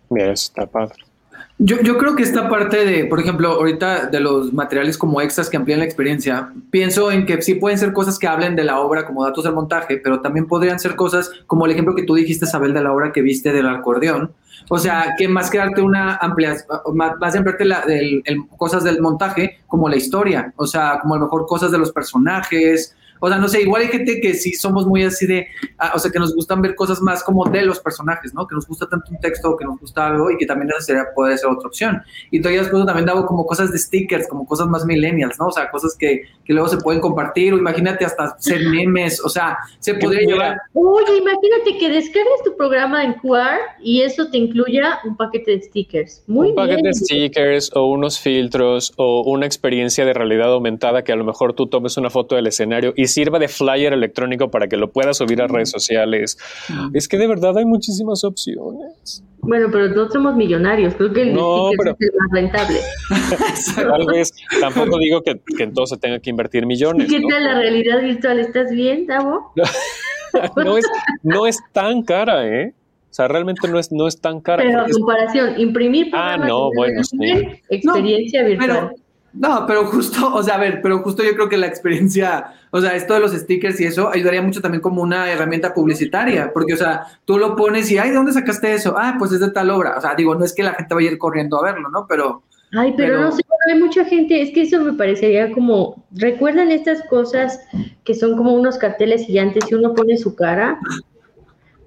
Mira, 0.08 0.32
está 0.32 0.64
padre. 0.64 1.05
Yo, 1.58 1.80
yo, 1.80 1.96
creo 1.96 2.14
que 2.14 2.22
esta 2.22 2.50
parte 2.50 2.84
de, 2.84 3.06
por 3.06 3.18
ejemplo, 3.18 3.52
ahorita 3.52 4.06
de 4.06 4.20
los 4.20 4.52
materiales 4.52 4.98
como 4.98 5.22
extras 5.22 5.48
que 5.48 5.56
amplían 5.56 5.78
la 5.78 5.86
experiencia, 5.86 6.52
pienso 6.70 7.10
en 7.10 7.24
que 7.24 7.40
sí 7.40 7.54
pueden 7.54 7.78
ser 7.78 7.94
cosas 7.94 8.18
que 8.18 8.26
hablen 8.26 8.56
de 8.56 8.64
la 8.64 8.78
obra 8.78 9.06
como 9.06 9.24
datos 9.24 9.44
del 9.44 9.54
montaje, 9.54 9.96
pero 9.96 10.20
también 10.20 10.46
podrían 10.46 10.78
ser 10.78 10.96
cosas 10.96 11.30
como 11.46 11.64
el 11.64 11.72
ejemplo 11.72 11.94
que 11.94 12.02
tú 12.02 12.14
dijiste, 12.14 12.44
Isabel, 12.44 12.74
de 12.74 12.82
la 12.82 12.92
obra 12.92 13.10
que 13.10 13.22
viste 13.22 13.54
del 13.54 13.68
acordeón. 13.68 14.34
O 14.68 14.78
sea, 14.78 15.14
que 15.16 15.28
más 15.28 15.48
que 15.48 15.56
darte 15.56 15.80
una 15.80 16.16
ampliación, 16.16 16.66
más 16.94 17.32
de 17.32 17.38
ampliarte 17.38 17.64
la, 17.64 17.84
cosas 18.58 18.84
del 18.84 19.00
montaje, 19.00 19.60
como 19.66 19.88
la 19.88 19.96
historia, 19.96 20.52
o 20.56 20.66
sea, 20.66 20.98
como 21.00 21.14
a 21.14 21.18
lo 21.18 21.24
mejor 21.24 21.46
cosas 21.46 21.70
de 21.70 21.78
los 21.78 21.90
personajes, 21.90 22.94
o 23.20 23.28
sea, 23.28 23.38
no 23.38 23.48
sé, 23.48 23.62
igual 23.62 23.82
hay 23.82 23.88
gente 23.88 24.20
que 24.20 24.34
sí 24.34 24.52
somos 24.52 24.86
muy 24.86 25.04
así 25.04 25.26
de, 25.26 25.48
ah, 25.78 25.92
o 25.94 25.98
sea, 25.98 26.10
que 26.10 26.18
nos 26.18 26.34
gustan 26.34 26.62
ver 26.62 26.74
cosas 26.74 27.00
más 27.00 27.22
como 27.22 27.44
de 27.46 27.62
los 27.62 27.80
personajes, 27.80 28.34
¿no? 28.34 28.46
Que 28.46 28.54
nos 28.54 28.66
gusta 28.66 28.88
tanto 28.88 29.10
un 29.10 29.18
texto, 29.18 29.56
que 29.56 29.64
nos 29.64 29.78
gusta 29.80 30.06
algo 30.06 30.30
y 30.30 30.36
que 30.36 30.46
también 30.46 30.70
esa 30.70 30.80
sería, 30.80 31.04
puede 31.14 31.36
ser 31.38 31.50
otra 31.50 31.68
opción. 31.68 32.02
Y 32.30 32.40
todavía 32.40 32.62
después 32.62 32.84
también 32.86 33.08
hago 33.08 33.26
como 33.26 33.46
cosas 33.46 33.72
de 33.72 33.78
stickers, 33.78 34.28
como 34.28 34.46
cosas 34.46 34.66
más 34.68 34.84
millennials, 34.84 35.38
¿no? 35.38 35.46
O 35.46 35.52
sea, 35.52 35.70
cosas 35.70 35.96
que, 35.98 36.22
que 36.44 36.52
luego 36.52 36.68
se 36.68 36.78
pueden 36.78 37.00
compartir 37.00 37.54
o 37.54 37.58
imagínate 37.58 38.04
hasta 38.04 38.36
ser 38.38 38.68
memes, 38.68 39.24
o 39.24 39.28
sea, 39.28 39.58
se 39.78 39.94
podría 39.94 40.26
llevar... 40.26 40.58
Oye, 40.74 41.18
imagínate 41.18 41.78
que 41.78 41.88
descargues 41.88 42.42
tu 42.44 42.56
programa 42.56 43.04
en 43.04 43.14
QR 43.14 43.58
y 43.80 44.02
eso 44.02 44.30
te 44.30 44.38
incluya 44.38 44.98
un 45.04 45.16
paquete 45.16 45.52
de 45.52 45.62
stickers. 45.62 46.22
Muy 46.26 46.50
un 46.50 46.54
paquete 46.54 46.82
de 46.82 46.94
stickers 46.94 47.70
o 47.74 47.86
unos 47.86 48.18
filtros 48.18 48.92
o 48.96 49.22
una 49.22 49.46
experiencia 49.46 50.04
de 50.04 50.12
realidad 50.12 50.52
aumentada 50.52 51.02
que 51.02 51.12
a 51.12 51.16
lo 51.16 51.24
mejor 51.24 51.54
tú 51.54 51.66
tomes 51.66 51.96
una 51.96 52.10
foto 52.10 52.36
del 52.36 52.46
escenario 52.46 52.92
y 52.96 53.05
sirva 53.08 53.38
de 53.38 53.48
flyer 53.48 53.92
electrónico 53.92 54.50
para 54.50 54.68
que 54.68 54.76
lo 54.76 54.90
puedas 54.90 55.18
subir 55.18 55.40
a 55.42 55.46
redes 55.46 55.70
sociales. 55.70 56.38
Es 56.92 57.08
que 57.08 57.18
de 57.18 57.26
verdad 57.26 57.56
hay 57.58 57.64
muchísimas 57.64 58.24
opciones. 58.24 59.22
Bueno, 59.38 59.68
pero 59.70 59.88
no 59.88 60.10
somos 60.10 60.34
millonarios, 60.34 60.94
creo 60.94 61.12
que 61.12 61.22
el 61.22 61.34
no, 61.34 61.70
es 61.70 61.78
el 61.78 62.10
más 62.18 62.30
rentable. 62.32 62.80
Tal 63.76 64.06
vez, 64.06 64.32
tampoco 64.60 64.98
digo 64.98 65.22
que, 65.22 65.40
que 65.56 65.62
entonces 65.62 65.96
se 65.96 66.00
tenga 66.00 66.18
que 66.18 66.30
invertir 66.30 66.66
millones. 66.66 67.08
¿Qué 67.08 67.20
tal 67.20 67.44
la 67.44 67.54
realidad 67.54 68.02
virtual? 68.02 68.40
¿Estás 68.40 68.72
bien, 68.72 69.06
Davo? 69.06 69.52
no, 70.56 70.78
es, 70.78 70.86
no 71.22 71.46
es 71.46 71.58
tan 71.72 72.02
cara, 72.02 72.46
¿eh? 72.46 72.74
O 73.10 73.14
sea, 73.16 73.28
realmente 73.28 73.68
no 73.68 73.78
es, 73.78 73.92
no 73.92 74.08
es 74.08 74.20
tan 74.20 74.40
cara. 74.40 74.62
Pero 74.62 74.80
a 74.80 74.86
comparación, 74.88 75.58
imprimir 75.58 76.10
ah, 76.12 76.36
no, 76.36 76.70
bueno, 76.74 77.00
experiencia 77.70 78.42
virtual. 78.42 78.90
No, 79.38 79.66
pero 79.66 79.84
justo, 79.84 80.34
o 80.34 80.42
sea, 80.42 80.54
a 80.54 80.58
ver, 80.58 80.80
pero 80.82 81.00
justo 81.00 81.22
yo 81.22 81.34
creo 81.34 81.48
que 81.48 81.58
la 81.58 81.66
experiencia, 81.66 82.54
o 82.70 82.80
sea, 82.80 82.96
esto 82.96 83.14
de 83.14 83.20
los 83.20 83.32
stickers 83.32 83.78
y 83.80 83.84
eso 83.84 84.08
ayudaría 84.08 84.40
mucho 84.40 84.62
también 84.62 84.80
como 84.80 85.02
una 85.02 85.30
herramienta 85.30 85.74
publicitaria, 85.74 86.50
porque, 86.54 86.72
o 86.72 86.76
sea, 86.76 87.06
tú 87.26 87.36
lo 87.36 87.54
pones 87.54 87.90
y, 87.90 87.98
ay, 87.98 88.10
¿de 88.10 88.16
dónde 88.16 88.32
sacaste 88.32 88.72
eso? 88.72 88.94
Ah, 88.96 89.16
pues 89.18 89.32
es 89.32 89.40
de 89.40 89.50
tal 89.50 89.68
obra. 89.70 89.96
O 89.98 90.00
sea, 90.00 90.14
digo, 90.14 90.34
no 90.34 90.44
es 90.44 90.54
que 90.54 90.62
la 90.62 90.72
gente 90.72 90.94
vaya 90.94 91.10
a 91.10 91.12
ir 91.12 91.18
corriendo 91.18 91.58
a 91.58 91.64
verlo, 91.64 91.90
¿no? 91.90 92.06
Pero... 92.08 92.42
Ay, 92.72 92.94
pero, 92.96 93.20
no 93.20 93.30
sé, 93.30 93.42
hay 93.70 93.78
mucha 93.78 94.04
gente, 94.06 94.40
es 94.40 94.52
que 94.52 94.62
eso 94.62 94.80
me 94.80 94.94
parecería 94.94 95.52
como, 95.52 96.04
¿recuerdan 96.12 96.70
estas 96.70 97.02
cosas 97.08 97.60
que 98.04 98.14
son 98.14 98.36
como 98.36 98.54
unos 98.54 98.78
carteles 98.78 99.26
gigantes 99.26 99.64
y 99.70 99.74
uno 99.74 99.94
pone 99.94 100.16
su 100.16 100.34
cara? 100.34 100.78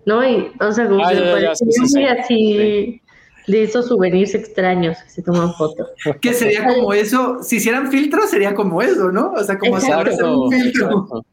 ¿No? 0.05 0.27
Y, 0.27 0.51
o 0.59 0.71
sea, 0.71 0.87
como 0.87 1.07
que 1.07 1.47
así 1.47 3.01
de 3.49 3.63
esos 3.63 3.87
souvenirs 3.87 4.35
extraños 4.35 4.97
que 5.03 5.09
se 5.09 5.21
toman 5.21 5.53
fotos. 5.53 5.89
Que 6.21 6.33
sería 6.33 6.65
como 6.65 6.93
eso, 6.93 7.41
si 7.41 7.57
hicieran 7.57 7.89
filtros 7.91 8.29
sería 8.29 8.53
como 8.53 8.81
eso, 8.81 9.11
¿no? 9.11 9.31
O 9.31 9.43
sea, 9.43 9.57
como 9.57 9.79
si 9.79 9.91
ahora 9.91 10.11
un 10.25 10.51
filtro. 10.51 11.23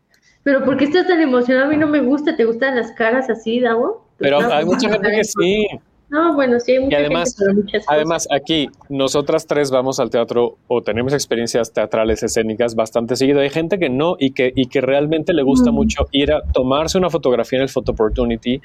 Pero 0.42 0.64
¿por 0.64 0.76
qué 0.76 0.84
estás 0.84 1.06
tan 1.06 1.20
emocionado? 1.20 1.66
A 1.66 1.68
mí 1.68 1.76
no 1.76 1.88
me 1.88 2.00
gusta, 2.00 2.36
¿te 2.36 2.44
gustan 2.44 2.76
las 2.76 2.92
caras 2.92 3.28
así, 3.28 3.60
Davo? 3.60 4.06
Pero 4.18 4.38
hay 4.40 4.64
mucha 4.64 4.88
gente 4.88 5.10
que 5.10 5.24
sí. 5.24 5.66
No, 6.08 6.34
bueno, 6.34 6.60
sí 6.60 6.72
hay 6.72 6.78
mucha 6.78 7.00
y 7.00 7.00
además, 7.00 7.36
gente, 7.36 7.80
además 7.88 8.28
aquí 8.30 8.68
nosotras 8.88 9.44
tres 9.48 9.72
vamos 9.72 9.98
al 9.98 10.08
teatro 10.08 10.56
o 10.68 10.80
tenemos 10.80 11.12
experiencias 11.12 11.72
teatrales 11.72 12.22
escénicas 12.22 12.76
bastante 12.76 13.16
seguido. 13.16 13.40
Hay 13.40 13.50
gente 13.50 13.78
que 13.80 13.90
no 13.90 14.14
y 14.18 14.30
que, 14.30 14.52
y 14.54 14.66
que 14.66 14.80
realmente 14.80 15.32
le 15.32 15.42
gusta 15.42 15.72
mucho 15.72 16.06
ir 16.12 16.32
a 16.32 16.42
tomarse 16.52 16.96
una 16.96 17.10
fotografía 17.10 17.58
en 17.58 17.64
el 17.64 17.68
Photo 17.68 17.90
Opportunity. 17.90 18.60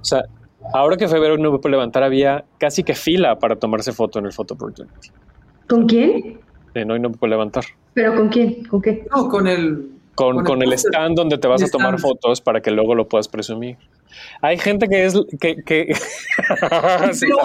O 0.00 0.04
sea, 0.04 0.22
Ahora 0.72 0.96
que 0.96 1.08
febrero 1.08 1.36
no 1.36 1.52
me 1.52 1.58
puedo 1.58 1.72
levantar, 1.72 2.02
había 2.02 2.44
casi 2.58 2.82
que 2.82 2.94
fila 2.94 3.38
para 3.38 3.56
tomarse 3.56 3.92
foto 3.92 4.18
en 4.18 4.26
el 4.26 4.32
Photo 4.32 4.54
Opportunity. 4.54 5.10
¿Con 5.68 5.86
quién? 5.86 6.40
Eh, 6.74 6.84
no, 6.84 6.96
y 6.96 7.00
no 7.00 7.10
me 7.10 7.16
puedo 7.16 7.30
levantar. 7.30 7.64
¿Pero 7.92 8.14
con 8.14 8.28
quién? 8.28 8.64
¿Con 8.64 8.82
qué? 8.82 9.06
No, 9.14 9.28
con 9.28 9.46
el... 9.46 9.90
Con, 10.14 10.62
el, 10.62 10.72
stand 10.74 11.16
donde 11.16 11.38
te 11.38 11.48
vas 11.48 11.60
a 11.60 11.68
tomar 11.68 11.98
fotos 11.98 12.40
para 12.40 12.60
que 12.60 12.70
luego 12.70 12.94
lo 12.94 13.08
puedas 13.08 13.26
presumir. 13.26 13.76
Hay 14.40 14.58
gente 14.58 14.88
que 14.88 15.06
es 15.06 15.14
que, 15.40 15.56
que... 15.64 15.94
pero, 17.20 17.38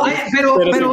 pero, 0.72 0.92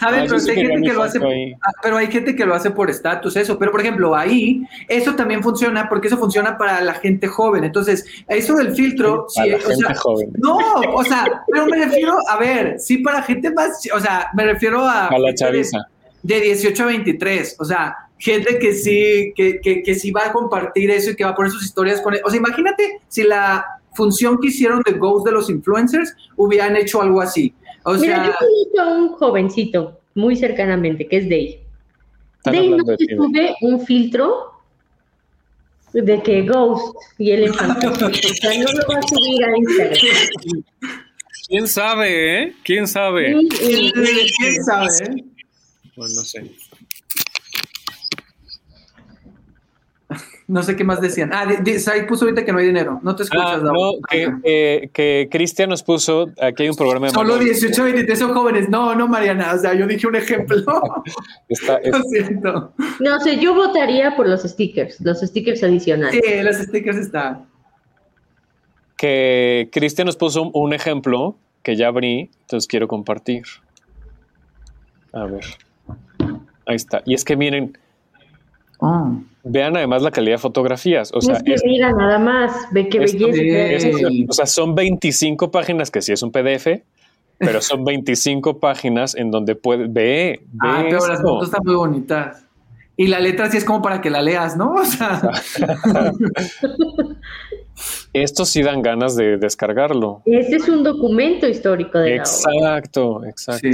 Pero 0.00 0.14
hay 0.14 0.28
gente 0.28 0.82
que 0.82 0.92
lo 0.92 1.02
hace, 1.02 1.18
ah, 1.18 1.72
pero 1.82 1.96
hay 1.96 2.06
gente 2.06 2.36
que 2.36 2.46
lo 2.46 2.54
hace 2.54 2.70
por 2.70 2.90
estatus, 2.90 3.36
eso. 3.36 3.58
Pero 3.58 3.70
por 3.70 3.80
ejemplo, 3.80 4.14
ahí 4.14 4.62
eso 4.88 5.14
también 5.14 5.42
funciona 5.42 5.88
porque 5.88 6.08
eso 6.08 6.18
funciona 6.18 6.56
para 6.56 6.80
la 6.80 6.94
gente 6.94 7.26
joven. 7.26 7.64
Entonces, 7.64 8.04
eso 8.28 8.54
del 8.54 8.74
filtro, 8.74 9.26
sí, 9.28 9.52
o 9.52 9.60
sea, 9.60 9.94
no, 10.38 10.58
o 10.94 11.04
sea, 11.04 11.44
pero 11.50 11.66
me 11.66 11.84
refiero, 11.84 12.16
a 12.28 12.38
ver, 12.38 12.78
sí 12.78 12.98
para 12.98 13.22
gente 13.22 13.50
más, 13.50 13.80
o 13.94 14.00
sea, 14.00 14.30
me 14.34 14.44
refiero 14.44 14.80
a, 14.86 15.08
a 15.08 15.18
la 15.18 15.34
chaviza. 15.34 15.78
De, 16.22 16.40
18 16.40 16.82
a 16.84 16.86
23, 16.86 17.56
o 17.58 17.64
sea, 17.64 17.96
gente 18.16 18.58
que 18.60 18.74
sí, 18.74 19.32
que, 19.34 19.60
que, 19.60 19.82
que 19.82 19.94
sí 19.96 20.12
va 20.12 20.26
a 20.26 20.32
compartir 20.32 20.90
eso 20.92 21.10
y 21.10 21.16
que 21.16 21.24
va 21.24 21.30
a 21.30 21.34
poner 21.34 21.50
sus 21.50 21.64
historias 21.64 22.00
con 22.00 22.14
él. 22.14 22.20
O 22.24 22.30
sea, 22.30 22.38
imagínate 22.38 23.00
si 23.08 23.24
la 23.24 23.81
función 23.94 24.38
que 24.40 24.48
hicieron 24.48 24.82
de 24.84 24.92
Ghost 24.92 25.26
de 25.26 25.32
los 25.32 25.50
influencers 25.50 26.14
hubieran 26.36 26.76
hecho 26.76 27.02
algo 27.02 27.20
así. 27.20 27.54
O 27.84 27.94
Mira, 27.94 28.26
yo 28.26 28.32
conozco 28.32 28.80
a 28.80 28.96
un 28.96 29.08
jovencito 29.10 30.00
muy 30.14 30.36
cercanamente, 30.36 31.06
que 31.06 31.16
es 31.16 31.24
Dave. 31.24 31.60
Dave 32.44 32.68
no 32.70 32.84
sube 32.84 33.54
un 33.62 33.84
filtro 33.84 34.52
de 35.92 36.22
que 36.22 36.42
Ghost 36.42 36.96
y 37.18 37.30
él 37.32 37.52
pantalla. 37.52 38.06
o 38.06 38.10
sea, 38.12 38.58
no 38.58 38.72
lo 38.72 38.88
va 38.88 38.98
a 38.98 39.02
subir 39.02 39.44
a 39.44 39.56
Instagram. 39.56 40.64
¿Quién 41.48 41.68
sabe, 41.68 42.42
eh? 42.42 42.54
¿Quién 42.64 42.88
sabe? 42.88 43.34
¿Quién 43.48 44.64
sabe? 44.64 45.24
Bueno, 45.96 46.14
no 46.14 46.22
sé. 46.22 46.50
No 50.52 50.62
sé 50.62 50.76
qué 50.76 50.84
más 50.84 51.00
decían. 51.00 51.30
Ah, 51.32 51.46
Sai 51.78 52.06
puso 52.06 52.26
ahorita 52.26 52.44
que 52.44 52.52
no 52.52 52.58
hay 52.58 52.66
dinero. 52.66 53.00
No 53.02 53.16
te 53.16 53.22
escuchas, 53.22 53.46
ah, 53.54 53.62
No, 53.62 53.92
que, 54.10 54.90
que, 54.92 55.28
Cristian 55.30 55.70
nos 55.70 55.82
puso, 55.82 56.28
aquí 56.38 56.64
hay 56.64 56.68
un 56.68 56.76
programa 56.76 57.06
de... 57.06 57.12
Solo 57.14 57.38
18, 57.38 57.84
23 57.84 58.18
son 58.18 58.34
jóvenes. 58.34 58.68
No, 58.68 58.94
no, 58.94 59.08
Mariana. 59.08 59.54
O 59.54 59.58
sea, 59.58 59.72
yo 59.72 59.86
dije 59.86 60.06
un 60.06 60.14
ejemplo. 60.16 60.58
Está, 61.48 61.80
Lo 61.90 62.02
siento. 62.02 62.74
No 63.00 63.18
sé, 63.20 63.38
yo 63.38 63.54
votaría 63.54 64.14
por 64.14 64.28
los 64.28 64.42
stickers, 64.42 65.00
los 65.00 65.20
stickers 65.20 65.62
adicionales. 65.62 66.20
Sí, 66.22 66.42
los 66.42 66.56
stickers 66.56 66.98
están. 66.98 67.46
Que 68.98 69.70
Cristian 69.72 70.04
nos 70.04 70.16
puso 70.16 70.50
un 70.50 70.74
ejemplo 70.74 71.38
que 71.62 71.76
ya 71.76 71.88
abrí, 71.88 72.30
entonces 72.42 72.68
quiero 72.68 72.88
compartir. 72.88 73.44
A 75.14 75.24
ver. 75.24 75.46
Ahí 76.66 76.76
está. 76.76 77.00
Y 77.06 77.14
es 77.14 77.24
que 77.24 77.36
miren, 77.38 77.78
Ah. 78.82 79.12
Vean 79.44 79.76
además 79.76 80.02
la 80.02 80.12
calidad 80.12 80.34
de 80.34 80.38
fotografías. 80.38 81.10
O 81.12 81.20
sea, 81.20 81.36
es 81.36 81.42
que 81.42 81.56
mira 81.64 81.90
nada 81.92 82.18
más, 82.18 82.52
ve 82.70 82.88
qué 82.88 83.00
belleza. 83.00 83.88
o 84.28 84.32
sea, 84.32 84.46
son 84.46 84.74
25 84.74 85.50
páginas 85.50 85.90
que 85.90 86.00
sí 86.00 86.12
es 86.12 86.22
un 86.22 86.30
PDF, 86.30 86.68
pero 87.38 87.60
son 87.60 87.84
25 87.84 88.60
páginas 88.60 89.16
en 89.16 89.30
donde 89.32 89.56
puedes 89.56 89.92
ve, 89.92 90.42
Ah, 90.60 90.84
pero 90.88 91.06
las 91.06 91.20
fotos 91.20 91.48
están 91.48 91.62
muy 91.64 91.74
bonitas. 91.74 92.44
Y 92.96 93.08
la 93.08 93.18
letra 93.18 93.50
sí 93.50 93.56
es 93.56 93.64
como 93.64 93.82
para 93.82 94.00
que 94.00 94.10
la 94.10 94.22
leas, 94.22 94.56
¿no? 94.56 94.74
O 94.80 94.84
sea. 94.84 95.20
Estos 98.12 98.50
sí 98.50 98.62
dan 98.62 98.82
ganas 98.82 99.16
de 99.16 99.38
descargarlo. 99.38 100.22
Este 100.26 100.56
es 100.56 100.68
un 100.68 100.84
documento 100.84 101.48
histórico 101.48 101.98
de 101.98 102.16
Exacto, 102.16 103.20
la 103.22 103.30
exacto. 103.30 103.68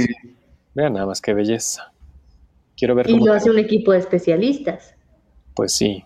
Vean 0.73 0.93
nada 0.93 1.05
más 1.05 1.21
qué 1.21 1.33
belleza. 1.33 1.91
Quiero 2.75 2.95
ver 2.95 3.07
cómo. 3.07 3.17
Y 3.17 3.27
lo 3.27 3.33
hace 3.33 3.51
un 3.51 3.59
equipo 3.59 3.91
de 3.91 3.99
especialistas 3.99 4.95
pues 5.59 5.73
sí. 5.73 6.05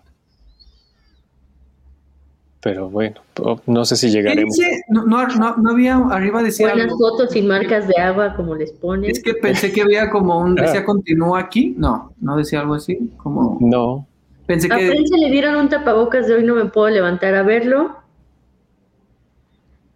Pero 2.60 2.90
bueno, 2.90 3.20
no 3.66 3.84
sé 3.84 3.94
si 3.94 4.10
llegaremos. 4.10 4.56
No, 4.88 5.04
no, 5.06 5.56
no, 5.58 5.70
había 5.70 5.94
arriba 5.94 6.42
decía. 6.42 6.72
Buenas 6.72 6.90
fotos 6.98 7.30
sin 7.30 7.46
marcas 7.46 7.86
de 7.86 7.96
agua, 8.02 8.34
como 8.34 8.56
les 8.56 8.72
ponen. 8.72 9.12
Es 9.12 9.22
que 9.22 9.34
pensé 9.34 9.70
que 9.70 9.82
había 9.82 10.10
como 10.10 10.40
un. 10.40 10.54
Decía 10.56 10.80
ah. 10.80 10.84
continúa 10.84 11.38
aquí. 11.38 11.72
No, 11.78 12.12
no 12.20 12.36
decía 12.36 12.62
algo 12.62 12.74
así. 12.74 13.12
Como. 13.16 13.58
No. 13.60 14.08
Pensé 14.46 14.66
a 14.72 14.76
que. 14.76 14.88
prensa 14.88 15.16
le 15.18 15.30
dieron 15.30 15.54
un 15.54 15.68
tapabocas 15.68 16.26
de 16.26 16.34
hoy, 16.34 16.42
no 16.42 16.56
me 16.56 16.64
puedo 16.64 16.88
levantar 16.88 17.36
a 17.36 17.44
verlo. 17.44 17.96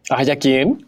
¿Ay, 0.09 0.31
a 0.31 0.37
quién? 0.37 0.87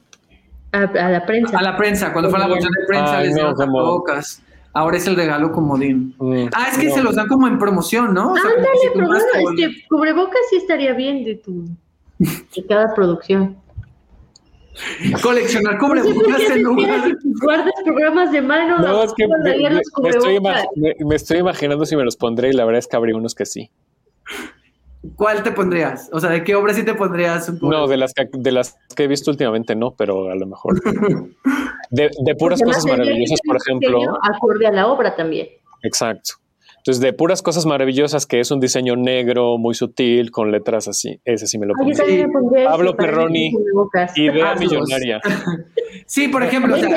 A, 0.70 0.86
la 1.08 1.26
prensa. 1.26 1.58
A 1.58 1.62
la 1.62 1.76
prensa, 1.76 2.12
cuando 2.12 2.30
fue 2.30 2.38
la 2.38 2.46
bolsa 2.46 2.68
de 2.68 2.86
prensa, 2.86 3.20
les 3.20 3.34
dieron 3.34 3.56
tapabocas. 3.56 4.40
Ahora 4.72 4.98
es 4.98 5.06
el 5.06 5.16
regalo 5.16 5.50
comodín. 5.50 6.14
Mm, 6.18 6.46
ah, 6.54 6.68
es 6.70 6.78
que 6.78 6.90
se 6.90 7.02
los 7.02 7.16
dan 7.16 7.26
como 7.26 7.48
en 7.48 7.58
promoción, 7.58 8.14
¿no? 8.14 8.32
O 8.32 8.36
sea, 8.36 8.50
Ándale, 8.50 8.68
pero 8.94 9.06
bueno, 9.06 9.24
es 9.24 9.56
que 9.56 9.88
cubrebocas 9.88 10.40
sí 10.48 10.56
estaría 10.56 10.92
bien 10.92 11.24
de 11.24 11.36
tu 11.36 11.64
de 12.18 12.66
cada 12.68 12.94
producción. 12.94 13.56
Coleccionar 15.22 15.78
cubrebocas 15.78 16.42
en 16.50 16.62
lugar. 16.62 17.16
Guardas 17.42 17.74
programas 17.84 18.30
de 18.30 18.42
mano. 18.42 18.78
No, 18.78 19.02
es 19.02 19.12
que 19.14 19.26
me, 21.04 21.14
estoy 21.16 21.38
imaginando 21.38 21.84
si 21.84 21.96
me 21.96 22.04
los 22.04 22.16
pondré 22.16 22.50
y 22.50 22.52
la 22.52 22.64
verdad 22.64 22.78
es 22.78 22.86
que 22.86 22.96
habría 22.96 23.16
unos 23.16 23.34
que 23.34 23.46
sí. 23.46 23.70
¿Cuál 25.16 25.42
te 25.42 25.50
pondrías? 25.50 26.10
O 26.12 26.20
sea, 26.20 26.30
¿de 26.30 26.44
qué 26.44 26.54
obra 26.54 26.74
sí 26.74 26.84
te 26.84 26.94
pondrías 26.94 27.48
un 27.48 27.58
No, 27.62 27.86
de 27.86 27.96
las, 27.96 28.12
que, 28.12 28.28
de 28.30 28.52
las 28.52 28.76
que 28.94 29.04
he 29.04 29.08
visto 29.08 29.30
últimamente 29.30 29.74
no, 29.74 29.94
pero 29.96 30.30
a 30.30 30.34
lo 30.34 30.46
mejor. 30.46 30.80
De, 31.90 32.08
puras 32.38 32.62
cosas 32.62 32.86
maravillosas, 32.86 33.40
por 33.44 33.56
ejemplo. 33.56 33.98
Acorde 34.22 34.64
a 34.68 34.70
la 34.70 34.86
obra 34.86 35.16
también. 35.16 35.48
Exacto. 35.82 36.34
Entonces, 36.76 37.00
de 37.02 37.12
puras 37.12 37.42
cosas 37.42 37.66
maravillosas, 37.66 38.26
que 38.26 38.38
es 38.38 38.50
un 38.52 38.60
diseño 38.60 38.94
negro, 38.94 39.58
muy 39.58 39.74
sutil, 39.74 40.30
con 40.30 40.52
letras 40.52 40.86
así. 40.86 41.20
Ese 41.24 41.48
sí 41.48 41.58
me 41.58 41.66
lo 41.66 41.74
pondría. 41.74 42.28
Pablo 42.68 42.96
Perroni, 42.96 43.52
idea 44.14 44.54
millonaria. 44.54 45.20
sí, 46.06 46.28
por 46.28 46.44
ejemplo, 46.44 46.76
o 46.76 46.78
sea, 46.78 46.88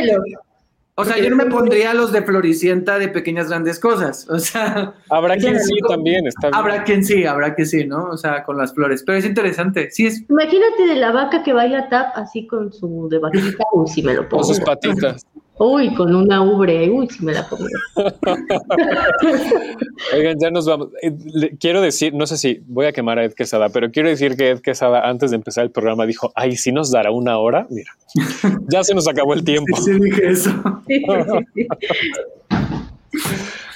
yo 0.98 1.30
no 1.30 1.36
me 1.36 1.46
pondría 1.48 1.94
los 1.94 2.12
de 2.12 2.22
Floricienta 2.22 3.00
de 3.00 3.08
pequeñas 3.08 3.50
grandes 3.50 3.80
cosas. 3.80 4.28
O 4.30 4.40
sea. 4.40 4.94
Habrá 5.10 5.36
quien 5.38 5.60
sí 5.60 5.74
también, 5.88 6.28
está 6.28 6.48
bien. 6.48 6.56
Habrá 6.56 6.84
quien 6.84 7.04
sí, 7.04 7.26
habrá 7.26 7.56
que 7.56 7.66
sí, 7.66 7.86
¿no? 7.86 8.06
O 8.06 8.18
sea, 8.18 8.44
con 8.44 8.58
las 8.58 8.74
flores. 8.74 9.04
Pero 9.06 9.18
es 9.18 9.26
interesante. 9.26 9.90
Sí 9.92 10.06
es. 10.06 10.24
Imagínate 10.30 10.86
de 10.88 10.96
la 10.96 11.12
vaca 11.12 11.44
que 11.44 11.54
baila 11.54 11.90
tap 11.90 12.16
así 12.16 12.46
con 12.48 12.72
su 12.72 13.08
de 13.10 13.20
vaquita. 13.20 13.64
Uy, 13.74 13.88
si 13.88 14.04
me 14.04 14.14
lo 14.14 14.28
pongo. 14.30 14.44
Con 14.44 14.56
sus 14.56 14.64
patitas. 14.64 15.26
Uy, 15.58 15.94
con 15.94 16.16
una 16.16 16.42
ubre, 16.42 16.90
uy, 16.90 17.08
si 17.08 17.24
me 17.24 17.32
la 17.32 17.48
pongo. 17.48 17.68
Oigan, 20.16 20.40
ya 20.40 20.50
nos 20.50 20.66
vamos. 20.66 20.90
Eh, 21.02 21.16
quiero 21.60 21.80
decir, 21.80 22.16
no 22.16 22.26
sé 22.26 22.38
si 22.38 22.64
voy 22.66 22.88
a 22.88 22.92
quemar 22.92 23.20
a 23.20 23.26
Ed 23.26 23.34
Quesada, 23.34 23.70
pero 23.70 23.92
quiero 23.92 24.10
decir 24.10 24.36
que 24.36 24.50
Ed 24.50 24.62
Quesada, 24.62 25.08
antes 25.08 25.30
de 25.30 25.36
empezar 25.36 25.64
el 25.64 25.70
programa, 25.70 26.08
dijo: 26.08 26.32
Ay, 26.34 26.56
si 26.56 26.72
nos 26.72 26.90
dará 26.92 27.12
una 27.12 27.38
hora. 27.38 27.68
Mira, 27.70 27.92
ya 28.68 28.84
se 28.84 28.96
nos 28.96 29.08
acabó 29.08 29.36
el 29.36 29.44
tiempo. 29.44 29.78
Sí, 29.78 29.92
dije 30.00 30.32
eso. 30.32 30.50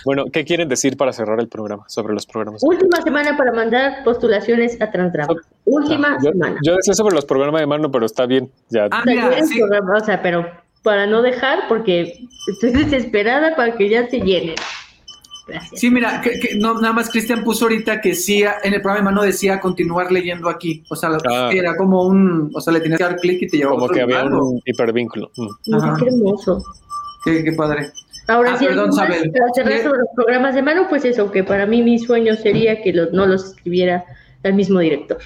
bueno, 0.03 0.25
¿qué 0.33 0.45
quieren 0.45 0.69
decir 0.69 0.97
para 0.97 1.13
cerrar 1.13 1.39
el 1.39 1.47
programa 1.47 1.83
sobre 1.89 2.15
los 2.15 2.25
programas? 2.25 2.63
Última 2.63 3.03
semana 3.03 3.37
para 3.37 3.51
mandar 3.51 4.03
postulaciones 4.03 4.81
a 4.81 4.89
Transdrama. 4.89 5.35
Última 5.65 6.19
semana. 6.19 6.57
Yo 6.65 6.75
decía 6.75 6.95
sobre 6.95 7.13
los 7.13 7.25
programas 7.25 7.61
de 7.61 7.67
mano, 7.67 7.91
pero 7.91 8.07
está 8.07 8.25
bien. 8.25 8.49
Ya. 8.69 8.87
Ah, 8.89 9.03
o 9.95 9.99
sea, 10.03 10.23
pero 10.23 10.65
para 10.87 11.05
no 11.05 11.21
dejar, 11.21 11.67
porque 11.67 12.17
estoy 12.47 12.71
desesperada 12.71 13.57
para 13.57 13.75
que 13.75 13.89
ya 13.89 14.07
se 14.07 14.21
llenen. 14.21 14.55
Sí, 15.73 15.91
mira, 15.91 16.21
que, 16.21 16.55
no, 16.55 16.75
nada 16.75 16.93
más 16.93 17.09
Cristian 17.09 17.43
puso 17.43 17.65
ahorita 17.65 17.99
que 17.99 18.15
sí, 18.15 18.45
en 18.63 18.73
el 18.73 18.81
programa 18.81 19.11
no 19.11 19.23
decía 19.23 19.59
continuar 19.59 20.13
leyendo 20.13 20.47
aquí. 20.47 20.85
O 20.89 20.95
sea, 20.95 21.09
ah. 21.29 21.49
era 21.51 21.75
como 21.75 22.03
un, 22.03 22.51
o 22.55 22.61
sea, 22.61 22.71
le 22.71 22.79
tenías 22.79 22.99
que 22.99 23.03
dar 23.03 23.17
clic 23.17 23.41
y 23.41 23.47
te 23.47 23.57
llevaba 23.57 23.79
Como 23.79 23.89
que 23.89 23.99
había 23.99 24.23
un 24.23 24.61
hipervínculo. 24.63 25.29
Mm. 25.35 25.97
Qué 25.99 26.05
hermoso. 26.05 26.63
Qué, 27.25 27.53
padre. 27.57 27.91
Ahora 28.29 28.53
ah, 28.53 28.57
sí, 28.57 28.65
perdón, 28.67 28.91
para 28.95 29.13
cerrar 29.55 29.83
sobre 29.83 29.99
los 29.99 30.09
programas 30.15 30.55
de 30.55 30.61
mano, 30.61 30.87
pues 30.87 31.03
eso, 31.03 31.29
que 31.33 31.43
para 31.43 31.65
mí 31.65 31.83
mi 31.83 31.99
sueño 31.99 32.37
sería 32.37 32.81
que 32.81 32.93
los, 32.93 33.11
no 33.11 33.25
los 33.25 33.43
escribiera 33.43 34.05
el 34.43 34.53
mismo 34.53 34.79
director. 34.79 35.17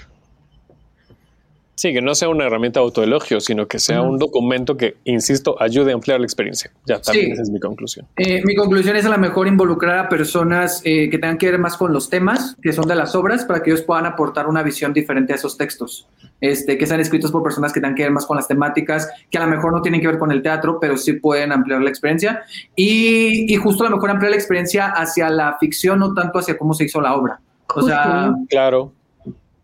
Sí, 1.75 1.93
que 1.93 2.01
no 2.01 2.13
sea 2.13 2.29
una 2.29 2.45
herramienta 2.45 2.79
de 2.79 2.85
autoelogio, 2.85 3.39
sino 3.39 3.67
que 3.67 3.79
sea 3.79 4.01
un 4.01 4.19
documento 4.19 4.77
que, 4.77 4.97
insisto, 5.05 5.55
ayude 5.59 5.91
a 5.91 5.95
ampliar 5.95 6.19
la 6.19 6.25
experiencia. 6.25 6.71
Ya 6.85 7.01
también 7.01 7.31
esa 7.31 7.41
es 7.41 7.49
mi 7.49 7.59
conclusión. 7.59 8.05
Eh, 8.17 8.41
mi 8.45 8.55
conclusión 8.55 8.95
es 8.95 9.05
a 9.05 9.09
lo 9.09 9.17
mejor 9.17 9.47
involucrar 9.47 9.97
a 9.97 10.09
personas 10.09 10.81
eh, 10.83 11.09
que 11.09 11.17
tengan 11.17 11.37
que 11.37 11.49
ver 11.49 11.59
más 11.59 11.77
con 11.77 11.91
los 11.91 12.09
temas 12.09 12.55
que 12.61 12.73
son 12.73 12.87
de 12.87 12.95
las 12.95 13.15
obras 13.15 13.45
para 13.45 13.63
que 13.63 13.71
ellos 13.71 13.81
puedan 13.83 14.05
aportar 14.05 14.47
una 14.47 14.61
visión 14.61 14.93
diferente 14.93 15.33
a 15.33 15.37
esos 15.37 15.57
textos. 15.57 16.07
Este, 16.39 16.77
que 16.77 16.87
sean 16.87 16.99
escritos 16.99 17.31
por 17.31 17.43
personas 17.43 17.71
que 17.71 17.79
tengan 17.79 17.95
que 17.95 18.03
ver 18.03 18.11
más 18.11 18.25
con 18.25 18.35
las 18.35 18.47
temáticas, 18.47 19.09
que 19.29 19.37
a 19.37 19.41
lo 19.41 19.47
mejor 19.47 19.71
no 19.71 19.81
tienen 19.81 20.01
que 20.01 20.07
ver 20.07 20.17
con 20.17 20.31
el 20.31 20.41
teatro, 20.41 20.79
pero 20.79 20.97
sí 20.97 21.13
pueden 21.13 21.51
ampliar 21.51 21.81
la 21.81 21.89
experiencia. 21.89 22.43
Y, 22.75 23.51
y 23.51 23.55
justo 23.57 23.85
a 23.85 23.89
lo 23.89 23.95
mejor 23.95 24.09
ampliar 24.09 24.31
la 24.31 24.37
experiencia 24.37 24.87
hacia 24.87 25.29
la 25.29 25.57
ficción, 25.59 25.99
no 25.99 26.13
tanto 26.13 26.39
hacia 26.39 26.57
cómo 26.57 26.73
se 26.73 26.85
hizo 26.85 26.99
la 26.99 27.15
obra. 27.15 27.39
O 27.75 27.81
sea, 27.81 28.33
claro. 28.49 28.91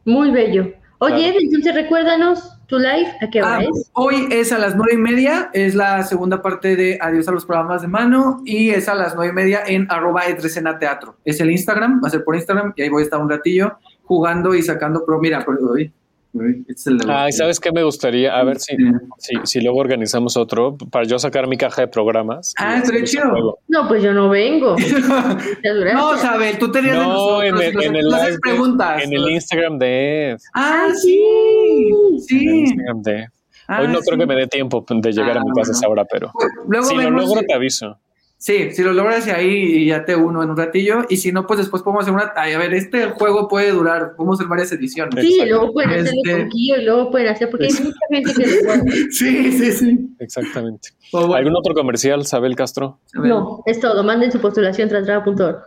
Muy 0.06 0.32
bello. 0.32 0.72
Oye, 1.00 1.36
entonces 1.40 1.76
recuérdanos 1.76 2.58
tu 2.68 2.80
live, 2.80 3.08
¿a 3.22 3.30
qué 3.30 3.42
hora 3.42 3.58
ah, 3.58 3.64
es? 3.64 3.92
Hoy 3.94 4.28
es 4.32 4.52
a 4.52 4.58
las 4.58 4.76
nueve 4.76 4.96
y 4.96 4.98
media, 4.98 5.50
es 5.54 5.76
la 5.76 6.04
segunda 6.04 6.42
parte 6.42 6.76
de 6.76 6.98
Adiós 7.00 7.28
a 7.28 7.32
los 7.32 7.46
programas 7.46 7.84
de 7.84 7.88
mano 7.88 8.42
y 8.46 8.72
es 8.72 8.90
a 8.90 8.96
las 8.96 9.16
nueve 9.16 9.32
y 9.32 9.36
media 9.36 9.62
en 9.66 9.86
arroba 9.92 10.26
etresena 10.26 10.80
teatro. 10.80 11.16
Es 11.24 11.40
el 11.40 11.52
Instagram, 11.52 12.02
va 12.04 12.08
a 12.08 12.12
ser 12.12 12.24
por 12.24 12.36
Instagram 12.36 12.74
y 12.76 12.82
ahí 12.82 12.90
voy 12.90 13.04
a 13.04 13.06
estar 13.06 13.22
un 13.22 13.30
ratillo 13.30 13.78
jugando 14.06 14.56
y 14.56 14.64
sacando, 14.64 15.04
pero 15.06 15.20
mira, 15.20 15.46
hoy 15.70 15.94
Ay, 17.08 17.32
¿sabes 17.32 17.60
qué 17.60 17.72
me 17.72 17.84
gustaría? 17.84 18.38
A 18.38 18.44
ver 18.44 18.60
si, 18.60 18.76
si, 19.44 19.62
luego 19.62 19.80
organizamos 19.80 20.38
otro 20.38 20.78
para 20.92 21.06
yo 21.06 21.20
sacar 21.20 21.48
mi 21.48 21.58
caja 21.58 21.82
de 21.82 21.88
programas. 21.88 22.54
Ah, 22.58 22.78
estaría 22.78 23.04
chido. 23.04 23.60
No, 23.68 23.88
pues 23.88 24.04
yo 24.04 24.14
no 24.14 24.30
vengo. 24.30 24.76
no, 25.94 26.18
Sabel, 26.18 26.58
tú 26.58 26.72
tenías 26.72 26.96
no, 26.96 27.42
en 27.44 27.56
el, 27.56 27.84
en 27.84 27.96
el, 27.96 28.40
preguntas. 28.42 29.04
En 29.04 29.14
el 29.14 29.30
Instagram 29.30 29.78
de 29.78 30.38
Ah, 30.54 30.88
sí. 30.94 31.92
Sí. 32.28 32.40
En 32.40 32.50
el 32.50 32.56
Instagram 32.56 33.02
de 33.02 33.28
Hoy 33.70 33.88
no 33.90 34.00
ah, 34.00 34.02
creo 34.06 34.18
que 34.18 34.26
me 34.26 34.36
dé 34.36 34.48
tiempo 34.48 34.86
de 34.88 35.12
llegar 35.12 35.38
a 35.38 35.44
mi 35.44 35.50
ah, 35.50 35.54
casa 35.58 35.72
a 35.72 35.76
esa 35.76 35.90
hora, 35.90 36.06
pero 36.10 36.32
si 36.84 36.96
lo 36.96 37.10
logro, 37.10 37.42
te 37.46 37.54
aviso. 37.54 37.98
Sí, 38.40 38.70
si 38.72 38.84
lo 38.84 38.94
logras 38.94 39.28
ahí 39.30 39.50
y 39.50 39.86
ya 39.88 40.06
te 40.06 40.16
uno 40.16 40.44
en 40.44 40.52
un 40.52 40.58
ratillo. 40.58 41.06
Y 41.10 41.18
si 41.18 41.32
no, 41.32 41.48
pues 41.48 41.58
después 41.60 41.82
podemos 41.82 42.04
hacer 42.04 42.14
una. 42.14 42.26
a 42.36 42.58
ver, 42.60 42.72
este 42.76 43.08
juego 43.08 43.48
puede 43.48 43.72
durar, 43.72 44.16
podemos 44.16 44.40
hacer 44.40 44.48
varias 44.48 44.72
ediciones. 44.72 45.26
Sí, 45.26 45.40
luego 45.48 45.74
pueden 45.74 45.90
hacerlo 45.90 46.22
este... 46.24 46.38
con 46.38 46.50
Kio 46.50 46.78
y 46.78 46.86
luego 46.86 47.10
pueden 47.10 47.28
hacer, 47.30 47.50
porque 47.50 47.66
hay 47.66 47.74
mucha 47.74 48.00
gente 48.12 48.34
que 48.34 48.46
lo 48.46 48.92
Sí, 49.12 49.52
sí, 49.54 49.72
sí. 49.72 50.16
Exactamente. 50.20 50.90
Pues 51.10 51.24
¿Algún 51.24 51.56
otro 51.56 51.74
comercial, 51.74 52.26
Sabel 52.26 52.58
Castro? 52.58 53.00
No, 53.14 53.64
es 53.66 53.80
todo. 53.80 54.04
Manden 54.04 54.30
su 54.30 54.42
postulación 54.42 54.90
trasdraga.org. 54.90 55.60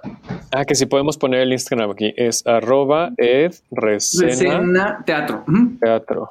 Ah, 0.53 0.67
que 0.67 0.75
si 0.75 0.85
podemos 0.85 1.17
poner 1.17 1.41
el 1.41 1.53
Instagram 1.53 1.93
aquí. 1.93 2.13
Es 2.15 2.47
arroba 2.47 3.11
ed 3.17 3.55
resena, 3.71 5.03
teatro. 5.07 5.47
Teatro. 5.81 6.31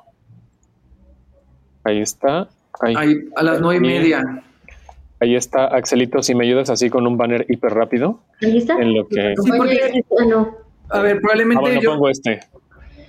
Ahí 1.84 2.02
está. 2.02 2.48
Ahí, 2.82 3.16
a 3.36 3.42
las 3.42 3.60
nueve 3.62 3.78
y 3.78 3.80
media. 3.80 4.44
Ahí 5.20 5.36
está, 5.36 5.66
Axelito, 5.66 6.24
si 6.24 6.34
me 6.34 6.46
ayudas 6.46 6.70
así 6.70 6.90
con 6.90 7.06
un 7.06 7.18
banner 7.18 7.46
hiper 7.50 7.74
rápido. 7.74 8.20
Ahí 8.42 8.58
está. 8.58 8.76
En 8.80 8.94
lo 8.94 9.08
que... 9.08 9.36
Sí, 9.44 9.52
porque... 9.58 10.04
A 10.90 11.02
ver, 11.02 11.20
probablemente 11.20 11.78
ah, 11.78 11.80
yo... 11.80 11.92
pongo 11.92 12.10
este. 12.10 12.40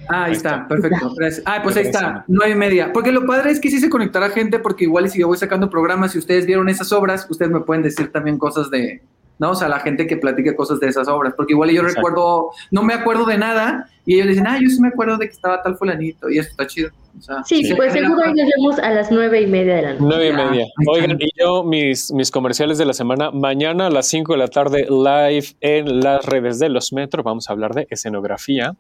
Ah, 0.08 0.24
ahí, 0.24 0.32
está, 0.32 0.66
perfecto. 0.66 1.14
Ah, 1.46 1.60
pues 1.62 1.76
ahí 1.76 1.84
está, 1.84 2.24
nueve 2.26 2.52
y 2.52 2.56
media. 2.56 2.92
Porque 2.92 3.12
lo 3.12 3.24
padre 3.26 3.52
es 3.52 3.60
que 3.60 3.70
sí 3.70 3.78
se 3.78 3.88
conectará 3.88 4.30
gente, 4.30 4.58
porque 4.58 4.84
igual 4.84 5.08
si 5.08 5.20
yo 5.20 5.28
voy 5.28 5.38
sacando 5.38 5.70
programas, 5.70 6.12
si 6.12 6.18
ustedes 6.18 6.46
vieron 6.46 6.68
esas 6.68 6.90
obras, 6.92 7.26
ustedes 7.30 7.52
me 7.52 7.60
pueden 7.60 7.84
decir 7.84 8.10
también 8.10 8.36
cosas 8.36 8.70
de, 8.70 9.02
¿no? 9.38 9.52
O 9.52 9.54
sea, 9.54 9.68
la 9.68 9.78
gente 9.78 10.08
que 10.08 10.16
platique 10.16 10.56
cosas 10.56 10.80
de 10.80 10.88
esas 10.88 11.06
obras, 11.06 11.34
porque 11.36 11.52
igual 11.52 11.70
yo 11.70 11.82
recuerdo, 11.82 12.50
no 12.72 12.82
me 12.82 12.92
acuerdo 12.92 13.24
de 13.24 13.38
nada, 13.38 13.88
y 14.04 14.16
ellos 14.16 14.28
dicen, 14.28 14.48
ah, 14.48 14.58
yo 14.60 14.68
sí 14.68 14.80
me 14.80 14.88
acuerdo 14.88 15.16
de 15.16 15.26
que 15.26 15.32
estaba 15.32 15.62
tal 15.62 15.76
fulanito, 15.76 16.28
y 16.28 16.38
eso 16.38 16.50
está 16.50 16.66
chido. 16.66 16.90
Sí, 17.44 17.74
pues 17.76 17.92
seguro 17.92 18.26
nos 18.26 18.34
vemos 18.34 18.78
a 18.78 18.90
las 18.90 19.10
nueve 19.10 19.40
y 19.42 19.46
media 19.46 19.76
de 19.76 19.82
la 19.82 19.92
noche. 19.94 20.04
Nueve 20.06 20.28
y 20.28 20.32
media. 20.32 20.66
Oigan, 20.86 21.16
y 21.20 21.30
yo 21.38 21.64
mis, 21.64 22.12
mis 22.12 22.30
comerciales 22.30 22.78
de 22.78 22.84
la 22.84 22.92
semana, 22.92 23.30
mañana 23.30 23.86
a 23.86 23.90
las 23.90 24.06
cinco 24.06 24.32
de 24.32 24.38
la 24.38 24.48
tarde, 24.48 24.86
live 24.88 25.46
en 25.60 26.00
las 26.00 26.24
redes 26.26 26.58
de 26.58 26.68
los 26.68 26.92
metros, 26.92 27.24
vamos 27.24 27.48
a 27.48 27.52
hablar 27.52 27.74
de 27.74 27.86
escenografía. 27.90 28.74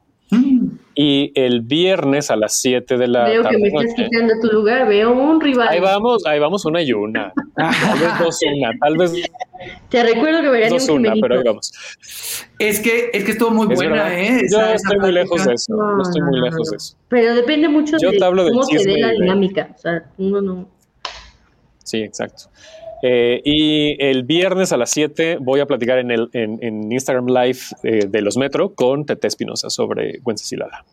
Y 0.94 1.32
el 1.34 1.60
viernes 1.62 2.30
a 2.30 2.36
las 2.36 2.60
7 2.60 2.96
de 2.96 3.06
la 3.06 3.24
Veo 3.24 3.44
que 3.44 3.58
me 3.58 3.68
estás 3.68 3.94
quitando 3.94 4.34
tu 4.42 4.48
lugar, 4.48 4.88
veo 4.88 5.12
un 5.12 5.40
rival. 5.40 5.68
Ahí 5.68 5.80
vamos, 5.80 6.26
ahí 6.26 6.38
vamos 6.40 6.64
una 6.64 6.82
y 6.82 6.92
una. 6.92 7.32
tal 7.54 7.98
vez 8.00 8.18
dos 8.18 8.38
una, 8.52 8.70
tal 8.80 8.96
vez. 8.96 9.12
Te 9.88 10.02
recuerdo 10.02 10.42
que 10.42 10.48
me 10.50 10.68
dos 10.68 10.88
una, 10.88 11.14
pero 11.20 11.36
ahí 11.36 11.42
vamos. 11.44 11.72
Es 12.58 12.80
que, 12.80 13.10
es 13.12 13.24
que 13.24 13.32
estuvo 13.32 13.50
muy 13.50 13.68
buena, 13.68 14.18
¿eh? 14.18 14.42
Yo 14.50 14.60
estoy 14.60 14.98
muy 14.98 15.12
lejos 15.12 15.44
de 15.44 15.54
eso. 15.54 15.74
No, 15.74 16.02
estoy 16.02 16.22
muy 16.22 16.40
lejos 16.40 16.70
de 16.70 16.76
eso. 16.76 16.96
Pero 17.08 17.34
depende 17.34 17.68
mucho 17.68 17.96
de 17.96 18.18
cómo 18.18 18.62
se 18.64 18.78
dé 18.84 18.98
la 18.98 19.12
dinámica. 19.12 19.70
O 19.74 19.78
sea, 19.78 20.04
uno 20.18 20.42
no. 20.42 20.68
Sí, 21.84 21.98
exacto. 21.98 22.50
Eh, 23.02 23.40
y 23.44 24.02
el 24.02 24.24
viernes 24.24 24.72
a 24.72 24.76
las 24.76 24.90
7 24.90 25.38
voy 25.40 25.60
a 25.60 25.66
platicar 25.66 25.98
en, 25.98 26.10
el, 26.10 26.28
en, 26.32 26.92
Instagram 26.92 27.26
Live 27.28 27.58
eh, 27.82 28.06
de 28.06 28.22
los 28.22 28.36
Metro 28.36 28.74
con 28.74 29.06
Tete 29.06 29.26
Espinosa 29.26 29.70
sobre 29.70 30.20
Wencesilala. 30.24 30.84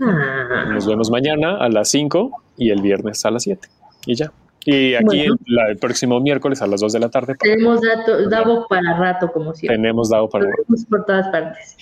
Ah. 0.00 0.66
Nos 0.70 0.86
vemos 0.86 1.10
mañana 1.10 1.56
a 1.56 1.68
las 1.68 1.88
5 1.88 2.42
y 2.58 2.70
el 2.70 2.82
viernes 2.82 3.24
a 3.24 3.30
las 3.30 3.44
7. 3.44 3.68
Y 4.06 4.14
ya. 4.14 4.32
Y 4.66 4.94
aquí 4.94 5.24
el, 5.24 5.78
próximo 5.78 6.20
miércoles 6.20 6.60
a 6.60 6.66
las 6.66 6.80
2 6.80 6.92
de 6.92 7.00
la 7.00 7.08
tarde. 7.08 7.36
Tenemos 7.38 7.80
Davo 8.28 8.66
para 8.68 8.98
rato, 8.98 9.30
como 9.32 9.54
siempre. 9.54 9.76
Tenemos 9.76 10.10
Davo 10.10 10.28
para 10.28 10.46
rato. 10.46 10.64
Por 10.90 11.04
todas 11.04 11.28
partes. 11.28 11.76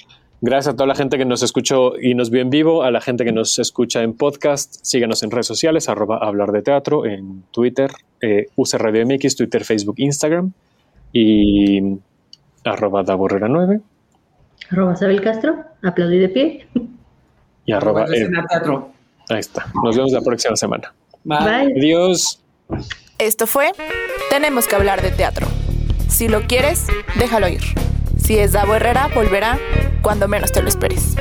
Gracias 0.47 0.74
a 0.74 0.76
toda 0.76 0.86
la 0.86 0.95
gente 0.95 1.16
que 1.16 1.24
nos 1.24 1.42
escuchó 1.42 1.99
y 1.99 2.14
nos 2.14 2.28
vio 2.28 2.42
en 2.42 2.51
vivo, 2.51 2.82
a 2.82 2.90
la 2.90 3.01
gente 3.01 3.24
que 3.24 3.32
nos 3.32 3.59
escucha 3.59 4.03
en 4.03 4.12
podcast. 4.12 4.74
Síganos 4.82 5.22
en 5.22 5.30
redes 5.30 5.47
sociales, 5.47 5.88
arroba 5.88 6.18
hablar 6.18 6.53
de 6.53 6.61
teatro, 6.61 7.07
en 7.07 7.45
Twitter, 7.51 7.90
eh, 8.20 8.49
Radio 8.74 9.07
MX, 9.07 9.36
Twitter, 9.36 9.64
Facebook, 9.64 9.95
Instagram 9.97 10.53
y 11.14 11.97
arroba 12.62 13.03
Daborrera 13.03 13.49
9. 13.49 13.80
Arroba 14.70 14.95
Sabel 14.97 15.22
Castro, 15.22 15.64
aplaudí 15.82 16.18
de 16.18 16.28
pie. 16.28 16.66
Y 17.64 17.72
arroba, 17.72 18.05
teatro. 18.05 18.92
Ahí 19.30 19.38
está. 19.38 19.64
Nos 19.82 19.97
vemos 19.97 20.12
la 20.12 20.20
próxima 20.20 20.57
semana. 20.57 20.92
Bye. 21.24 21.72
Adiós. 21.74 22.45
Esto 23.16 23.47
fue 23.47 23.70
Tenemos 24.28 24.68
que 24.68 24.76
hablar 24.76 25.01
de 25.01 25.11
teatro. 25.11 25.47
Si 26.09 26.28
lo 26.28 26.42
quieres, 26.42 26.86
déjalo 27.18 27.49
ir. 27.49 27.62
Si 28.25 28.39
es 28.39 28.53
Davo 28.53 28.75
Herrera, 28.75 29.09
volverá 29.14 29.59
cuando 30.01 30.29
menos 30.29 30.51
te 30.51 30.62
lo 30.62 30.68
esperes. 30.68 31.14